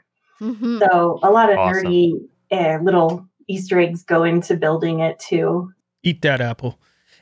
Mm-hmm. 0.40 0.78
So 0.78 1.18
a 1.22 1.30
lot 1.30 1.52
of 1.52 1.58
awesome. 1.58 1.84
nerdy 1.84 2.12
uh, 2.50 2.78
little 2.82 3.26
Easter 3.48 3.78
eggs 3.80 4.02
go 4.02 4.24
into 4.24 4.56
building 4.56 5.00
it 5.00 5.18
too. 5.18 5.72
Eat 6.02 6.22
that 6.22 6.40
apple. 6.40 6.78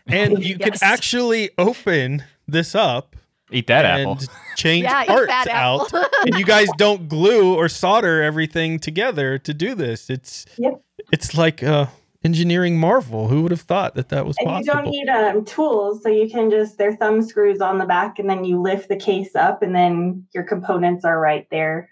And 0.07 0.38
you 0.44 0.57
yes. 0.59 0.80
can 0.80 0.88
actually 0.88 1.50
open 1.59 2.24
this 2.46 2.74
up. 2.74 3.16
Eat 3.52 3.68
that 3.68 3.84
apple. 3.84 4.18
Change 4.57 4.84
yeah, 4.84 5.04
parts 5.04 5.46
out. 5.48 5.92
and 6.26 6.36
you 6.36 6.44
guys 6.44 6.68
don't 6.78 7.09
glue 7.09 7.54
or 7.54 7.68
solder 7.68 8.20
everything 8.22 8.80
together 8.80 9.38
to 9.38 9.54
do 9.54 9.74
this. 9.76 10.11
It's 10.11 10.46
yep. 10.59 10.82
it's 11.12 11.34
like 11.34 11.62
uh 11.62 11.86
engineering 12.26 12.78
marvel. 12.78 13.28
Who 13.28 13.42
would 13.42 13.52
have 13.52 13.61
thought 13.61 13.94
that 13.94 14.09
that 14.09 14.26
was 14.26 14.36
and 14.38 14.48
possible? 14.48 14.66
You 14.66 14.82
don't 14.82 14.90
need 14.90 15.09
um, 15.09 15.44
tools, 15.44 16.02
so 16.02 16.09
you 16.09 16.28
can 16.28 16.50
just 16.50 16.76
their 16.76 16.94
thumb 16.96 17.22
screws 17.22 17.61
on 17.61 17.78
the 17.78 17.86
back, 17.86 18.18
and 18.18 18.28
then 18.28 18.44
you 18.44 18.61
lift 18.61 18.88
the 18.88 18.96
case 18.96 19.34
up, 19.36 19.62
and 19.62 19.74
then 19.74 20.26
your 20.34 20.42
components 20.42 21.04
are 21.04 21.18
right 21.18 21.46
there. 21.50 21.88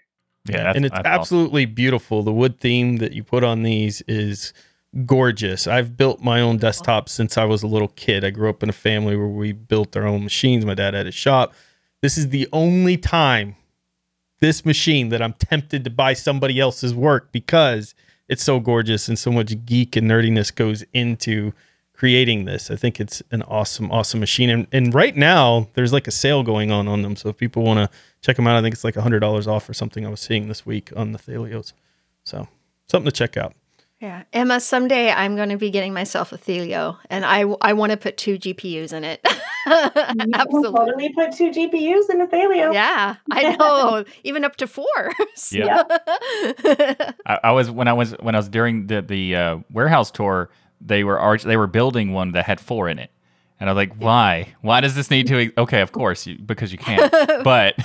Yeah, 0.47 0.73
and 0.75 0.85
it's 0.85 0.95
absolutely 1.05 1.63
awesome. 1.63 1.73
beautiful. 1.73 2.21
The 2.21 2.33
wood 2.33 2.59
theme 2.59 2.97
that 2.97 3.13
you 3.13 3.23
put 3.23 3.43
on 3.43 3.63
these 3.63 4.01
is 4.07 4.53
gorgeous. 5.05 5.67
I've 5.67 5.97
built 5.97 6.21
my 6.21 6.41
own 6.41 6.57
desktop 6.57 7.09
since 7.09 7.37
I 7.37 7.45
was 7.45 7.63
a 7.63 7.67
little 7.67 7.89
kid. 7.89 8.23
I 8.23 8.29
grew 8.29 8.49
up 8.49 8.63
in 8.63 8.69
a 8.69 8.73
family 8.73 9.15
where 9.15 9.27
we 9.27 9.51
built 9.51 9.95
our 9.97 10.07
own 10.07 10.23
machines. 10.23 10.65
My 10.65 10.73
dad 10.73 10.93
had 10.93 11.07
a 11.07 11.11
shop. 11.11 11.53
This 12.01 12.17
is 12.17 12.29
the 12.29 12.47
only 12.53 12.97
time 12.97 13.55
this 14.39 14.65
machine 14.65 15.09
that 15.09 15.21
I'm 15.21 15.33
tempted 15.33 15.83
to 15.83 15.89
buy 15.89 16.13
somebody 16.13 16.59
else's 16.59 16.93
work 16.93 17.31
because 17.31 17.95
it's 18.27 18.43
so 18.43 18.59
gorgeous 18.59 19.07
and 19.07 19.17
so 19.17 19.31
much 19.31 19.53
geek 19.65 19.95
and 19.95 20.09
nerdiness 20.09 20.53
goes 20.53 20.83
into 20.93 21.53
creating 21.93 22.45
this. 22.45 22.69
I 22.69 22.75
think 22.75 22.99
it's 22.99 23.23
an 23.31 23.41
awesome, 23.43 23.91
awesome 23.91 24.19
machine. 24.19 24.49
And, 24.49 24.67
and 24.71 24.93
right 24.93 25.15
now, 25.15 25.69
there's 25.73 25.93
like 25.93 26.07
a 26.07 26.11
sale 26.11 26.43
going 26.43 26.71
on 26.71 26.87
on 26.87 27.01
them. 27.01 27.15
So 27.15 27.29
if 27.29 27.37
people 27.37 27.63
want 27.63 27.79
to 27.79 27.97
check 28.21 28.35
them 28.35 28.47
out, 28.47 28.57
I 28.57 28.61
think 28.61 28.73
it's 28.73 28.83
like 28.83 28.95
$100 28.95 29.47
off 29.47 29.69
or 29.69 29.73
something 29.73 30.05
I 30.05 30.09
was 30.09 30.19
seeing 30.19 30.47
this 30.47 30.65
week 30.65 30.91
on 30.95 31.11
the 31.11 31.19
Thelios. 31.19 31.73
So 32.23 32.47
something 32.87 33.09
to 33.09 33.15
check 33.15 33.37
out. 33.37 33.53
Yeah. 34.01 34.23
Emma, 34.33 34.59
someday 34.59 35.09
I'm 35.09 35.35
going 35.35 35.49
to 35.49 35.57
be 35.57 35.69
getting 35.69 35.93
myself 35.93 36.33
a 36.33 36.37
Thelio 36.37 36.97
and 37.09 37.25
I, 37.25 37.41
I 37.61 37.73
want 37.73 37.91
to 37.91 37.97
put 37.97 38.17
two 38.17 38.37
GPUs 38.37 38.91
in 38.91 39.03
it. 39.05 39.25
Absolutely. 39.65 40.71
totally 40.71 41.13
put 41.13 41.31
two 41.31 41.49
GPUs 41.49 42.09
in 42.09 42.21
a 42.21 42.27
Thelio. 42.27 42.73
Yeah, 42.73 43.15
I 43.31 43.55
know. 43.59 44.03
Even 44.23 44.43
up 44.43 44.57
to 44.57 44.67
four. 44.67 44.85
yeah. 45.51 45.83
I, 47.25 47.39
I, 47.45 47.51
was 47.51 47.71
when 47.71 47.87
I 47.87 47.93
was 47.93 48.11
when 48.19 48.35
I 48.35 48.39
was 48.39 48.49
during 48.49 48.87
the 48.87 49.01
the 49.01 49.35
uh, 49.35 49.57
warehouse 49.71 50.11
tour. 50.11 50.49
They 50.81 51.03
were 51.03 51.17
arch- 51.17 51.43
they 51.43 51.57
were 51.57 51.67
building 51.67 52.11
one 52.11 52.33
that 52.33 52.45
had 52.45 52.59
four 52.59 52.89
in 52.89 52.99
it, 52.99 53.09
and 53.59 53.69
I 53.69 53.73
was 53.73 53.77
like, 53.77 53.95
why? 53.95 54.53
Why 54.61 54.81
does 54.81 54.93
this 54.93 55.09
need 55.09 55.25
to? 55.27 55.51
Okay, 55.57 55.81
of 55.81 55.93
course, 55.93 56.27
you, 56.27 56.37
because 56.37 56.71
you 56.71 56.77
can't. 56.77 57.11
But 57.43 57.75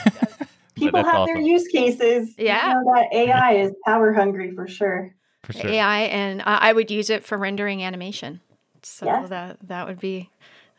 people 0.75 1.03
have 1.03 1.15
awesome. 1.15 1.35
their 1.35 1.43
use 1.43 1.69
cases. 1.69 2.35
Yeah, 2.37 2.69
you 2.69 2.75
know 2.75 2.95
that 2.95 3.09
AI 3.13 3.53
is 3.55 3.73
power 3.87 4.13
hungry 4.13 4.53
for 4.55 4.67
sure. 4.67 5.15
For 5.43 5.53
sure. 5.55 5.71
AI, 5.71 6.01
and 6.03 6.43
I 6.45 6.73
would 6.73 6.91
use 6.91 7.11
it 7.11 7.25
for 7.25 7.39
rendering 7.39 7.83
animation. 7.83 8.41
So 8.83 9.07
yes. 9.07 9.29
that 9.31 9.59
that 9.69 9.87
would 9.87 10.01
be 10.01 10.31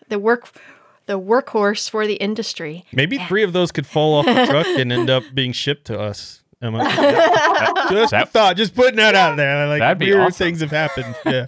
the 0.10 0.20
work 0.20 0.50
the 1.06 1.20
workhorse 1.20 1.90
for 1.90 2.08
the 2.08 2.16
industry. 2.16 2.86
Maybe 2.92 3.18
yeah. 3.18 3.28
three 3.28 3.44
of 3.44 3.54
those 3.54 3.72
could 3.72 3.86
fall 3.86 4.16
off 4.16 4.26
the 4.26 4.46
truck 4.50 4.68
and 4.68 4.92
end 4.92 5.10
up 5.10 5.24
being 5.34 5.52
shipped 5.52 5.86
to 5.86 6.00
us. 6.00 6.42
Emma. 6.62 6.84
just 7.90 8.12
that, 8.12 8.30
thought, 8.30 8.56
just 8.56 8.76
putting 8.76 8.98
that 8.98 9.16
out 9.16 9.36
there. 9.36 9.68
Like 9.68 9.80
that'd 9.80 10.00
weird 10.00 10.20
awesome. 10.20 10.46
things 10.46 10.62
have 10.62 10.70
happened. 10.72 11.16
Yeah. 11.26 11.46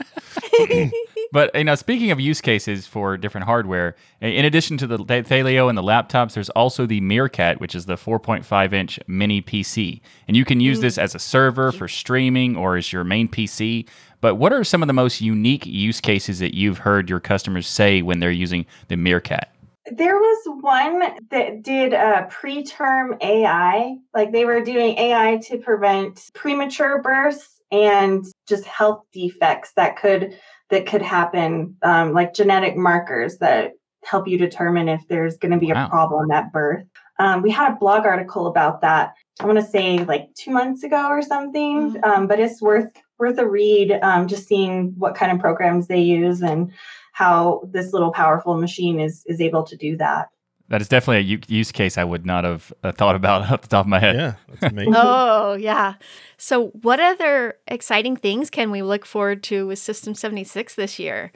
but 1.34 1.49
you 1.55 1.63
know, 1.63 1.73
speaking 1.73 2.11
of 2.11 2.19
use 2.19 2.41
cases 2.41 2.86
for 2.86 3.17
different 3.17 3.45
hardware, 3.45 3.95
in 4.21 4.45
addition 4.45 4.77
to 4.77 4.86
the 4.86 4.99
Thelio 4.99 5.67
and 5.67 5.75
the 5.75 5.81
laptops, 5.81 6.36
there's 6.36 6.51
also 6.51 6.86
the 6.86 7.01
Meerkat, 7.01 7.59
which 7.59 7.73
is 7.73 7.88
the 7.88 7.95
4.5 7.95 8.71
inch 8.71 8.99
mini 9.07 9.41
PC, 9.41 9.99
and 10.27 10.38
you 10.38 10.45
can 10.45 10.59
use 10.59 10.77
mm. 10.77 10.81
this 10.81 10.99
as 10.99 11.15
a 11.15 11.19
server 11.19 11.71
for 11.71 11.88
streaming 11.88 12.55
or 12.55 12.77
as 12.77 12.93
your 12.93 13.03
main 13.03 13.27
PC. 13.27 13.89
But 14.21 14.36
what 14.36 14.53
are 14.53 14.63
some 14.63 14.84
of 14.84 14.88
the 14.88 14.93
most 14.93 15.21
unique 15.21 15.65
use 15.65 15.99
cases 15.99 16.38
that 16.38 16.53
you've 16.53 16.77
heard 16.77 17.09
your 17.09 17.19
customers 17.19 17.67
say 17.67 18.03
when 18.03 18.19
they're 18.19 18.29
using 18.29 18.67
the 18.89 18.95
Meerkat? 18.95 19.49
There 19.91 20.15
was 20.15 20.61
one 20.61 20.99
that 21.31 21.63
did 21.63 21.93
a 21.93 22.29
preterm 22.31 23.19
AI, 23.23 23.95
like 24.13 24.31
they 24.31 24.45
were 24.45 24.61
doing 24.61 24.99
AI 24.99 25.39
to 25.47 25.57
prevent 25.57 26.29
premature 26.36 27.01
births 27.01 27.59
and 27.71 28.23
just 28.47 28.65
health 28.65 29.03
defects 29.11 29.71
that 29.75 29.97
could 29.97 30.38
that 30.70 30.86
could 30.86 31.01
happen, 31.01 31.76
um, 31.82 32.14
like 32.14 32.34
genetic 32.34 32.76
markers 32.76 33.38
that 33.38 33.74
help 34.03 34.28
you 34.28 34.38
determine 34.38 34.89
if 34.89 35.01
there's 35.07 35.38
going 35.38 35.51
to 35.51 35.57
be 35.57 35.72
wow. 35.72 35.86
a 35.86 35.89
problem 35.89 36.32
at 36.32 36.51
birth. 36.51 36.86
Um, 37.20 37.41
we 37.41 37.51
had 37.51 37.72
a 37.72 37.76
blog 37.76 38.05
article 38.05 38.47
about 38.47 38.82
that. 38.82 39.14
I 39.39 39.45
want 39.45 39.59
to 39.59 39.66
say 39.66 40.03
like 40.05 40.34
two 40.36 40.51
months 40.51 40.84
ago 40.84 41.07
or 41.07 41.22
something, 41.22 41.93
mm-hmm. 41.93 42.03
um, 42.03 42.28
but 42.28 42.39
it's 42.39 42.61
worth 42.61 42.91
worth 43.20 43.38
a 43.38 43.47
read. 43.47 43.99
Um, 44.01 44.28
just 44.28 44.47
seeing 44.47 44.93
what 44.97 45.16
kind 45.16 45.32
of 45.32 45.39
programs 45.39 45.88
they 45.88 46.01
use 46.01 46.41
and 46.41 46.72
how 47.14 47.61
this 47.72 47.93
little 47.93 48.11
powerful 48.11 48.57
machine 48.57 48.99
is 48.99 49.24
is 49.28 49.41
able 49.41 49.64
to 49.64 49.78
do 49.78 49.95
that. 49.97 50.30
That 50.70 50.82
is 50.82 50.88
definitely 50.88 51.36
a 51.36 51.39
use 51.47 51.72
case 51.72 51.97
I 51.97 52.03
would 52.03 52.26
not 52.26 52.45
have 52.45 52.74
uh, 52.84 52.91
thought 52.91 53.16
about 53.16 53.41
off 53.51 53.61
the 53.61 53.68
top 53.68 53.86
of 53.86 53.89
my 53.89 53.99
head. 53.99 54.16
Yeah, 54.16 54.34
that's 54.47 54.64
amazing. 54.74 54.93
oh, 54.95 55.53
yeah. 55.53 55.95
So, 56.38 56.68
what 56.68 56.99
other 56.99 57.57
exciting 57.68 58.16
things 58.16 58.49
can 58.49 58.72
we 58.72 58.82
look 58.82 59.05
forward 59.05 59.43
to 59.43 59.68
with 59.68 59.80
System 59.80 60.16
76 60.16 60.76
this 60.76 60.99
year? 60.99 61.32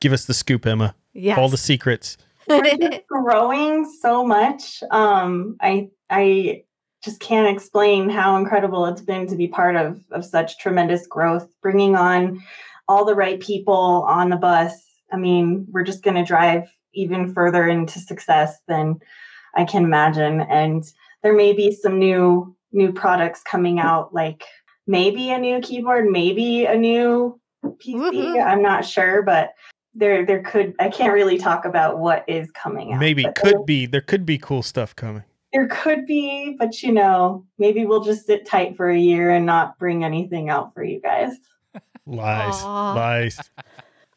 Give 0.00 0.12
us 0.12 0.24
the 0.24 0.34
scoop, 0.34 0.66
Emma. 0.66 0.94
Yeah. 1.12 1.36
All 1.36 1.48
the 1.48 1.56
secrets. 1.56 2.16
We're 2.48 3.00
growing 3.08 3.84
so 4.00 4.24
much. 4.26 4.82
Um, 4.90 5.56
I 5.60 5.90
I 6.10 6.64
just 7.04 7.20
can't 7.20 7.54
explain 7.54 8.08
how 8.08 8.36
incredible 8.36 8.86
it's 8.86 9.00
been 9.02 9.26
to 9.28 9.36
be 9.36 9.48
part 9.48 9.76
of 9.76 10.02
of 10.10 10.24
such 10.24 10.58
tremendous 10.58 11.06
growth, 11.06 11.48
bringing 11.60 11.94
on 11.94 12.42
all 12.88 13.04
the 13.04 13.14
right 13.14 13.38
people 13.38 14.04
on 14.08 14.30
the 14.30 14.36
bus. 14.36 14.72
I 15.12 15.16
mean, 15.16 15.66
we're 15.70 15.84
just 15.84 16.02
going 16.02 16.16
to 16.16 16.24
drive 16.24 16.64
even 16.94 17.32
further 17.32 17.68
into 17.68 17.98
success 17.98 18.58
than 18.68 19.00
I 19.54 19.64
can 19.64 19.84
imagine. 19.84 20.40
And 20.42 20.84
there 21.22 21.34
may 21.34 21.52
be 21.52 21.72
some 21.72 21.98
new 21.98 22.54
new 22.72 22.92
products 22.92 23.42
coming 23.42 23.78
out, 23.78 24.14
like 24.14 24.44
maybe 24.86 25.30
a 25.30 25.38
new 25.38 25.60
keyboard, 25.60 26.06
maybe 26.06 26.64
a 26.64 26.76
new 26.76 27.38
PC. 27.64 27.94
Woo-hoo. 27.94 28.40
I'm 28.40 28.62
not 28.62 28.84
sure, 28.84 29.22
but 29.22 29.52
there 29.94 30.24
there 30.24 30.42
could 30.42 30.74
I 30.78 30.88
can't 30.88 31.12
really 31.12 31.38
talk 31.38 31.64
about 31.64 31.98
what 31.98 32.24
is 32.26 32.50
coming 32.52 32.92
out. 32.92 33.00
Maybe 33.00 33.24
could 33.36 33.54
there, 33.58 33.64
be 33.64 33.86
there 33.86 34.00
could 34.00 34.24
be 34.24 34.38
cool 34.38 34.62
stuff 34.62 34.96
coming. 34.96 35.24
There 35.52 35.68
could 35.68 36.06
be, 36.06 36.56
but 36.58 36.82
you 36.82 36.92
know, 36.92 37.44
maybe 37.58 37.84
we'll 37.84 38.02
just 38.02 38.26
sit 38.26 38.46
tight 38.46 38.76
for 38.76 38.88
a 38.88 38.98
year 38.98 39.30
and 39.30 39.44
not 39.44 39.78
bring 39.78 40.02
anything 40.02 40.48
out 40.48 40.72
for 40.72 40.82
you 40.82 41.00
guys. 41.00 41.36
Lies. 42.06 42.54
Aww. 42.54 42.94
Lies. 42.94 43.38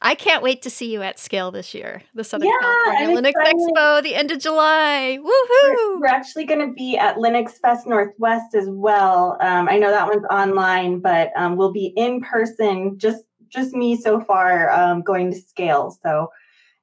I 0.06 0.14
can't 0.14 0.44
wait 0.44 0.62
to 0.62 0.70
see 0.70 0.92
you 0.94 1.02
at 1.02 1.18
scale 1.18 1.50
this 1.50 1.74
year. 1.74 2.04
The 2.14 2.24
Southern 2.24 2.48
yeah, 2.48 2.60
California 2.62 3.18
Linux 3.18 3.30
excited. 3.30 3.56
Expo, 3.56 4.04
the 4.04 4.14
end 4.14 4.30
of 4.30 4.38
July. 4.38 5.18
Woohoo! 5.20 5.76
We're, 5.76 6.00
we're 6.02 6.06
actually 6.06 6.46
going 6.46 6.60
to 6.60 6.72
be 6.72 6.96
at 6.96 7.16
Linux 7.16 7.54
Fest 7.54 7.88
Northwest 7.88 8.54
as 8.54 8.68
well. 8.70 9.36
Um, 9.42 9.68
I 9.68 9.80
know 9.80 9.90
that 9.90 10.08
one's 10.08 10.26
online, 10.30 11.00
but 11.00 11.32
um, 11.36 11.56
we'll 11.56 11.72
be 11.72 11.92
in 11.98 12.22
person. 12.22 13.00
Just 13.00 13.24
just 13.50 13.74
me 13.74 13.96
so 13.96 14.20
far 14.20 14.70
um, 14.70 15.02
going 15.02 15.32
to 15.32 15.40
scale. 15.40 15.98
So 16.04 16.30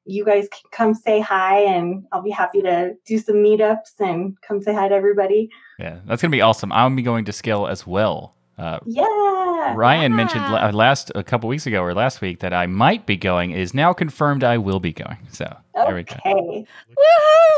you 0.05 0.25
guys 0.25 0.49
can 0.51 0.69
come 0.73 0.93
say 0.93 1.21
hi, 1.21 1.61
and 1.61 2.05
I'll 2.11 2.23
be 2.23 2.31
happy 2.31 2.61
to 2.63 2.95
do 3.07 3.19
some 3.19 3.37
meetups 3.37 4.01
and 4.01 4.37
come 4.43 4.61
say 4.61 4.75
hi 4.75 4.89
to 4.89 4.95
everybody. 4.97 5.49
Yeah, 5.79 6.01
that's 6.07 6.23
going 6.23 6.31
to 6.33 6.37
be 6.37 6.41
awesome. 6.41 6.73
I'll 6.73 6.91
be 6.91 7.03
going 7.03 7.25
to 7.27 7.33
scale 7.33 7.69
as 7.69 7.87
well. 7.87 8.35
Uh, 8.59 8.79
yeah. 8.85 9.75
Ryan 9.75 10.13
yeah. 10.13 10.17
mentioned 10.17 10.75
last 10.75 11.11
a 11.15 11.23
couple 11.23 11.49
weeks 11.49 11.67
ago 11.67 11.83
or 11.83 11.95
last 11.95 12.21
week 12.21 12.41
that 12.41 12.53
I 12.53 12.67
might 12.67 13.07
be 13.07 13.17
going. 13.17 13.53
Is 13.53 13.75
now 13.75 13.93
confirmed 13.93 14.45
I 14.45 14.59
will 14.59 14.81
be 14.81 14.93
going. 14.93 15.19
So 15.31 15.45
okay. 15.45 15.87
there 15.87 15.95
we 15.95 16.03
go. 16.05 16.17
Woohoo, 16.25 16.67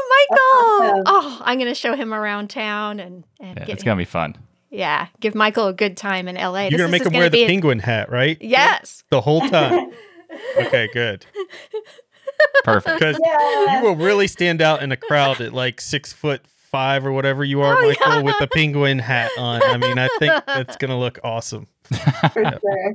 Michael! 0.09 0.39
Awesome. 0.41 1.03
Oh, 1.07 1.43
I'm 1.45 1.59
going 1.59 1.71
to 1.71 1.75
show 1.75 1.95
him 1.95 2.15
around 2.15 2.49
town 2.49 3.01
and, 3.01 3.25
and 3.41 3.59
yeah, 3.59 3.67
it's 3.69 3.83
going 3.83 3.97
to 3.97 4.01
be 4.01 4.09
fun. 4.09 4.37
Yeah, 4.71 5.07
give 5.21 5.35
Michael 5.35 5.69
a 5.69 5.73
good 5.73 5.97
time 5.97 6.27
in 6.27 6.35
LA. 6.35 6.63
You're 6.63 6.79
going 6.79 6.89
to 6.89 6.89
make 6.89 7.05
him 7.07 7.13
wear 7.13 7.29
the 7.29 7.47
penguin 7.47 7.79
hat, 7.79 8.11
right? 8.11 8.37
Yes. 8.41 9.05
The 9.09 9.21
whole 9.21 9.41
time. 9.49 9.93
okay, 10.57 10.89
good. 10.93 11.25
Perfect. 12.65 12.99
Because 12.99 13.21
yeah. 13.25 13.79
you 13.79 13.85
will 13.85 13.95
really 13.95 14.27
stand 14.27 14.61
out 14.61 14.83
in 14.83 14.91
a 14.91 14.97
crowd 14.97 15.41
at 15.41 15.53
like 15.53 15.81
six 15.81 16.13
foot 16.13 16.43
five 16.75 17.07
or 17.07 17.13
whatever 17.13 17.45
you 17.45 17.61
are, 17.63 17.77
Oh, 17.79 17.87
Michael, 17.87 18.13
yeah. 18.17 18.23
with 18.23 18.35
the 18.41 18.49
penguin 18.53 18.99
hat 18.99 19.31
on. 19.39 19.63
I 19.63 19.77
mean, 19.77 19.97
I 19.97 20.09
think 20.19 20.45
that's 20.47 20.77
gonna 20.77 20.99
look 20.99 21.21
awesome. 21.23 21.69
For 22.33 22.43
sure. 22.43 22.95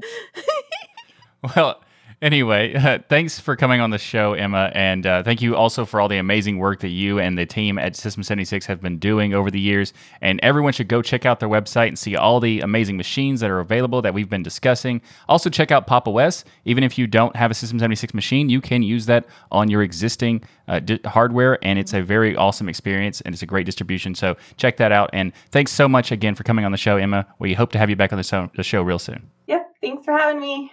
Well, 1.55 1.81
anyway, 2.21 2.73
uh, 2.75 2.99
thanks 3.09 3.39
for 3.39 3.55
coming 3.55 3.81
on 3.81 3.89
the 3.89 3.97
show, 3.97 4.33
Emma, 4.33 4.71
and 4.73 5.05
uh, 5.05 5.23
thank 5.23 5.41
you 5.41 5.55
also 5.55 5.85
for 5.85 5.99
all 5.99 6.07
the 6.07 6.17
amazing 6.17 6.57
work 6.57 6.79
that 6.81 6.89
you 6.89 7.19
and 7.19 7.37
the 7.37 7.45
team 7.45 7.77
at 7.77 7.95
System 7.95 8.23
76 8.23 8.65
have 8.65 8.81
been 8.81 8.97
doing 8.97 9.33
over 9.33 9.49
the 9.51 9.59
years. 9.59 9.93
And 10.21 10.39
everyone 10.41 10.73
should 10.73 10.87
go 10.87 11.01
check 11.01 11.25
out 11.25 11.39
their 11.39 11.49
website 11.49 11.87
and 11.87 11.99
see 11.99 12.15
all 12.15 12.39
the 12.39 12.61
amazing 12.61 12.97
machines 12.97 13.39
that 13.41 13.49
are 13.49 13.59
available 13.59 14.01
that 14.01 14.13
we've 14.13 14.29
been 14.29 14.43
discussing. 14.43 15.01
Also, 15.27 15.49
check 15.49 15.71
out 15.71 15.87
Pop! 15.87 16.07
OS. 16.07 16.45
Even 16.65 16.83
if 16.83 16.97
you 16.97 17.07
don't 17.07 17.35
have 17.35 17.51
a 17.51 17.53
System 17.53 17.77
76 17.79 18.13
machine, 18.13 18.49
you 18.49 18.61
can 18.61 18.81
use 18.81 19.05
that 19.05 19.25
on 19.51 19.69
your 19.69 19.83
existing 19.83 20.41
uh, 20.67 20.79
di- 20.79 20.99
hardware, 21.05 21.57
and 21.63 21.77
it's 21.77 21.93
a 21.93 22.01
very 22.01 22.35
awesome 22.35 22.69
experience, 22.69 23.21
and 23.21 23.33
it's 23.33 23.43
a 23.43 23.45
great 23.45 23.65
distribution. 23.65 24.15
So 24.15 24.37
check 24.57 24.77
that 24.77 24.91
out. 24.91 25.09
And 25.13 25.33
thanks 25.51 25.71
so 25.71 25.87
much 25.87 26.11
again 26.11 26.35
for 26.35 26.43
coming 26.43 26.65
on 26.65 26.71
the 26.71 26.77
show, 26.77 26.97
Emma. 26.97 27.27
We 27.39 27.53
hope 27.53 27.71
to 27.73 27.77
have 27.77 27.89
you 27.89 27.95
back 27.95 28.13
on 28.13 28.17
the, 28.17 28.23
so- 28.23 28.49
the 28.55 28.63
show 28.63 28.81
real 28.81 28.99
soon. 28.99 29.29
Yep. 29.47 29.65
Thanks 29.81 30.05
for 30.05 30.17
having 30.17 30.41
me. 30.41 30.71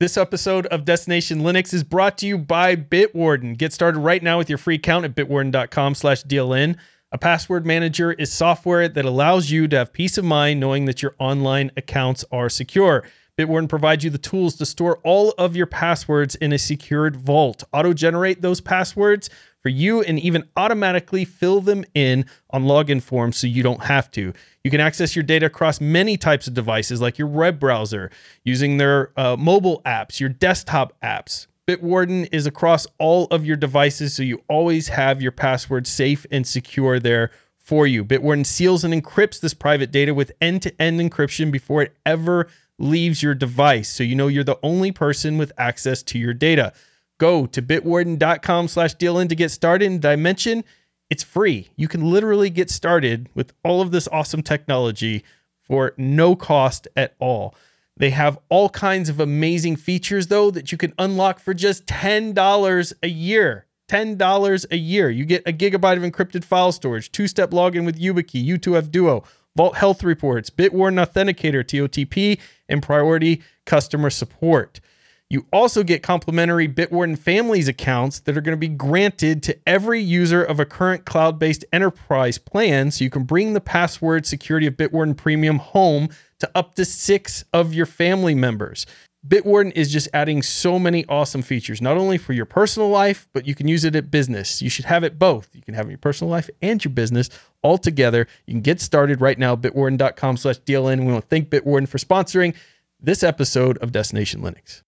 This 0.00 0.16
episode 0.16 0.66
of 0.66 0.84
Destination 0.84 1.42
Linux 1.42 1.72
is 1.72 1.84
brought 1.84 2.18
to 2.18 2.26
you 2.26 2.36
by 2.36 2.74
Bitwarden. 2.74 3.56
Get 3.56 3.72
started 3.72 4.00
right 4.00 4.24
now 4.24 4.38
with 4.38 4.48
your 4.48 4.58
free 4.58 4.74
account 4.74 5.04
at 5.04 5.14
bitwarden.com 5.14 5.94
slash 5.94 6.24
DLN. 6.24 6.76
A 7.12 7.18
password 7.18 7.64
manager 7.64 8.12
is 8.12 8.32
software 8.32 8.88
that 8.88 9.04
allows 9.04 9.52
you 9.52 9.68
to 9.68 9.76
have 9.78 9.92
peace 9.92 10.18
of 10.18 10.24
mind 10.24 10.58
knowing 10.58 10.86
that 10.86 11.00
your 11.00 11.14
online 11.20 11.70
accounts 11.76 12.24
are 12.32 12.48
secure. 12.48 13.04
Bitwarden 13.36 13.68
provides 13.68 14.04
you 14.04 14.10
the 14.10 14.18
tools 14.18 14.54
to 14.56 14.66
store 14.66 15.00
all 15.02 15.34
of 15.38 15.56
your 15.56 15.66
passwords 15.66 16.36
in 16.36 16.52
a 16.52 16.58
secured 16.58 17.16
vault, 17.16 17.64
auto 17.72 17.92
generate 17.92 18.42
those 18.42 18.60
passwords 18.60 19.28
for 19.60 19.70
you, 19.70 20.02
and 20.02 20.20
even 20.20 20.48
automatically 20.56 21.24
fill 21.24 21.60
them 21.60 21.84
in 21.94 22.26
on 22.50 22.64
login 22.64 23.02
forms 23.02 23.36
so 23.36 23.48
you 23.48 23.64
don't 23.64 23.82
have 23.82 24.08
to. 24.12 24.32
You 24.62 24.70
can 24.70 24.80
access 24.80 25.16
your 25.16 25.24
data 25.24 25.46
across 25.46 25.80
many 25.80 26.16
types 26.16 26.46
of 26.46 26.54
devices 26.54 27.00
like 27.00 27.18
your 27.18 27.26
web 27.26 27.58
browser, 27.58 28.10
using 28.44 28.76
their 28.76 29.10
uh, 29.18 29.36
mobile 29.36 29.82
apps, 29.84 30.20
your 30.20 30.28
desktop 30.28 30.92
apps. 31.02 31.48
Bitwarden 31.66 32.28
is 32.30 32.46
across 32.46 32.86
all 32.98 33.24
of 33.28 33.44
your 33.44 33.56
devices, 33.56 34.14
so 34.14 34.22
you 34.22 34.40
always 34.48 34.86
have 34.88 35.20
your 35.20 35.32
password 35.32 35.88
safe 35.88 36.24
and 36.30 36.46
secure 36.46 37.00
there 37.00 37.32
for 37.58 37.86
you. 37.86 38.04
Bitwarden 38.04 38.44
seals 38.44 38.84
and 38.84 38.94
encrypts 38.94 39.40
this 39.40 39.54
private 39.54 39.90
data 39.90 40.12
with 40.14 40.30
end 40.40 40.62
to 40.62 40.82
end 40.82 41.00
encryption 41.00 41.50
before 41.50 41.82
it 41.82 41.96
ever 42.04 42.46
leaves 42.78 43.22
your 43.22 43.34
device, 43.34 43.88
so 43.88 44.02
you 44.02 44.14
know 44.14 44.28
you're 44.28 44.44
the 44.44 44.58
only 44.62 44.92
person 44.92 45.38
with 45.38 45.52
access 45.58 46.02
to 46.02 46.18
your 46.18 46.34
data. 46.34 46.72
Go 47.18 47.46
to 47.46 47.62
bitwarden.com 47.62 48.68
slash 48.68 48.96
DLN 48.96 49.28
to 49.28 49.36
get 49.36 49.50
started. 49.50 49.90
And 49.90 50.04
I 50.04 50.16
mention 50.16 50.64
it's 51.10 51.22
free? 51.22 51.70
You 51.76 51.86
can 51.88 52.10
literally 52.10 52.50
get 52.50 52.70
started 52.70 53.28
with 53.34 53.52
all 53.62 53.80
of 53.80 53.92
this 53.92 54.08
awesome 54.08 54.42
technology 54.42 55.24
for 55.60 55.94
no 55.96 56.34
cost 56.34 56.88
at 56.96 57.14
all. 57.18 57.54
They 57.96 58.10
have 58.10 58.38
all 58.48 58.68
kinds 58.68 59.08
of 59.08 59.20
amazing 59.20 59.76
features, 59.76 60.26
though, 60.26 60.50
that 60.50 60.72
you 60.72 60.78
can 60.78 60.92
unlock 60.98 61.38
for 61.38 61.54
just 61.54 61.86
$10 61.86 62.92
a 63.02 63.08
year. 63.08 63.66
$10 63.88 64.66
a 64.70 64.76
year. 64.76 65.10
You 65.10 65.24
get 65.24 65.46
a 65.46 65.52
gigabyte 65.52 65.96
of 65.96 66.02
encrypted 66.02 66.42
file 66.42 66.72
storage, 66.72 67.12
two 67.12 67.28
step 67.28 67.50
login 67.50 67.84
with 67.84 68.00
YubiKey, 68.00 68.44
U2F 68.58 68.90
Duo, 68.90 69.24
Vault 69.56 69.76
Health 69.76 70.02
Reports, 70.02 70.50
Bitwarden 70.50 71.04
Authenticator, 71.04 71.64
TOTP, 71.64 72.40
and 72.68 72.82
priority 72.82 73.42
customer 73.66 74.10
support. 74.10 74.80
You 75.30 75.46
also 75.52 75.82
get 75.82 76.02
complimentary 76.02 76.68
Bitwarden 76.68 77.18
Families 77.18 77.66
accounts 77.66 78.20
that 78.20 78.36
are 78.36 78.40
going 78.40 78.56
to 78.56 78.56
be 78.56 78.68
granted 78.68 79.42
to 79.44 79.58
every 79.66 80.00
user 80.00 80.44
of 80.44 80.60
a 80.60 80.66
current 80.66 81.06
cloud 81.06 81.38
based 81.38 81.64
enterprise 81.72 82.36
plan. 82.36 82.90
So 82.90 83.04
you 83.04 83.10
can 83.10 83.24
bring 83.24 83.52
the 83.52 83.60
password 83.60 84.26
security 84.26 84.66
of 84.66 84.74
Bitwarden 84.74 85.16
Premium 85.16 85.58
home 85.58 86.08
to 86.40 86.50
up 86.54 86.74
to 86.74 86.84
six 86.84 87.44
of 87.52 87.72
your 87.72 87.86
family 87.86 88.34
members. 88.34 88.86
Bitwarden 89.26 89.72
is 89.74 89.90
just 89.90 90.08
adding 90.12 90.42
so 90.42 90.78
many 90.78 91.06
awesome 91.06 91.40
features, 91.40 91.80
not 91.80 91.96
only 91.96 92.18
for 92.18 92.34
your 92.34 92.44
personal 92.44 92.90
life, 92.90 93.26
but 93.32 93.46
you 93.46 93.54
can 93.54 93.66
use 93.66 93.84
it 93.84 93.96
at 93.96 94.10
business. 94.10 94.60
You 94.60 94.68
should 94.68 94.84
have 94.84 95.02
it 95.02 95.18
both. 95.18 95.48
You 95.54 95.62
can 95.62 95.72
have 95.72 95.88
your 95.88 95.98
personal 95.98 96.30
life 96.30 96.50
and 96.60 96.84
your 96.84 96.92
business 96.92 97.30
all 97.62 97.78
together. 97.78 98.26
You 98.46 98.52
can 98.52 98.60
get 98.60 98.82
started 98.82 99.22
right 99.22 99.38
now, 99.38 99.56
bitwarden.com 99.56 100.36
slash 100.36 100.58
DLN. 100.60 101.06
We 101.06 101.12
want 101.12 101.24
to 101.24 101.28
thank 101.28 101.48
Bitwarden 101.48 101.88
for 101.88 101.96
sponsoring 101.96 102.54
this 103.00 103.22
episode 103.22 103.78
of 103.78 103.92
Destination 103.92 104.42
Linux. 104.42 104.82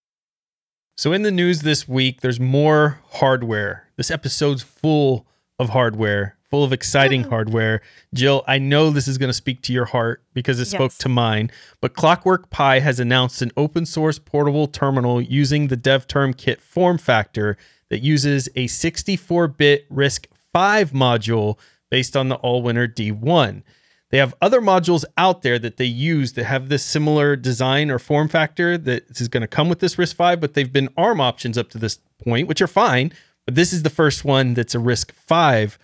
So, 0.99 1.12
in 1.12 1.22
the 1.22 1.30
news 1.30 1.62
this 1.62 1.89
week, 1.89 2.20
there's 2.20 2.41
more 2.41 3.01
hardware. 3.12 3.89
This 3.97 4.11
episode's 4.11 4.62
full 4.62 5.26
of 5.59 5.70
hardware, 5.70 6.36
full 6.51 6.65
of 6.65 6.73
exciting 6.73 7.23
mm-hmm. 7.23 7.31
hardware. 7.31 7.83
Jill, 8.15 8.45
I 8.47 8.59
know 8.59 8.91
this 8.91 9.09
is 9.09 9.19
going 9.19 9.29
to 9.29 9.35
speak 9.35 9.63
to 9.63 9.73
your 9.73 9.87
heart 9.87 10.23
because 10.35 10.61
it 10.61 10.67
spoke 10.67 10.93
Yes. 10.93 10.99
to 10.99 11.09
mine. 11.09 11.51
But 11.81 11.95
Clockwork 11.95 12.51
Pi 12.51 12.81
has 12.81 13.01
announced 13.01 13.43
an 13.43 13.53
open 13.57 13.87
source 13.87 14.19
portable 14.19 14.67
terminal 14.67 15.21
using 15.21 15.69
the 15.69 15.77
DevTerm 15.77 16.37
kit 16.37 16.61
form 16.61 16.99
factor 16.99 17.57
that 17.91 18.03
uses 18.03 18.49
a 18.57 18.67
64 18.67 19.49
bit 19.49 19.89
RISC 19.93 20.27
V 20.27 20.97
module 20.97 21.59
based 21.91 22.17
on 22.17 22.29
the 22.29 22.39
Allwinner 22.39 22.93
D1. 22.93 23.63
They 24.11 24.19
have 24.19 24.35
other 24.41 24.61
modules 24.61 25.05
out 25.17 25.43
there 25.43 25.59
that 25.59 25.79
they 25.79 25.85
use 25.85 26.35
that 26.35 26.45
have 26.45 26.69
this 26.69 26.85
similar 26.85 27.35
design 27.35 27.91
or 27.91 27.99
form 27.99 28.29
factor 28.29 28.79
that 28.79 29.21
is 29.21 29.29
going 29.29 29.41
to 29.41 29.49
come 29.49 29.69
with 29.69 29.81
this 29.81 29.97
RISC 29.97 30.17
V, 30.17 30.37
but 30.37 30.55
they've 30.55 30.73
been 30.73 30.89
ARM 30.97 31.21
options 31.21 31.59
up 31.59 31.71
to 31.71 31.79
this 31.79 31.99
point, 32.23 32.47
which 32.49 32.63
are 32.63 32.69
fine. 32.69 33.13
But 33.45 33.57
this 33.57 33.73
is 33.73 33.83
the 33.83 33.91
first 33.91 34.25
one 34.25 34.55
that's 34.55 34.75
a 34.75 34.79
RISC 34.79 35.11
V 35.13 35.77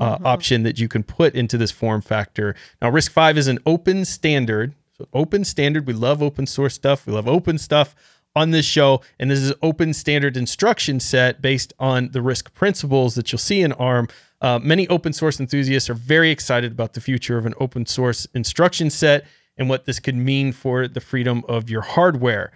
uh, 0.00 0.18
option 0.24 0.62
that 0.62 0.78
you 0.78 0.88
can 0.88 1.02
put 1.02 1.34
into 1.34 1.58
this 1.58 1.70
form 1.70 2.00
factor. 2.00 2.54
Now, 2.80 2.90
RISC 2.90 3.12
V 3.34 3.38
is 3.38 3.46
an 3.46 3.58
open 3.66 4.04
standard. 4.04 4.74
So, 4.96 5.06
open 5.12 5.44
standard. 5.44 5.86
We 5.86 5.92
love 5.92 6.22
open 6.22 6.46
source 6.46 6.74
stuff. 6.74 7.06
We 7.06 7.12
love 7.12 7.28
open 7.28 7.58
stuff 7.58 7.94
on 8.34 8.50
this 8.50 8.64
show. 8.64 9.02
And 9.18 9.30
this 9.30 9.40
is 9.40 9.52
open 9.62 9.92
standard 9.92 10.36
instruction 10.36 11.00
set 11.00 11.42
based 11.42 11.72
on 11.78 12.10
the 12.12 12.20
RISC 12.20 12.52
principles 12.54 13.14
that 13.14 13.30
you'll 13.30 13.38
see 13.38 13.60
in 13.62 13.72
ARM. 13.72 14.08
Uh, 14.40 14.58
many 14.62 14.88
open 14.88 15.12
source 15.12 15.38
enthusiasts 15.38 15.90
are 15.90 15.94
very 15.94 16.30
excited 16.30 16.72
about 16.72 16.94
the 16.94 17.00
future 17.00 17.36
of 17.36 17.44
an 17.44 17.54
open 17.60 17.84
source 17.84 18.26
instruction 18.34 18.88
set 18.88 19.26
and 19.56 19.68
what 19.68 19.84
this 19.84 20.00
could 20.00 20.16
mean 20.16 20.52
for 20.52 20.88
the 20.88 21.00
freedom 21.00 21.44
of 21.46 21.68
your 21.68 21.82
hardware. 21.82 22.50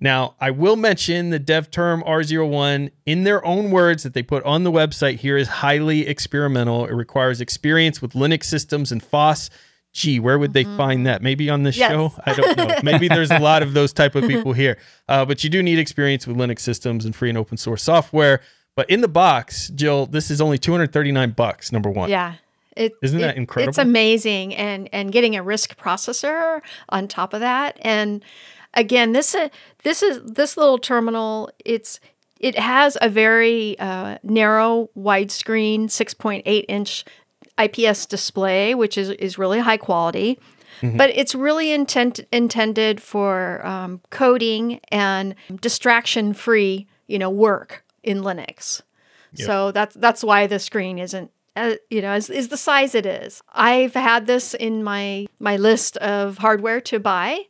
Now, 0.00 0.34
I 0.40 0.50
will 0.50 0.76
mention 0.76 1.30
the 1.30 1.40
DevTerm 1.40 2.04
R01 2.06 2.90
in 3.06 3.24
their 3.24 3.44
own 3.44 3.70
words 3.70 4.02
that 4.02 4.12
they 4.14 4.22
put 4.22 4.42
on 4.44 4.64
the 4.64 4.72
website 4.72 5.16
here 5.20 5.36
is 5.36 5.48
highly 5.48 6.06
experimental. 6.06 6.84
It 6.86 6.92
requires 6.94 7.40
experience 7.40 8.02
with 8.02 8.12
Linux 8.12 8.44
systems 8.44 8.92
and 8.92 9.02
FOSS. 9.02 9.50
Gee, 9.92 10.18
where 10.18 10.38
would 10.38 10.52
they 10.54 10.64
find 10.64 11.06
that? 11.06 11.22
Maybe 11.22 11.48
on 11.48 11.62
this 11.62 11.76
Yes. 11.76 11.90
show? 11.92 12.12
I 12.26 12.34
don't 12.34 12.56
know. 12.56 12.74
Maybe 12.82 13.06
there's 13.06 13.30
a 13.30 13.38
lot 13.38 13.62
of 13.62 13.74
those 13.74 13.92
type 13.92 14.16
of 14.16 14.26
people 14.26 14.52
here. 14.52 14.76
Uh, 15.08 15.24
but 15.24 15.44
you 15.44 15.50
do 15.50 15.62
need 15.62 15.78
experience 15.78 16.26
with 16.26 16.36
Linux 16.36 16.60
systems 16.60 17.04
and 17.04 17.14
free 17.14 17.28
and 17.28 17.38
open 17.38 17.56
source 17.56 17.82
software. 17.84 18.40
But 18.76 18.90
in 18.90 19.02
the 19.02 19.08
box, 19.08 19.68
Jill, 19.68 20.06
this 20.06 20.32
is 20.32 20.40
only 20.40 20.58
239 20.58 21.30
bucks, 21.30 21.70
number 21.70 21.90
one. 21.90 22.10
Yeah. 22.10 22.34
It, 22.76 22.92
Isn't 23.02 23.20
that 23.20 23.36
incredible? 23.36 23.68
It's 23.68 23.78
amazing, 23.78 24.52
and 24.56 24.88
and 24.92 25.12
getting 25.12 25.36
a 25.36 25.44
RISC 25.44 25.76
processor 25.76 26.60
on 26.88 27.06
top 27.06 27.32
of 27.32 27.38
that, 27.38 27.78
and 27.82 28.24
again, 28.74 29.12
this 29.12 29.34
uh, 29.34 29.48
this 29.82 30.02
is 30.02 30.20
this 30.24 30.56
little 30.56 30.78
terminal. 30.78 31.50
It's 31.64 32.00
it 32.38 32.58
has 32.58 32.98
a 33.00 33.08
very 33.08 33.78
uh, 33.78 34.18
narrow 34.22 34.90
widescreen, 34.96 35.90
six 35.90 36.14
point 36.14 36.42
eight 36.46 36.66
inch 36.68 37.04
IPS 37.58 38.06
display, 38.06 38.74
which 38.74 38.98
is 38.98 39.10
is 39.10 39.38
really 39.38 39.60
high 39.60 39.78
quality. 39.78 40.38
But 40.96 41.10
it's 41.14 41.34
really 41.34 41.72
intent, 41.72 42.20
intended 42.32 43.00
for 43.00 43.64
um, 43.64 44.00
coding 44.10 44.80
and 44.88 45.34
distraction 45.60 46.34
free, 46.34 46.88
you 47.06 47.18
know, 47.18 47.30
work 47.30 47.84
in 48.02 48.22
Linux. 48.22 48.82
So 49.46 49.72
that's 49.72 49.94
that's 49.94 50.22
why 50.22 50.46
the 50.46 50.58
screen 50.58 50.98
isn't 50.98 51.30
uh, 51.56 51.74
you 51.90 52.02
know 52.02 52.14
is, 52.14 52.30
is 52.30 52.48
the 52.48 52.56
size 52.56 52.94
it 52.94 53.06
is. 53.06 53.42
I've 53.52 53.94
had 53.94 54.26
this 54.26 54.54
in 54.54 54.84
my 54.84 55.26
my 55.38 55.56
list 55.56 55.96
of 55.98 56.38
hardware 56.38 56.80
to 56.82 56.98
buy. 56.98 57.46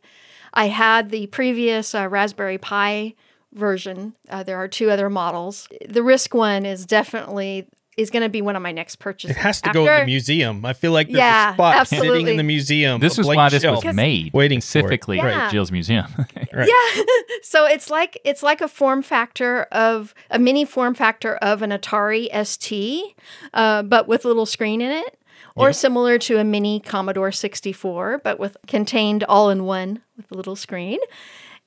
I 0.55 0.67
had 0.67 1.09
the 1.09 1.27
previous 1.27 1.93
uh, 1.93 2.07
Raspberry 2.07 2.57
Pi 2.57 3.13
version. 3.53 4.15
Uh, 4.29 4.43
there 4.43 4.57
are 4.57 4.67
two 4.67 4.89
other 4.89 5.09
models. 5.09 5.67
The 5.87 6.01
RISC 6.01 6.33
one 6.33 6.65
is 6.65 6.85
definitely 6.85 7.67
is 7.97 8.09
going 8.09 8.23
to 8.23 8.29
be 8.29 8.41
one 8.41 8.57
of 8.57 8.61
my 8.61 8.73
next 8.73 8.97
purchases. 8.97 9.37
It 9.37 9.39
has 9.39 9.61
to 9.61 9.71
go 9.71 9.87
in 9.87 10.01
the 10.01 10.05
museum. 10.05 10.65
I 10.65 10.73
feel 10.73 10.91
like 10.91 11.07
there's 11.07 11.17
Yeah, 11.17 11.51
a 11.51 11.53
spot 11.53 11.87
sitting 11.87 12.27
in 12.27 12.35
the 12.35 12.43
museum. 12.43 12.99
This 12.99 13.17
is 13.17 13.25
why 13.25 13.47
this 13.47 13.61
shelf, 13.61 13.85
was 13.85 13.95
made 13.95 14.33
waiting 14.33 14.59
for 14.59 14.63
it. 14.63 14.63
specifically 14.67 15.15
Yeah. 15.17 15.45
at 15.45 15.51
Jill's 15.51 15.71
museum. 15.71 16.05
Right. 16.53 16.69
Yeah. 16.69 17.03
so 17.43 17.65
it's 17.65 17.89
like 17.89 18.19
it's 18.23 18.41
like 18.41 18.61
a 18.61 18.67
form 18.69 19.01
factor 19.01 19.63
of 19.71 20.13
a 20.29 20.39
mini 20.39 20.63
form 20.63 20.93
factor 20.93 21.35
of 21.37 21.61
an 21.61 21.71
Atari 21.71 22.27
ST, 22.45 23.13
uh, 23.53 23.83
but 23.83 24.07
with 24.07 24.23
a 24.23 24.27
little 24.29 24.45
screen 24.45 24.79
in 24.79 24.91
it, 24.91 25.17
or 25.55 25.71
similar 25.73 26.17
to 26.19 26.37
a 26.37 26.43
mini 26.43 26.79
Commodore 26.79 27.31
64, 27.31 28.21
but 28.23 28.39
with 28.39 28.57
contained 28.67 29.23
all 29.23 29.49
in 29.49 29.63
one 29.65 30.01
with 30.17 30.29
a 30.31 30.35
little 30.35 30.55
screen. 30.55 30.99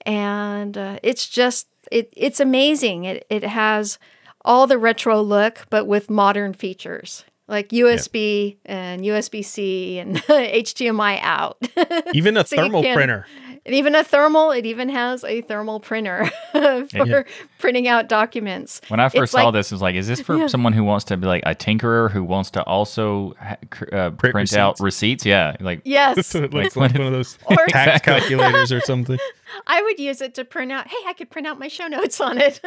And 0.06 0.76
uh, 0.76 0.98
it's 1.02 1.28
just 1.28 1.66
it 1.90 2.12
it's 2.16 2.40
amazing. 2.40 3.04
It 3.04 3.26
it 3.30 3.44
has 3.44 3.98
all 4.44 4.66
the 4.66 4.78
retro 4.78 5.20
look, 5.20 5.66
but 5.70 5.86
with 5.86 6.08
modern 6.10 6.52
features. 6.54 7.24
like 7.48 7.70
USB 7.70 8.56
and 8.66 9.02
USB 9.02 9.44
C 9.44 9.98
and 9.98 10.16
HDMI 10.28 11.18
out. 11.22 11.56
Even 12.14 12.36
a 12.36 12.44
So 12.46 12.56
thermal 12.56 12.82
can- 12.82 12.94
printer. 12.94 13.26
And 13.68 13.74
even 13.76 13.94
a 13.94 14.02
thermal, 14.02 14.50
it 14.50 14.64
even 14.64 14.88
has 14.88 15.22
a 15.24 15.42
thermal 15.42 15.78
printer 15.78 16.24
for 16.52 16.86
Yeah. 17.06 17.22
printing 17.58 17.86
out 17.86 18.08
documents. 18.08 18.80
When 18.88 18.98
I 18.98 19.10
first 19.10 19.22
It's 19.24 19.32
saw 19.32 19.44
like- 19.44 19.52
this, 19.52 19.70
it 19.70 19.74
was 19.74 19.82
like, 19.82 19.94
is 19.94 20.08
this 20.08 20.20
for 20.22 20.36
Yeah. 20.38 20.46
someone 20.46 20.72
who 20.72 20.82
wants 20.84 21.04
to 21.06 21.16
be 21.18 21.26
like 21.26 21.42
a 21.44 21.54
tinkerer 21.54 22.10
who 22.10 22.24
wants 22.24 22.50
to 22.52 22.62
also 22.62 23.34
ha- 23.38 23.56
cr- 23.70 23.94
uh, 23.94 24.10
print, 24.12 24.54
out 24.56 24.80
receipts? 24.80 25.26
Yeah, 25.26 25.54
like 25.60 25.82
Yes. 25.84 26.34
like, 26.34 26.52
Like 26.54 26.74
like 26.76 26.94
one 26.94 27.02
of 27.02 27.12
those 27.12 27.38
Or- 27.46 27.56
tax 27.68 28.00
Exactly. 28.00 28.12
calculators 28.36 28.72
or 28.72 28.80
something. 28.80 29.18
I 29.66 29.82
would 29.82 29.98
use 29.98 30.20
it 30.22 30.34
to 30.36 30.44
print 30.44 30.72
out. 30.72 30.88
Hey, 30.88 30.96
I 31.06 31.12
could 31.12 31.28
print 31.30 31.46
out 31.46 31.58
my 31.58 31.68
show 31.68 31.86
notes 31.88 32.20
on 32.20 32.38
it. 32.38 32.60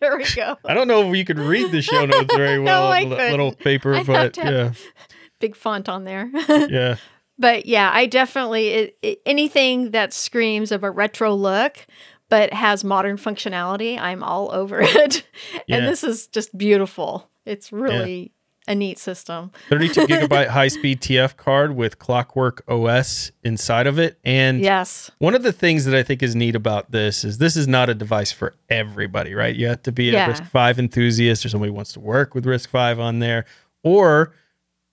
there 0.00 0.16
we 0.16 0.24
go. 0.34 0.56
I 0.64 0.74
don't 0.74 0.88
know 0.88 1.10
if 1.10 1.16
you 1.16 1.24
could 1.24 1.38
read 1.38 1.70
the 1.70 1.82
show 1.82 2.04
notes 2.06 2.34
very 2.34 2.58
well, 2.58 2.88
I 2.88 3.02
li- 3.02 3.10
couldn't. 3.10 3.30
little 3.30 3.52
paper, 3.52 3.94
I'd 3.94 3.98
have 3.98 4.06
but 4.06 4.34
to 4.34 4.40
have- 4.42 4.52
yeah, 4.78 4.90
Big 5.38 5.56
font 5.56 5.88
on 5.88 6.04
there. 6.04 6.30
yeah. 6.48 6.96
But 7.40 7.66
yeah, 7.66 7.90
I 7.92 8.06
definitely 8.06 8.68
it, 8.68 8.98
it, 9.02 9.22
anything 9.26 9.90
that 9.90 10.12
screams 10.12 10.70
of 10.70 10.84
a 10.84 10.90
retro 10.90 11.34
look 11.34 11.86
but 12.28 12.52
has 12.52 12.84
modern 12.84 13.16
functionality, 13.16 13.98
I'm 13.98 14.22
all 14.22 14.52
over 14.52 14.78
it. 14.84 15.26
Yeah. 15.66 15.78
And 15.78 15.88
this 15.88 16.04
is 16.04 16.28
just 16.28 16.56
beautiful. 16.56 17.28
It's 17.44 17.72
really 17.72 18.30
a 18.68 18.74
neat 18.74 18.98
system. 18.98 19.50
32 19.70 20.00
gigabyte 20.06 20.46
high 20.48 20.68
speed 20.68 21.00
TF 21.00 21.36
card 21.36 21.74
with 21.74 21.98
Clockwork 21.98 22.62
OS 22.68 23.32
inside 23.42 23.86
of 23.88 23.98
it. 23.98 24.18
And 24.22 24.60
Yes. 24.60 25.10
one 25.18 25.34
of 25.34 25.42
the 25.42 25.50
things 25.52 25.86
that 25.86 25.94
I 25.94 26.02
think 26.04 26.22
is 26.22 26.36
neat 26.36 26.54
about 26.54 26.92
this 26.92 27.24
is 27.24 27.38
this 27.38 27.56
is 27.56 27.66
not 27.66 27.88
a 27.88 27.94
device 27.94 28.30
for 28.30 28.54
everybody, 28.68 29.34
right? 29.34 29.56
You 29.56 29.66
have 29.68 29.82
to 29.84 29.92
be 29.92 30.10
a 30.10 30.12
Yeah. 30.12 30.28
RISC-V 30.30 30.78
enthusiast 30.78 31.44
or 31.44 31.48
somebody 31.48 31.70
who 31.70 31.74
wants 31.74 31.94
to 31.94 32.00
work 32.00 32.34
with 32.34 32.44
RISC-V 32.44 33.00
on 33.00 33.18
there. 33.18 33.44
Or 33.82 34.34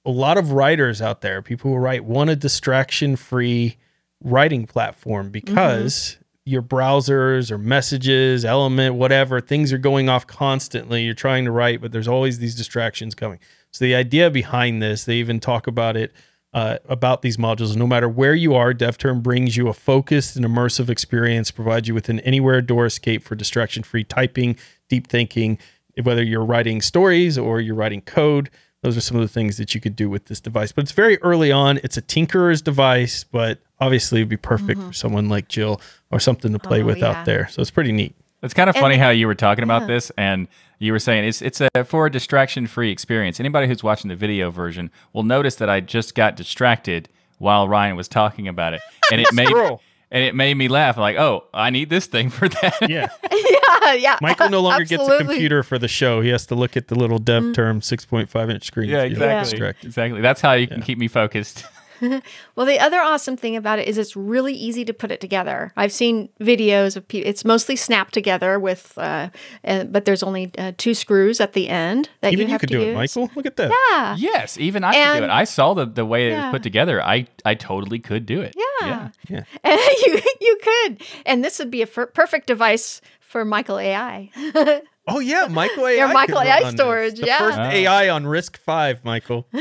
a 0.08 0.12
lot 0.12 0.38
of 0.38 0.54
writers 0.54 1.02
out 1.02 1.20
there, 1.20 1.42
people 1.42 1.70
who 1.70 1.78
write, 1.78 2.06
want 2.06 2.30
a 2.30 2.36
distraction 2.36 3.18
free 3.18 3.76
writing 4.24 4.66
platform 4.66 5.30
because 5.30 6.18
your 6.46 6.62
browsers 6.62 7.52
or 7.52 7.58
messages, 7.58 8.46
element, 8.46 8.96
whatever, 8.96 9.42
things 9.42 9.74
are 9.74 9.78
going 9.78 10.08
off 10.08 10.26
constantly. 10.26 11.04
You're 11.04 11.14
trying 11.14 11.44
to 11.44 11.52
write, 11.52 11.82
but 11.82 11.92
there's 11.92 12.08
always 12.08 12.40
these 12.40 12.56
distractions 12.56 13.16
coming. 13.16 13.40
So 13.72 13.84
the 13.84 13.96
idea 13.96 14.32
behind 14.32 14.82
this, 14.82 15.04
they 15.04 15.18
even 15.18 15.42
talk 15.42 15.68
about 15.68 15.98
it 15.98 16.14
uh, 16.54 16.78
about 16.88 17.22
these 17.22 17.36
modules. 17.36 17.76
No 17.76 17.86
matter 17.86 18.08
where 18.08 18.34
you 18.34 18.56
are, 18.56 18.74
DevTerm 18.74 19.22
brings 19.22 19.58
you 19.58 19.68
a 19.68 19.74
focused 19.74 20.38
and 20.38 20.46
immersive 20.46 20.90
experience, 20.90 21.52
provides 21.52 21.90
you 21.90 21.94
with 21.94 22.08
an 22.08 22.22
anywhere 22.22 22.62
door 22.62 22.86
escape 22.86 23.24
for 23.24 23.36
distraction 23.36 23.84
free 23.84 24.06
typing, 24.06 24.56
deep 24.88 25.08
thinking, 25.08 25.60
whether 26.02 26.24
you're 26.24 26.46
writing 26.46 26.82
stories 26.82 27.38
or 27.38 27.60
you're 27.60 27.76
writing 27.76 28.02
code. 28.02 28.50
Those 28.88 28.96
are 28.96 29.02
some 29.02 29.18
of 29.18 29.22
the 29.22 29.28
things 29.28 29.58
that 29.58 29.76
you 29.76 29.82
could 29.82 29.98
do 29.98 30.10
with 30.10 30.28
this 30.28 30.40
device. 30.40 30.72
But 30.72 30.84
it's 30.84 30.94
very 30.94 31.22
early 31.22 31.52
on. 31.52 31.78
It's 31.84 31.98
a 31.98 32.02
tinkerer's 32.02 32.62
device, 32.62 33.26
but 33.26 33.60
obviously 33.82 34.20
it'd 34.20 34.30
be 34.30 34.38
perfect 34.38 34.82
for 34.82 34.94
someone 34.94 35.28
like 35.28 35.50
Jill 35.50 35.82
or 36.10 36.22
something 36.22 36.54
to 36.54 36.58
play 36.60 36.80
Mm-hmm. 36.80 36.84
Oh, 36.86 36.88
with 36.88 36.98
yeah. 37.00 37.08
out 37.10 37.26
there. 37.26 37.50
So 37.50 37.62
it's 37.62 37.70
pretty 37.70 37.92
neat. 37.92 38.16
It's 38.42 38.54
kind 38.54 38.70
of 38.70 38.78
And- 38.78 38.82
funny 38.84 38.96
how 38.96 39.10
you 39.10 39.28
were 39.28 39.36
talking 39.36 39.66
about 39.66 39.82
yeah. 39.82 39.88
this, 39.88 40.10
and 40.18 40.48
you 40.80 40.94
were 40.94 41.00
saying 41.00 41.26
it's 41.28 41.42
it's 41.42 41.60
a 41.60 41.84
for 41.84 42.06
a 42.06 42.10
distraction 42.10 42.66
free 42.66 42.92
experience. 42.92 43.42
Anybody 43.42 43.68
who's 43.68 43.84
watching 43.84 44.08
the 44.08 44.16
video 44.16 44.52
version 44.52 44.90
will 45.12 45.24
notice 45.24 45.56
that 45.56 45.70
I 45.70 45.82
just 45.82 46.16
got 46.16 46.38
distracted 46.38 47.10
while 47.40 47.68
Ryan 47.68 47.98
was 47.98 48.08
talking 48.08 48.48
about 48.48 48.74
it, 48.74 48.80
and 49.12 49.20
it 49.20 49.28
made 49.34 49.48
Squirrel. 49.48 49.82
And 50.10 50.24
it 50.24 50.36
made 50.36 50.54
me 50.56 50.70
laugh. 50.70 50.96
Like, 50.98 51.18
oh, 51.18 51.44
I 51.54 51.70
need 51.70 51.90
this 51.90 52.06
thing 52.06 52.30
for 52.30 52.48
that. 52.48 52.76
Yeah. 52.90 53.10
yeah, 53.32 53.94
yeah. 53.94 54.18
Michael 54.22 54.50
no 54.50 54.62
longer 54.62 54.86
gets 54.86 55.04
a 55.04 55.12
Mm. 55.12 55.18
computer 55.20 55.64
for 55.64 55.78
the 55.78 55.88
show. 55.90 56.22
He 56.22 56.30
has 56.30 56.46
to 56.48 56.56
look 56.56 56.78
at 56.78 56.88
the 56.88 56.96
little 56.96 57.20
DevTerm 57.20 57.82
6.5 57.82 58.50
inch 58.52 58.66
screen. 58.66 58.90
yeah, 58.90 59.02
exactly, 59.04 59.52
distracted. 59.52 59.88
exactly. 59.88 60.22
That's 60.22 60.40
how 60.42 60.54
you 60.54 60.68
can 60.68 60.82
keep 60.82 60.98
me 60.98 61.08
focused. 61.08 61.66
Well, 62.56 62.66
the 62.66 62.80
other 62.80 63.00
awesome 63.00 63.38
thing 63.38 63.56
about 63.56 63.78
it 63.80 63.88
is 63.88 63.98
it's 63.98 64.16
really 64.16 64.54
easy 64.54 64.84
to 64.86 64.94
put 64.94 65.12
it 65.12 65.22
together. 65.22 65.72
I've 65.78 65.92
seen 65.92 66.30
videos 66.40 66.96
of 66.98 67.08
people. 67.08 67.30
It's 67.30 67.46
mostly 67.46 67.76
snapped 67.76 68.14
together 68.14 68.60
with, 68.60 68.98
uh, 68.98 69.30
uh, 69.64 69.84
but 69.84 70.06
there's 70.06 70.24
only 70.24 70.52
uh, 70.58 70.72
two 70.78 70.94
screws 70.94 71.40
at 71.40 71.54
the 71.54 71.70
end 71.70 72.10
that 72.22 72.34
Even 72.34 72.48
you 72.48 72.54
you, 72.54 72.60
could 72.60 72.70
to 72.70 72.78
do 72.78 72.82
use. 72.82 72.90
it, 72.90 72.96
Michael. 72.96 73.30
Look 73.36 73.46
at 73.46 73.58
that. 73.58 73.72
Yeah. 73.90 74.16
yes, 74.18 74.58
even 74.58 74.84
I 74.84 74.94
can 74.94 75.18
do 75.20 75.24
it. 75.26 75.30
I 75.30 75.44
saw 75.44 75.74
the 75.74 75.86
the 75.86 76.06
way 76.06 76.32
it 76.32 76.36
was 76.36 76.52
put 76.52 76.64
together. 76.64 77.02
I 77.04 77.28
I 77.46 77.54
totally 77.56 78.00
could 78.00 78.26
do 78.26 78.42
it. 78.42 78.56
Yeah. 78.82 79.10
Yeah. 79.30 79.44
And 79.64 79.80
you 80.06 80.22
you 80.42 80.60
could, 80.64 81.04
and 81.26 81.44
this 81.44 81.60
would 81.60 81.70
be 81.72 81.82
a 81.82 81.88
perfect 81.88 82.48
device 82.48 83.02
for 83.20 83.44
Michael 83.46 83.78
AI. 83.80 84.30
Oh 85.10 85.20
yeah, 85.20 85.48
Michael 85.50 85.88
AI. 85.88 85.94
Your 85.94 86.12
Michael 86.14 86.40
AI 86.42 86.58
on 86.58 86.64
this. 86.64 86.74
storage, 86.74 87.20
The 87.20 87.28
yeah. 87.28 87.38
first 87.38 87.58
Oh. 87.58 87.64
AI 87.64 88.10
on 88.10 88.26
RISC-V, 88.26 89.00
Michael. 89.06 89.48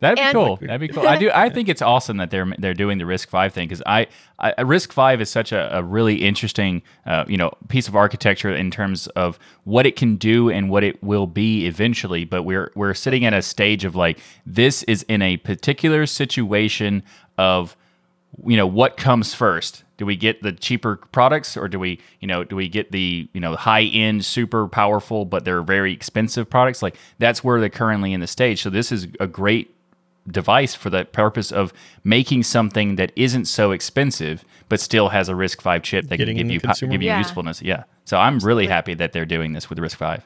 That'd 0.00 0.16
be 0.16 0.20
And- 0.22 0.34
cool. 0.34 0.56
That'd 0.60 0.80
be 0.80 0.88
cool. 0.88 1.06
I 1.06 1.16
do. 1.16 1.30
I 1.32 1.48
think 1.48 1.68
it's 1.68 1.82
awesome 1.82 2.16
that 2.18 2.30
they're 2.30 2.52
they're 2.58 2.74
doing 2.74 2.98
the 2.98 3.04
RISC-V 3.04 3.50
thing 3.50 3.68
because 3.68 3.82
I, 3.86 4.06
I 4.38 4.60
Risk 4.62 4.92
Five 4.92 5.20
is 5.20 5.30
such 5.30 5.52
a, 5.52 5.76
a 5.78 5.82
really 5.82 6.16
interesting 6.24 6.82
uh, 7.06 7.24
you 7.28 7.36
know 7.36 7.52
piece 7.68 7.88
of 7.88 7.96
architecture 7.96 8.54
in 8.54 8.70
terms 8.70 9.06
of 9.08 9.38
what 9.64 9.86
it 9.86 9.96
can 9.96 10.16
do 10.16 10.50
and 10.50 10.70
what 10.70 10.84
it 10.84 11.02
will 11.02 11.26
be 11.26 11.66
eventually. 11.66 12.24
But 12.24 12.42
we're 12.44 12.70
we're 12.74 12.94
sitting 12.94 13.24
at 13.24 13.34
a 13.34 13.42
stage 13.42 13.84
of 13.84 13.94
like 13.96 14.18
this 14.46 14.82
is 14.84 15.02
in 15.04 15.22
a 15.22 15.36
particular 15.38 16.06
situation 16.06 17.02
of 17.36 17.76
you 18.46 18.56
know 18.56 18.66
what 18.66 18.96
comes 18.96 19.34
first? 19.34 19.84
Do 19.96 20.06
we 20.06 20.16
get 20.16 20.42
the 20.42 20.52
cheaper 20.52 20.96
products 20.96 21.56
or 21.56 21.68
do 21.68 21.78
we 21.78 22.00
you 22.20 22.28
know 22.28 22.44
do 22.44 22.56
we 22.56 22.68
get 22.68 22.92
the 22.92 23.28
you 23.32 23.40
know 23.40 23.56
high 23.56 23.84
end 23.84 24.24
super 24.24 24.68
powerful 24.68 25.24
but 25.24 25.44
they're 25.44 25.62
very 25.62 25.92
expensive 25.92 26.48
products? 26.48 26.82
Like 26.82 26.96
that's 27.18 27.42
where 27.42 27.60
they're 27.60 27.68
currently 27.68 28.12
in 28.12 28.20
the 28.20 28.26
stage. 28.26 28.62
So 28.62 28.70
this 28.70 28.92
is 28.92 29.08
a 29.18 29.26
great 29.26 29.74
device 30.28 30.74
for 30.74 30.90
the 30.90 31.04
purpose 31.04 31.50
of 31.50 31.72
making 32.04 32.42
something 32.42 32.96
that 32.96 33.12
isn't 33.16 33.46
so 33.46 33.70
expensive 33.72 34.44
but 34.68 34.78
still 34.78 35.08
has 35.08 35.30
a 35.30 35.32
RISC-V 35.32 35.80
chip 35.80 36.08
that 36.08 36.18
Getting 36.18 36.36
can 36.36 36.48
give 36.48 36.62
you 36.62 36.88
give 36.88 37.02
you. 37.02 37.08
Yeah. 37.08 37.18
usefulness. 37.18 37.62
Yeah. 37.62 37.84
So 38.04 38.18
i'm 38.18 38.38
really 38.40 38.66
happy 38.66 38.94
that 38.94 39.12
they're 39.12 39.26
doing 39.26 39.52
this 39.52 39.68
with 39.70 39.78
RISC-V 39.78 40.22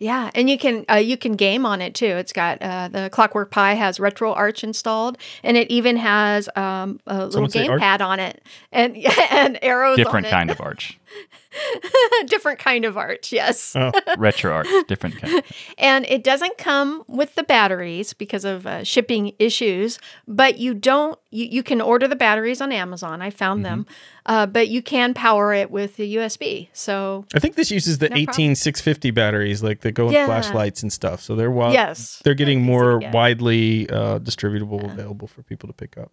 Yeah, 0.00 0.30
and 0.34 0.48
you 0.48 0.58
can 0.58 0.84
uh, 0.90 0.94
you 0.94 1.16
can 1.16 1.32
game 1.34 1.66
on 1.66 1.80
it 1.80 1.94
too. 1.94 2.06
It's 2.06 2.32
got 2.32 2.62
uh, 2.62 2.88
the 2.88 3.10
Clockwork 3.10 3.50
Pi 3.50 3.74
has 3.74 3.98
RetroArch 3.98 4.62
installed, 4.62 5.18
and 5.42 5.56
it 5.56 5.68
even 5.70 5.96
has 5.96 6.48
um, 6.54 7.00
a 7.06 7.26
little 7.26 7.48
Someone 7.48 7.70
arch? 7.70 7.82
gamepad 7.82 8.00
on 8.00 8.20
it, 8.20 8.40
and 8.70 8.96
and 9.30 9.58
arrows. 9.60 9.96
different 9.96 10.26
on 10.26 10.30
it. 10.30 10.30
kind 10.30 10.50
of 10.50 10.60
arch 10.62 10.98
different 12.26 12.58
kind 12.58 12.84
of 12.84 12.96
art, 12.96 13.30
Yes, 13.32 13.74
Oh, 13.76 13.92
retro 14.18 14.52
art, 14.52 14.66
different 14.86 15.18
kind 15.20 15.42
and 15.78 16.04
it 16.06 16.22
doesn't 16.24 16.58
come 16.58 17.02
with 17.06 17.34
the 17.34 17.42
batteries 17.42 18.12
because 18.12 18.44
of 18.44 18.66
uh, 18.66 18.84
shipping 18.84 19.32
issues. 19.38 19.98
But 20.26 20.58
you 20.58 20.74
don't. 20.74 21.18
You, 21.30 21.44
you 21.46 21.62
can 21.62 21.80
order 21.80 22.08
the 22.08 22.16
batteries 22.16 22.60
on 22.60 22.72
Amazon. 22.72 23.20
I 23.22 23.30
found 23.30 23.64
them, 23.64 23.84
Mm-hmm. 23.84 23.92
uh, 24.32 24.46
but 24.46 24.68
you 24.68 24.82
can 24.82 25.12
power 25.14 25.52
it 25.52 25.70
with 25.70 25.96
the 25.96 26.16
USB. 26.16 26.68
So 26.72 27.24
I 27.34 27.38
think 27.38 27.54
this 27.56 27.70
uses 27.70 27.98
the 27.98 28.06
No 28.08 28.14
problem. 28.14 28.22
18650 28.22 29.10
batteries, 29.10 29.62
like 29.62 29.80
that 29.80 29.92
go 29.92 30.08
in 30.08 30.14
Yeah. 30.14 30.26
flashlights 30.26 30.82
and 30.82 30.92
stuff. 30.92 31.20
So 31.22 31.34
they're 31.36 31.48
wi- 31.50 31.72
yes, 31.72 32.20
they're 32.24 32.34
getting 32.34 32.64
Very 32.64 32.76
easy 32.76 33.00
to 33.00 33.00
more 33.00 33.10
widely 33.12 33.90
uh, 33.90 34.18
distributable, 34.20 34.84
available 34.90 35.28
for 35.28 35.42
people 35.42 35.66
to 35.68 35.72
pick 35.74 35.98
up. 35.98 36.10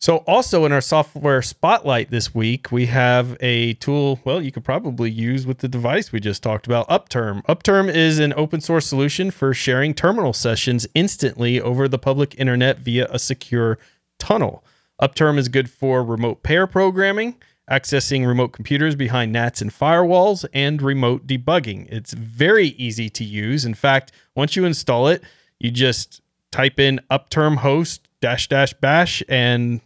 So, 0.00 0.18
also 0.28 0.64
in 0.64 0.70
our 0.70 0.80
software 0.80 1.42
spotlight 1.42 2.10
this 2.10 2.32
week, 2.32 2.70
we 2.70 2.86
have 2.86 3.36
a 3.40 3.74
tool. 3.74 4.20
Well, 4.24 4.40
you 4.40 4.52
could 4.52 4.64
probably 4.64 5.10
use 5.10 5.44
with 5.44 5.58
the 5.58 5.66
device 5.66 6.12
we 6.12 6.20
just 6.20 6.40
talked 6.40 6.68
about, 6.68 6.88
Upterm. 6.88 7.44
Upterm 7.46 7.92
is 7.92 8.20
an 8.20 8.32
open 8.36 8.60
source 8.60 8.86
solution 8.86 9.32
for 9.32 9.52
sharing 9.52 9.94
terminal 9.94 10.32
sessions 10.32 10.86
instantly 10.94 11.60
over 11.60 11.88
the 11.88 11.98
public 11.98 12.38
internet 12.38 12.78
via 12.78 13.08
a 13.10 13.18
secure 13.18 13.76
tunnel. 14.20 14.62
Upterm 15.02 15.36
is 15.36 15.48
good 15.48 15.68
for 15.68 16.04
remote 16.04 16.44
pair 16.44 16.68
programming, 16.68 17.34
accessing 17.68 18.24
remote 18.24 18.52
computers 18.52 18.94
behind 18.94 19.32
NATs 19.32 19.60
and 19.60 19.72
firewalls, 19.72 20.44
and 20.54 20.80
remote 20.80 21.26
debugging. 21.26 21.90
It's 21.90 22.12
very 22.12 22.68
easy 22.68 23.10
to 23.10 23.24
use. 23.24 23.64
In 23.64 23.74
fact, 23.74 24.12
once 24.36 24.54
you 24.54 24.64
install 24.64 25.08
it, 25.08 25.24
you 25.58 25.72
just 25.72 26.20
type 26.52 26.78
in 26.78 27.00
upterm 27.10 27.56
host 27.56 28.08
dash 28.20 28.48
dash 28.48 28.72
bash 28.74 29.22
and 29.28 29.80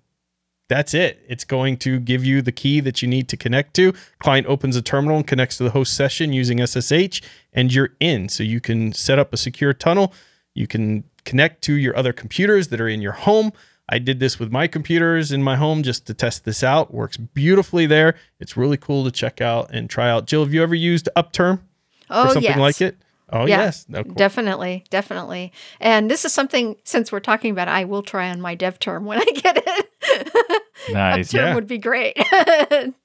that's 0.68 0.94
it. 0.94 1.22
It's 1.28 1.44
going 1.44 1.76
to 1.78 1.98
give 1.98 2.24
you 2.24 2.40
the 2.40 2.52
key 2.52 2.80
that 2.80 3.02
you 3.02 3.08
need 3.08 3.28
to 3.28 3.36
connect 3.36 3.74
to. 3.74 3.92
Client 4.20 4.46
opens 4.46 4.76
a 4.76 4.82
terminal 4.82 5.18
and 5.18 5.26
connects 5.26 5.58
to 5.58 5.64
the 5.64 5.70
host 5.70 5.94
session 5.94 6.32
using 6.32 6.64
SSH, 6.64 7.20
and 7.52 7.72
you're 7.72 7.90
in. 8.00 8.28
So 8.28 8.42
you 8.42 8.60
can 8.60 8.92
set 8.92 9.18
up 9.18 9.32
a 9.32 9.36
secure 9.36 9.72
tunnel. 9.72 10.14
You 10.54 10.66
can 10.66 11.04
connect 11.24 11.62
to 11.64 11.74
your 11.74 11.96
other 11.96 12.12
computers 12.12 12.68
that 12.68 12.80
are 12.80 12.88
in 12.88 13.02
your 13.02 13.12
home. 13.12 13.52
I 13.88 13.98
did 13.98 14.20
this 14.20 14.38
with 14.38 14.50
my 14.50 14.66
computers 14.66 15.32
in 15.32 15.42
my 15.42 15.56
home 15.56 15.82
just 15.82 16.06
to 16.06 16.14
test 16.14 16.44
this 16.44 16.62
out. 16.62 16.94
Works 16.94 17.16
beautifully 17.16 17.86
there. 17.86 18.14
It's 18.40 18.56
really 18.56 18.76
cool 18.76 19.04
to 19.04 19.10
check 19.10 19.40
out 19.40 19.70
and 19.70 19.90
try 19.90 20.08
out. 20.08 20.26
Jill, 20.26 20.44
have 20.44 20.54
you 20.54 20.62
ever 20.62 20.74
used 20.74 21.08
Upterm 21.16 21.60
oh 22.08 22.24
or 22.24 22.28
something 22.28 22.42
yes. 22.44 22.58
like 22.58 22.80
it? 22.80 22.96
Oh 23.32 23.46
Yeah, 23.46 23.58
yes, 23.58 23.86
no, 23.88 24.04
cool. 24.04 24.12
Definitely, 24.12 24.84
definitely. 24.90 25.52
And 25.80 26.10
this 26.10 26.24
is 26.24 26.32
something 26.32 26.76
since 26.84 27.10
we're 27.10 27.20
talking 27.20 27.50
about, 27.50 27.68
it, 27.68 27.70
I 27.70 27.84
will 27.84 28.02
try 28.02 28.30
on 28.30 28.40
my 28.40 28.54
DevTerm 28.54 29.04
when 29.04 29.18
I 29.18 29.24
get 29.24 29.62
it. 29.66 29.81
Nice 30.92 31.30
term 31.32 31.46
Yeah. 31.46 31.54
would 31.54 31.66
be 31.66 31.78
great. 31.78 32.16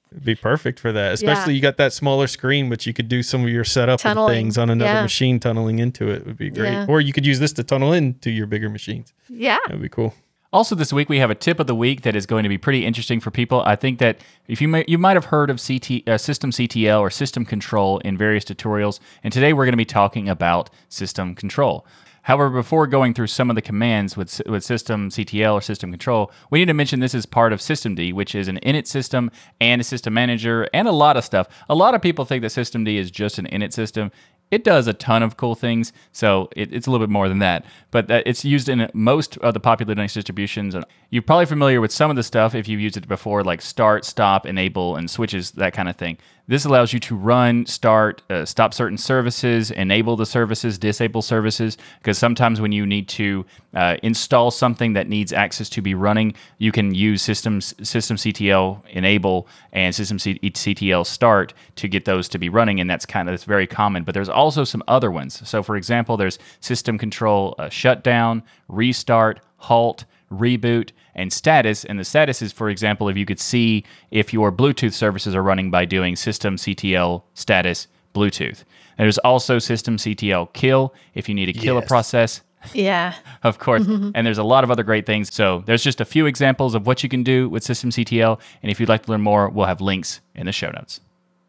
It'd 0.10 0.24
be 0.24 0.36
perfect 0.36 0.80
for 0.80 0.92
that. 0.94 1.14
Especially 1.14 1.54
you 1.54 1.62
got 1.62 1.78
that 1.78 1.94
smaller 1.94 2.28
screen, 2.28 2.70
but 2.70 2.86
you 2.86 2.94
could 2.94 3.10
do 3.10 3.22
some 3.22 3.44
of 3.44 3.50
your 3.50 3.64
setup 3.64 4.04
and 4.06 4.28
things 4.28 4.58
on 4.58 4.70
another 4.70 4.92
yeah. 4.92 5.02
machine 5.02 5.40
tunneling 5.40 5.80
into 5.80 6.10
it 6.10 6.26
would 6.26 6.38
be 6.38 6.50
great. 6.50 6.72
Yeah. 6.72 6.86
Or 6.88 7.02
you 7.02 7.14
could 7.14 7.26
use 7.26 7.40
this 7.40 7.54
to 7.54 7.64
tunnel 7.64 7.94
into 7.94 8.32
your 8.32 8.48
bigger 8.48 8.70
machines. 8.70 9.14
Yeah. 9.30 9.58
That 9.68 9.74
would 9.74 9.82
be 9.82 9.90
cool. 9.90 10.14
Also, 10.54 10.76
this 10.76 10.94
week 10.94 11.10
we 11.10 11.20
have 11.20 11.30
a 11.30 11.36
tip 11.36 11.60
of 11.60 11.68
the 11.68 11.76
week 11.76 12.04
that 12.04 12.16
is 12.16 12.26
going 12.26 12.44
to 12.44 12.50
be 12.50 12.58
pretty 12.58 12.86
interesting 12.86 13.20
for 13.20 13.32
people. 13.32 13.62
I 13.66 13.76
think 13.76 14.00
that 14.00 14.18
if 14.48 14.62
you 14.62 14.70
may, 14.70 14.86
you 14.88 14.98
might 14.98 15.18
have 15.18 15.26
heard 15.26 15.50
of 15.50 15.58
CT, 15.58 15.92
uh, 16.08 16.18
systemctl 16.18 17.00
or 17.02 17.10
system 17.10 17.44
control 17.44 18.00
in 18.00 18.18
various 18.18 18.46
tutorials, 18.46 19.00
and 19.24 19.34
today 19.34 19.52
we're 19.52 19.66
going 19.66 19.74
to 19.74 19.78
be 19.78 19.86
talking 19.86 20.30
about 20.30 20.70
system 20.88 21.36
control. 21.36 21.86
However, 22.28 22.50
before 22.50 22.88
going 22.88 23.14
through 23.14 23.28
some 23.28 23.50
of 23.50 23.56
the 23.56 23.62
commands 23.62 24.18
with, 24.18 24.42
with 24.48 24.62
systemctl 24.62 25.54
or 25.54 25.62
system 25.62 25.92
control, 25.92 26.30
we 26.52 26.60
need 26.60 26.66
to 26.66 26.74
mention 26.74 27.00
this 27.00 27.14
is 27.14 27.26
part 27.26 27.54
of 27.54 27.62
systemd, 27.62 28.12
which 28.12 28.36
is 28.36 28.50
an 28.50 28.60
init 28.64 28.86
system 28.86 29.32
and 29.62 29.80
a 29.80 29.84
system 29.86 30.14
manager 30.14 30.68
and 30.74 30.90
a 30.90 30.92
lot 30.92 31.16
of 31.16 31.24
stuff. 31.24 31.48
A 31.70 31.74
lot 31.74 31.96
of 31.96 32.02
people 32.02 32.26
think 32.26 32.42
that 32.42 32.50
systemd 32.50 32.94
is 32.94 33.12
just 33.12 33.40
an 33.40 33.46
init 33.46 33.72
system. 33.72 34.12
It 34.52 34.66
does 34.66 34.88
a 34.88 34.94
ton 34.94 35.24
of 35.24 35.38
cool 35.38 35.56
things, 35.56 35.94
so 36.12 36.50
it, 36.54 36.74
it's 36.74 36.86
a 36.86 36.92
little 36.92 37.08
bit 37.08 37.12
more 37.12 37.30
than 37.30 37.40
that. 37.40 37.64
But 37.92 38.12
it's 38.12 38.44
used 38.44 38.68
in 38.68 38.90
most 38.94 39.38
of 39.38 39.54
the 39.54 39.62
popular 39.62 39.96
Linux 39.96 40.14
distributions. 40.14 40.76
You're 41.10 41.22
probably 41.22 41.46
familiar 41.46 41.80
with 41.80 41.94
some 41.94 42.10
of 42.10 42.18
the 42.18 42.24
stuff 42.24 42.54
if 42.54 42.68
you've 42.68 42.82
used 42.82 42.98
it 42.98 43.08
before, 43.08 43.42
like 43.46 43.62
start, 43.62 44.04
stop, 44.04 44.46
enable, 44.46 44.98
and 44.98 45.10
switches, 45.10 45.52
that 45.52 45.72
kind 45.72 45.88
of 45.88 45.96
thing. 45.96 46.18
This 46.50 46.64
allows 46.64 46.94
you 46.94 47.00
to 47.02 47.16
run, 47.16 47.66
start, 47.66 48.22
uh, 48.30 48.46
stop 48.46 48.74
certain 48.74 48.98
services, 48.98 49.70
enable 49.70 50.16
the 50.16 50.26
services, 50.26 50.78
disable 50.78 51.22
services. 51.22 51.78
Because 52.00 52.18
sometimes 52.18 52.62
when 52.62 52.72
you 52.72 52.86
need 52.86 53.10
to 53.10 53.46
uh, 53.74 53.98
install 54.02 54.50
something 54.50 54.94
that 54.94 55.10
needs 55.10 55.34
access 55.34 55.68
to 55.70 55.82
be 55.82 55.94
running, 55.94 56.36
you 56.58 56.72
can 56.72 56.96
use 56.96 57.22
systems 57.22 57.74
systemctl 57.82 58.82
enable 58.88 59.48
and 59.74 59.94
systemctl 59.94 61.06
start 61.06 61.54
to 61.76 61.90
get 61.90 62.06
those 62.06 62.30
to 62.30 62.40
be 62.40 62.48
running, 62.48 62.80
and 62.80 62.90
that's 62.90 63.06
kind 63.06 63.28
of 63.28 63.34
that's 63.34 63.44
very 63.44 63.68
common. 63.68 64.04
But 64.04 64.14
there's 64.14 64.30
also 64.30 64.64
some 64.64 64.84
other 64.88 65.12
ones. 65.12 65.48
So 65.48 65.62
for 65.62 65.76
example, 65.76 66.16
there's 66.16 66.40
system 66.62 66.98
control 66.98 67.56
uh, 67.60 67.68
shutdown, 67.68 68.42
restart, 68.70 69.42
halt 69.58 70.06
reboot, 70.32 70.92
and 71.16 71.32
status. 71.32 71.86
And 71.86 71.98
the 72.00 72.04
status 72.04 72.42
is, 72.42 72.52
for 72.52 72.70
example, 72.70 73.08
if 73.10 73.16
you 73.18 73.26
could 73.26 73.40
see 73.40 73.84
if 74.12 74.34
your 74.34 74.52
Bluetooth 74.52 74.94
services 74.94 75.34
are 75.36 75.42
running 75.44 75.72
by 75.72 75.86
doing 75.86 76.16
systemctl 76.16 77.24
status 77.34 77.88
Bluetooth. 78.14 78.64
And 78.98 79.06
there's 79.06 79.18
also 79.20 79.58
systemctl 79.58 80.52
kill 80.54 80.94
if 81.14 81.30
you 81.30 81.36
need 81.36 81.46
to 81.48 81.54
kill 81.54 81.78
a 81.78 81.82
Yes. 81.82 81.88
process. 81.88 82.42
Yeah. 82.74 83.14
Of 83.44 83.60
course. 83.60 83.84
Mm-hmm. 83.84 84.12
And 84.16 84.28
there's 84.28 84.38
a 84.40 84.44
lot 84.44 84.64
of 84.66 84.72
other 84.72 84.84
great 84.84 85.06
things. 85.06 85.34
So 85.34 85.64
there's 85.66 85.84
just 85.84 86.02
a 86.02 86.06
few 86.06 86.26
examples 86.26 86.76
of 86.76 86.86
what 86.88 87.04
you 87.04 87.08
can 87.10 87.24
do 87.24 87.48
with 87.48 87.64
systemctl. 87.64 88.40
And 88.62 88.72
if 88.72 88.80
you'd 88.80 88.90
like 88.90 89.04
to 89.04 89.12
learn 89.12 89.22
more, 89.22 89.48
we'll 89.50 89.68
have 89.68 89.80
links 89.80 90.20
in 90.36 90.46
the 90.46 90.52
show 90.52 90.70
notes. 90.72 91.00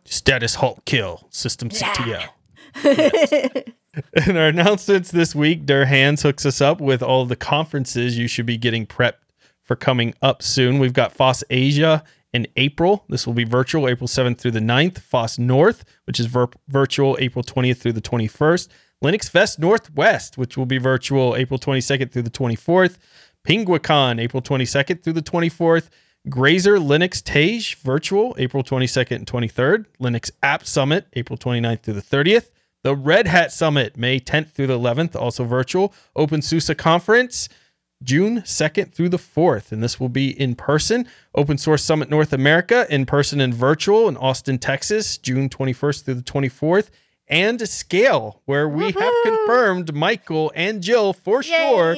Status 0.05 0.55
halt 0.55 0.85
kill 0.85 1.27
systemctl. 1.33 2.29
In 4.27 4.37
our 4.37 4.49
announcements 4.49 5.11
this 5.11 5.35
week, 5.35 5.67
Der 5.67 5.85
Hans 5.85 6.23
hooks 6.23 6.47
us 6.47 6.61
up 6.61 6.81
with 6.81 7.03
all 7.03 7.25
the 7.25 7.37
conferences 7.37 8.19
you 8.19 8.29
should 8.29 8.47
be 8.47 8.57
getting 8.57 8.87
prepped 8.87 9.21
for 9.63 9.77
coming 9.77 10.15
up 10.23 10.43
soon. 10.43 10.79
We've 10.79 10.93
got 10.93 11.13
FOSS 11.13 11.45
Asia 11.51 12.05
in 12.33 12.47
April. 12.57 13.05
This 13.09 13.27
will 13.27 13.35
be 13.35 13.45
virtual 13.45 13.89
April 13.89 14.09
7th 14.09 14.39
through 14.39 14.53
the 14.53 14.61
9th. 14.61 14.99
FOSS 14.99 15.39
North, 15.39 15.85
which 16.05 16.21
is 16.21 16.27
vir- 16.27 16.49
virtual 16.69 17.17
April 17.21 17.45
20th 17.45 17.79
through 17.79 17.93
the 17.93 18.01
21st. 18.01 18.69
Linux 19.03 19.31
Fest 19.31 19.59
Northwest, 19.59 20.37
which 20.37 20.57
will 20.57 20.67
be 20.67 20.79
virtual 20.79 21.37
April 21.37 21.59
22nd 21.59 22.11
through 22.11 22.23
the 22.23 22.31
24th. 22.31 22.97
Penguicon, 23.47 24.21
April 24.21 24.43
22nd 24.43 25.03
through 25.03 25.13
the 25.13 25.23
24th. 25.23 25.89
Grazer 26.29 26.77
Linux 26.79 27.23
Tage, 27.23 27.77
virtual 27.79 28.35
April 28.39 28.63
22nd 28.63 29.17
and 29.17 29.27
23rd. 29.27 29.87
Linux 30.01 30.31
App 30.43 30.67
Summit, 30.67 31.07
April 31.15 31.39
29th 31.39 31.83
through 31.83 31.95
the 31.95 32.03
30th. 32.03 32.49
The 32.89 32.97
Red 32.97 33.27
Hat 33.27 33.53
Summit, 33.53 33.99
May 33.99 34.19
10th 34.19 34.53
through 34.53 34.69
the 34.69 34.79
11th, 34.79 35.15
also 35.15 35.45
virtual. 35.45 35.93
OpenSUSE 36.17 36.75
Conference, 36.79 37.51
June 38.03 38.41
2nd 38.41 38.95
through 38.95 39.11
the 39.11 39.19
4th, 39.19 39.73
and 39.73 39.83
this 39.83 40.01
will 40.01 40.09
be 40.09 40.31
in 40.41 40.55
person. 40.55 41.07
Open 41.35 41.59
Source 41.59 41.83
Summit 41.85 42.09
North 42.09 42.33
America, 42.33 42.87
in 42.89 43.05
person 43.05 43.43
and 43.43 43.53
virtual 43.53 44.09
in 44.09 44.17
Austin, 44.17 44.57
Texas, 44.57 45.19
June 45.19 45.51
21st 45.51 46.05
through 46.07 46.15
the 46.15 46.23
24th. 46.23 46.89
And 47.27 47.61
Scale, 47.69 48.41
where 48.47 48.67
we 48.67 48.85
have 48.91 49.13
confirmed 49.23 49.95
Michael 49.95 50.51
and 50.55 50.83
Jill 50.83 51.13
for 51.13 51.43
sure 51.43 51.95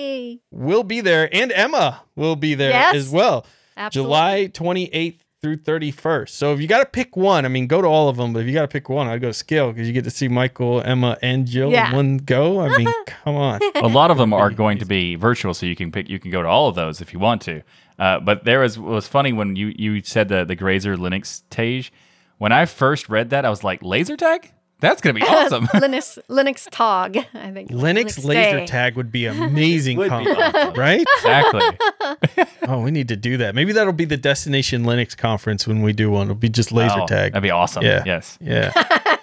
will 0.51 0.82
be 0.82 1.01
there, 1.01 1.32
and 1.32 1.53
Emma 1.53 2.01
will 2.16 2.34
be 2.34 2.57
there 2.57 2.70
Yes. 2.70 2.97
as 2.97 3.09
well. 3.11 3.47
Absolutely. 3.76 4.09
July 4.09 4.51
28th 4.53 5.20
through 5.43 5.57
31st. 5.57 6.28
So 6.28 6.53
if 6.53 6.61
you 6.61 6.66
got 6.66 6.80
to 6.80 6.86
pick 6.86 7.16
one, 7.16 7.45
I 7.45 7.49
mean, 7.49 7.66
go 7.66 7.80
to 7.80 7.86
all 7.88 8.09
of 8.09 8.16
them, 8.16 8.32
but 8.32 8.41
if 8.41 8.47
you 8.47 8.53
got 8.53 8.62
to 8.62 8.68
pick 8.68 8.88
one, 8.88 9.07
I'd 9.07 9.20
go 9.20 9.32
Scale 9.32 9.72
because 9.72 9.86
you 9.86 9.95
get 9.95 10.05
to 10.05 10.11
see 10.11 10.28
Michael, 10.28 10.82
Emma, 10.82 11.16
and 11.22 11.47
Jill 11.47 11.70
Yeah. 11.70 11.91
in 11.91 11.97
one 11.97 12.16
go. 12.18 12.61
I 12.61 12.76
mean, 12.76 12.93
come 13.07 13.36
on. 13.36 13.61
a 13.76 13.88
lot 13.88 14.11
of 14.11 14.18
them 14.18 14.32
are 14.32 14.51
going 14.51 14.78
to 14.78 14.84
be 14.84 15.14
virtual, 15.14 15.55
so 15.55 15.66
you 15.66 15.76
can 15.76 15.91
pick. 15.91 16.09
You 16.09 16.18
can 16.18 16.30
go 16.30 16.43
to 16.43 16.49
all 16.49 16.68
of 16.68 16.74
those 16.74 17.01
if 17.01 17.12
you 17.12 17.18
want 17.18 17.41
to. 17.43 17.62
Uh, 17.99 18.20
but 18.20 18.45
there 18.45 18.61
was 18.61 18.78
was 18.78 19.07
funny 19.09 19.32
when 19.32 19.57
you 19.57 19.72
you 19.76 20.03
said 20.03 20.28
the 20.28 20.45
the 20.45 20.55
Grazer 20.57 20.97
Linux 20.97 21.43
Tage. 21.51 21.93
When 22.38 22.53
I 22.53 22.64
first 22.66 23.09
read 23.11 23.30
that, 23.30 23.45
I 23.45 23.51
was 23.51 23.62
like, 23.62 23.82
laser 23.82 24.16
tag. 24.16 24.53
That's 24.81 25.01
gonna 25.01 25.14
be 25.14 25.22
awesome. 25.26 25.66
Linux 25.74 26.18
Linux 26.28 26.68
Tog, 26.70 27.16
I 27.35 27.51
think. 27.53 27.70
Linux 27.70 28.24
laser 28.24 28.59
Day. 28.61 28.66
tag 28.66 28.97
would 28.97 29.12
be 29.12 29.26
amazing, 29.26 29.99
Would 29.99 30.09
be 30.11 30.14
awesome. 30.14 30.74
right? 30.74 31.07
exactly. 31.16 32.47
Oh, 32.62 32.81
we 32.81 32.91
need 32.91 33.09
to 33.09 33.16
do 33.16 33.37
that. 33.39 33.55
Maybe 33.55 33.72
that'll 33.72 33.93
be 33.93 34.05
the 34.05 34.16
Destination 34.16 34.85
Linux 34.85 35.16
conference 35.16 35.66
when 35.66 35.83
we 35.83 35.93
do 35.93 36.11
one. 36.11 36.24
It'll 36.28 36.35
be 36.35 36.49
just 36.49 36.72
laser 36.72 37.01
Oh, 37.01 37.07
tag. 37.07 37.33
That'd 37.33 37.43
be 37.43 37.51
awesome. 37.51 37.83
Yeah. 37.83 38.03
Yes, 38.07 38.39
yeah, 38.41 38.72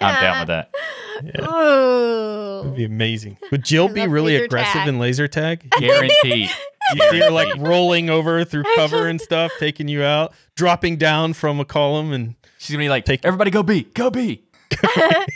I'm 0.00 0.20
down 0.22 0.38
with 0.40 0.48
that. 0.48 0.70
Yeah. 1.24 1.50
Ooh. 1.50 2.60
it'd 2.60 2.76
be 2.76 2.84
amazing. 2.84 3.38
Would 3.50 3.64
Jill 3.64 3.88
be 3.88 4.06
really 4.06 4.36
aggressive 4.36 4.72
tag. 4.82 4.88
in 4.88 4.98
laser 4.98 5.26
tag? 5.28 5.68
Guaranteed. 5.78 6.50
You 6.94 7.10
see 7.10 7.20
her 7.20 7.30
like 7.30 7.54
rolling 7.58 8.08
over 8.08 8.44
through 8.44 8.64
cover 8.76 9.08
and 9.08 9.20
stuff, 9.20 9.52
taking 9.58 9.88
you 9.88 10.02
out, 10.02 10.32
dropping 10.54 10.96
down 10.96 11.32
from 11.34 11.60
a 11.60 11.64
column, 11.64 12.12
and 12.12 12.34
She's 12.58 12.74
gonna 12.74 12.82
be 12.84 12.88
like, 12.88 13.04
Take- 13.04 13.24
everybody 13.24 13.50
go 13.50 13.62
B, 13.62 13.82
go 13.94 14.10
B. 14.10 14.42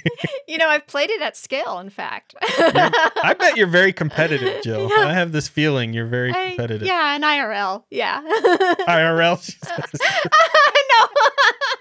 You 0.48 0.58
know, 0.58 0.68
I've 0.68 0.86
played 0.86 1.08
it 1.10 1.22
at 1.22 1.36
scale, 1.36 1.78
in 1.78 1.88
fact. 1.88 2.34
I 2.42 3.34
bet 3.38 3.56
you're 3.56 3.66
very 3.66 3.92
competitive, 4.02 4.62
Jill. 4.62 4.90
I 4.92 5.14
have 5.14 5.32
this 5.32 5.48
feeling 5.48 5.94
you're 5.94 6.04
very 6.06 6.30
I- 6.32 6.48
competitive. 6.50 6.86
yeah, 6.86 7.14
an 7.16 7.22
IRL. 7.22 7.84
Yeah. 7.90 8.20
IRL. 8.86 9.42
she 9.42 9.52
says. 9.52 10.00
I 10.02 10.72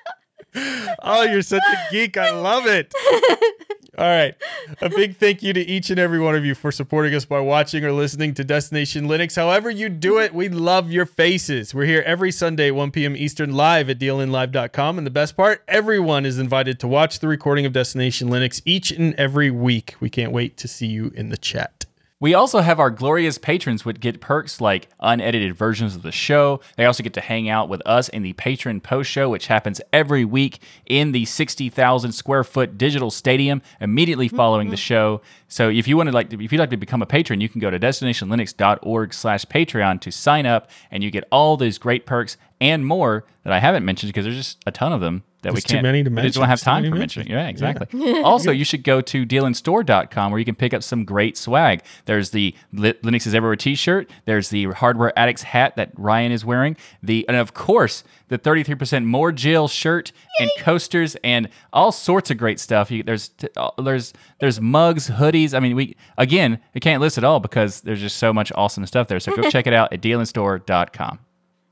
Oh, 0.55 1.23
you're 1.23 1.41
such 1.41 1.63
a 1.63 1.91
geek. 1.91 2.17
I 2.17 2.31
love 2.31 2.65
it. 2.67 2.93
All 3.97 4.07
right. 4.07 4.35
A 4.79 4.89
big 4.89 5.17
thank 5.17 5.43
you 5.43 5.51
to 5.51 5.59
each 5.59 5.89
and 5.89 5.99
every 5.99 6.19
one 6.19 6.33
of 6.33 6.45
you 6.45 6.55
for 6.55 6.71
supporting 6.71 7.13
us 7.13 7.25
by 7.25 7.39
watching 7.39 7.83
or 7.83 7.91
listening 7.91 8.33
to 8.35 8.43
Destination 8.43 9.05
Linux. 9.07 9.35
However, 9.35 9.69
you 9.69 9.89
do 9.89 10.17
it, 10.19 10.33
we 10.33 10.47
love 10.47 10.91
your 10.91 11.05
faces. 11.05 11.75
We're 11.75 11.85
here 11.85 12.01
every 12.05 12.31
Sunday, 12.31 12.71
1 12.71 12.91
p.m. 12.91 13.17
Eastern, 13.17 13.53
live 13.53 13.89
at 13.89 13.99
dlnlive.com. 13.99 14.97
And 14.97 15.05
the 15.05 15.11
best 15.11 15.35
part, 15.35 15.63
everyone 15.67 16.25
is 16.25 16.39
invited 16.39 16.79
to 16.79 16.87
watch 16.87 17.19
the 17.19 17.27
recording 17.27 17.65
of 17.65 17.73
Destination 17.73 18.29
Linux 18.29 18.61
each 18.65 18.91
and 18.91 19.13
every 19.15 19.51
week. 19.51 19.95
We 19.99 20.09
can't 20.09 20.31
wait 20.31 20.55
to 20.57 20.67
see 20.67 20.87
you 20.87 21.11
in 21.13 21.29
the 21.29 21.37
chat. 21.37 21.85
We 22.21 22.35
also 22.35 22.59
have 22.59 22.79
our 22.79 22.91
glorious 22.91 23.39
patrons 23.39 23.83
would 23.83 23.99
get 23.99 24.21
perks 24.21 24.61
like 24.61 24.89
unedited 24.99 25.55
versions 25.55 25.95
of 25.95 26.03
the 26.03 26.11
show. 26.11 26.61
They 26.77 26.85
also 26.85 27.01
get 27.01 27.15
to 27.15 27.21
hang 27.21 27.49
out 27.49 27.67
with 27.67 27.81
us 27.83 28.09
in 28.09 28.21
the 28.21 28.33
patron 28.33 28.79
post 28.79 29.09
show, 29.09 29.27
which 29.27 29.47
happens 29.47 29.81
every 29.91 30.23
week 30.23 30.61
in 30.85 31.13
the 31.13 31.25
60,000 31.25 32.11
square 32.11 32.43
foot 32.43 32.77
digital 32.77 33.09
stadium 33.09 33.63
immediately 33.79 34.27
mm-hmm, 34.27 34.37
following 34.37 34.69
the 34.69 34.75
mm-hmm. 34.75 34.81
show. 34.81 35.21
So 35.47 35.69
if 35.69 35.87
you 35.87 35.97
want 35.97 36.09
to 36.09 36.13
like, 36.13 36.29
to, 36.29 36.43
if 36.43 36.51
you'd 36.51 36.59
like 36.59 36.69
to 36.69 36.77
become 36.77 37.01
a 37.01 37.07
patron, 37.07 37.41
you 37.41 37.49
can 37.49 37.59
go 37.59 37.71
to 37.71 37.79
destinationlinux.org 37.79 39.15
slash 39.15 39.43
Patreon 39.45 39.99
to 40.01 40.11
sign 40.11 40.45
up 40.45 40.69
and 40.91 41.03
you 41.03 41.09
get 41.09 41.27
all 41.31 41.57
those 41.57 41.79
great 41.79 42.05
perks 42.05 42.37
and 42.61 42.85
more 42.85 43.25
that 43.43 43.51
I 43.51 43.59
haven't 43.59 43.83
mentioned 43.83 44.09
because 44.13 44.23
there's 44.23 44.37
just 44.37 44.59
a 44.67 44.71
ton 44.71 44.93
of 44.93 45.01
them 45.01 45.23
that 45.41 45.49
we 45.49 45.55
There's 45.55 45.63
too 45.63 45.73
can't. 45.73 45.83
Too 45.83 45.87
many 45.87 46.03
to 46.03 46.09
mention. 46.11 46.23
we 46.23 46.29
just 46.29 46.35
don't 46.35 46.47
mention. 46.47 46.49
have 46.49 46.61
time 46.61 46.83
for 46.83 46.91
to 46.91 46.99
mentioning. 46.99 47.27
Yeah, 47.29 47.47
exactly. 47.47 48.21
also, 48.23 48.51
you 48.51 48.63
should 48.63 48.83
go 48.83 49.01
to 49.01 49.25
dlnstore.com 49.25 50.31
where 50.31 50.37
you 50.37 50.45
can 50.45 50.53
pick 50.53 50.71
up 50.75 50.83
some 50.83 51.03
great 51.03 51.35
swag. 51.35 51.81
There's 52.05 52.29
the 52.29 52.53
Linux 52.71 53.25
is 53.25 53.33
Everywhere 53.33 53.55
t-shirt. 53.55 54.11
There's 54.25 54.49
the 54.49 54.65
Hardware 54.65 55.17
Addicts 55.17 55.41
hat 55.41 55.75
that 55.77 55.91
Ryan 55.95 56.31
is 56.31 56.45
wearing. 56.45 56.77
The 57.01 57.27
and 57.27 57.35
of 57.35 57.55
course 57.55 58.03
the 58.27 58.37
33% 58.37 59.05
more 59.05 59.31
Jill 59.31 59.67
shirt 59.67 60.11
and 60.39 60.49
coasters 60.59 61.17
and 61.23 61.49
all 61.73 61.91
sorts 61.91 62.29
of 62.29 62.37
great 62.37 62.59
stuff. 62.59 62.91
You, 62.91 63.01
there's 63.01 63.29
t- 63.29 63.49
uh, 63.57 63.71
there's 63.81 64.13
there's 64.39 64.61
mugs, 64.61 65.09
hoodies. 65.09 65.55
I 65.55 65.59
mean, 65.59 65.75
we 65.75 65.97
again 66.19 66.59
we 66.75 66.79
can't 66.79 67.01
list 67.01 67.17
it 67.17 67.23
all 67.23 67.39
because 67.39 67.81
there's 67.81 67.99
just 67.99 68.17
so 68.17 68.31
much 68.31 68.51
awesome 68.53 68.85
stuff 68.85 69.07
there. 69.07 69.19
So 69.19 69.35
go 69.35 69.41
check 69.49 69.65
it 69.65 69.73
out 69.73 69.91
at 69.91 70.01
dlnstore.com. 70.01 71.19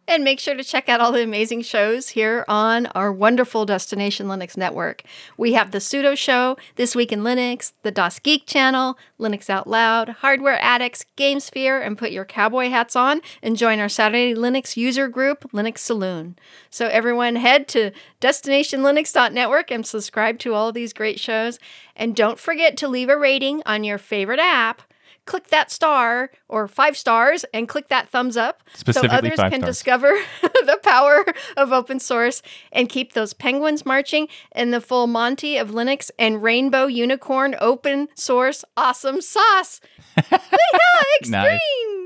And 0.10 0.24
make 0.24 0.40
sure 0.40 0.56
to 0.56 0.64
check 0.64 0.90
out 0.90 1.02
all 1.02 1.12
the 1.12 1.22
amazing 1.22 1.62
shows 1.62 2.10
here 2.10 2.44
on 2.48 2.88
our 2.88 3.14
wonderful 3.14 3.68
Destination 3.68 4.26
Linux 4.26 4.58
network. 4.58 5.04
We 5.38 5.54
have 5.54 5.70
the 5.70 5.78
Sudo 5.78 6.18
Show, 6.18 6.58
This 6.78 6.96
Week 6.96 7.12
in 7.12 7.20
Linux, 7.20 7.74
the 7.84 7.92
DasGeek 7.92 8.48
channel, 8.48 8.98
Linux 9.20 9.52
Out 9.52 9.68
Loud, 9.68 10.10
Hardware 10.10 10.58
Addicts, 10.64 11.06
GameSphere, 11.16 11.86
and 11.86 11.96
put 11.96 12.10
your 12.10 12.26
cowboy 12.26 12.72
hats 12.72 12.96
on 12.96 13.22
and 13.44 13.56
join 13.56 13.78
our 13.80 13.88
Saturday 13.88 14.34
Linux 14.34 14.76
user 14.76 15.08
group, 15.10 15.48
Linux 15.52 15.78
Saloon. 15.78 16.36
So 16.72 16.88
everyone 16.88 17.36
head 17.36 17.68
to 17.68 17.92
destinationlinux.network 18.20 19.70
and 19.70 19.86
subscribe 19.86 20.40
to 20.40 20.56
all 20.56 20.72
these 20.72 20.92
great 20.92 21.20
shows. 21.20 21.60
And 21.96 22.16
don't 22.16 22.40
forget 22.40 22.78
to 22.78 22.88
leave 22.88 23.10
a 23.10 23.18
rating 23.18 23.62
on 23.68 23.84
your 23.84 24.00
favorite 24.00 24.40
app 24.40 24.82
click 25.26 25.48
that 25.48 25.72
star 25.72 26.32
or 26.48 26.68
five 26.68 26.98
stars 26.98 27.46
and 27.54 27.68
click 27.68 27.88
that 27.90 28.10
thumbs 28.10 28.38
up 28.38 28.64
so 28.74 29.02
others 29.08 29.36
can 29.36 29.62
stars. 29.62 29.64
discover 29.64 30.10
the 30.42 30.80
power 30.84 31.26
of 31.58 31.72
open 31.72 32.00
source 32.00 32.42
and 32.72 32.90
keep 32.90 33.14
those 33.14 33.34
penguins 33.34 33.86
marching 33.86 34.28
in 34.56 34.72
the 34.72 34.82
full 34.82 35.08
Monty 35.08 35.58
of 35.58 35.72
Linux 35.72 36.10
and 36.18 36.42
rainbow 36.42 36.86
unicorn 36.86 37.56
open 37.60 38.08
source 38.16 38.64
awesome 38.76 39.22
sauce. 39.22 39.82
Extreme. 40.18 41.32
Nice. 41.32 41.60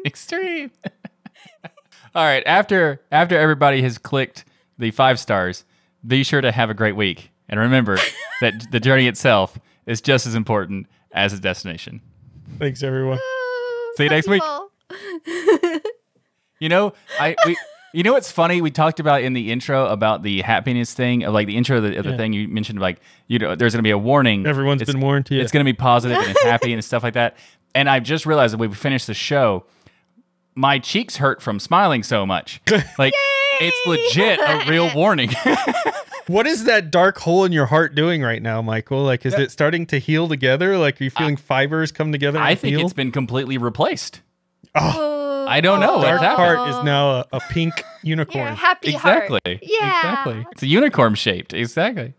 Extreme. 0.05 0.71
All 2.15 2.23
right. 2.23 2.43
After 2.45 3.01
after 3.11 3.37
everybody 3.37 3.81
has 3.81 3.97
clicked 3.97 4.45
the 4.77 4.91
five 4.91 5.19
stars, 5.19 5.65
be 6.05 6.23
sure 6.23 6.41
to 6.41 6.51
have 6.51 6.69
a 6.69 6.73
great 6.73 6.95
week. 6.95 7.31
And 7.49 7.59
remember 7.59 7.97
that 8.41 8.67
the 8.71 8.79
journey 8.79 9.07
itself 9.07 9.57
is 9.85 10.01
just 10.01 10.25
as 10.25 10.35
important 10.35 10.87
as 11.11 11.33
the 11.33 11.39
destination. 11.39 12.01
Thanks, 12.63 12.81
everyone. 12.81 13.19
See 13.97 14.03
you 14.05 14.09
next 14.09 14.29
week. 14.29 14.41
You 16.59 16.69
know, 16.69 16.93
I 17.19 17.35
we 17.45 17.57
you 17.93 18.03
know 18.03 18.13
what's 18.13 18.31
funny? 18.31 18.61
We 18.61 18.71
talked 18.71 19.01
about 19.01 19.21
in 19.21 19.33
the 19.33 19.51
intro 19.51 19.85
about 19.87 20.23
the 20.23 20.41
happiness 20.43 20.93
thing, 20.93 21.23
of 21.25 21.33
like 21.33 21.45
the 21.45 21.57
intro 21.57 21.75
of 21.77 21.83
the, 21.83 21.97
of 21.97 22.05
the 22.05 22.11
Yeah. 22.11 22.17
thing 22.17 22.31
you 22.31 22.47
mentioned, 22.47 22.79
like 22.79 23.01
you 23.27 23.37
know, 23.37 23.53
there's 23.55 23.73
gonna 23.73 23.83
be 23.83 23.89
a 23.89 23.97
warning. 23.97 24.47
Everyone's 24.47 24.81
It's- 24.81 24.93
been 24.93 25.01
warned 25.01 25.25
to 25.25 25.35
you. 25.35 25.41
It's 25.41 25.51
going 25.51 25.65
to 25.65 25.69
be 25.69 25.75
positive 25.75 26.17
and 26.17 26.29
it's 26.29 26.41
happy 26.53 26.71
and 26.71 26.81
stuff 26.81 27.03
like 27.03 27.15
that. 27.15 27.35
And 27.75 27.89
I've 27.89 28.03
just 28.03 28.25
realized 28.25 28.53
that 28.53 28.59
we 28.59 28.69
finished 28.73 29.07
the 29.07 29.13
show. 29.13 29.65
My 30.55 30.79
cheeks 30.79 31.17
hurt 31.17 31.41
from 31.41 31.59
smiling 31.59 32.01
so 32.01 32.25
much. 32.25 32.61
Like 32.97 33.13
it's 33.59 33.85
legit 33.85 34.39
a 34.39 34.63
real 34.71 34.89
warning. 34.95 35.29
What 36.27 36.47
is 36.47 36.63
that 36.65 36.89
dark 36.91 37.17
hole 37.19 37.43
in 37.43 37.51
your 37.51 37.65
heart 37.65 37.95
doing 37.95 38.21
right 38.21 38.41
now, 38.41 38.61
Michael? 38.61 39.03
Like, 39.03 39.25
is 39.25 39.33
it 39.33 39.51
starting 39.51 39.85
to 39.87 39.99
heal 39.99 40.27
together? 40.27 40.77
Like, 40.77 40.99
are 41.01 41.03
you 41.03 41.09
feeling 41.09 41.35
fibers 41.37 41.91
come 41.91 42.11
together? 42.11 42.39
I 42.39 42.51
and 42.51 42.59
think 42.59 42.77
heal? 42.77 42.85
it's 42.85 42.93
been 42.93 43.11
completely 43.11 43.57
replaced. 43.57 44.21
Oh, 44.75 45.45
I 45.47 45.61
don't 45.61 45.79
know 45.81 45.97
what's 45.97 46.21
dark 46.21 46.37
heart 46.37 46.69
is 46.69 46.83
now 46.83 47.11
a, 47.11 47.25
a 47.33 47.39
pink 47.39 47.73
You're 48.03 48.15
a 48.15 48.25
unicorn. 48.25 48.55
happy 48.55 48.91
heart. 48.93 49.25
Exactly. 49.25 49.59
Yeah. 49.61 49.99
Exactly. 49.99 50.45
It's 50.51 50.63
a 50.63 50.67
unicorn 50.67 51.15
shaped. 51.15 51.53
Exactly. 51.53 52.13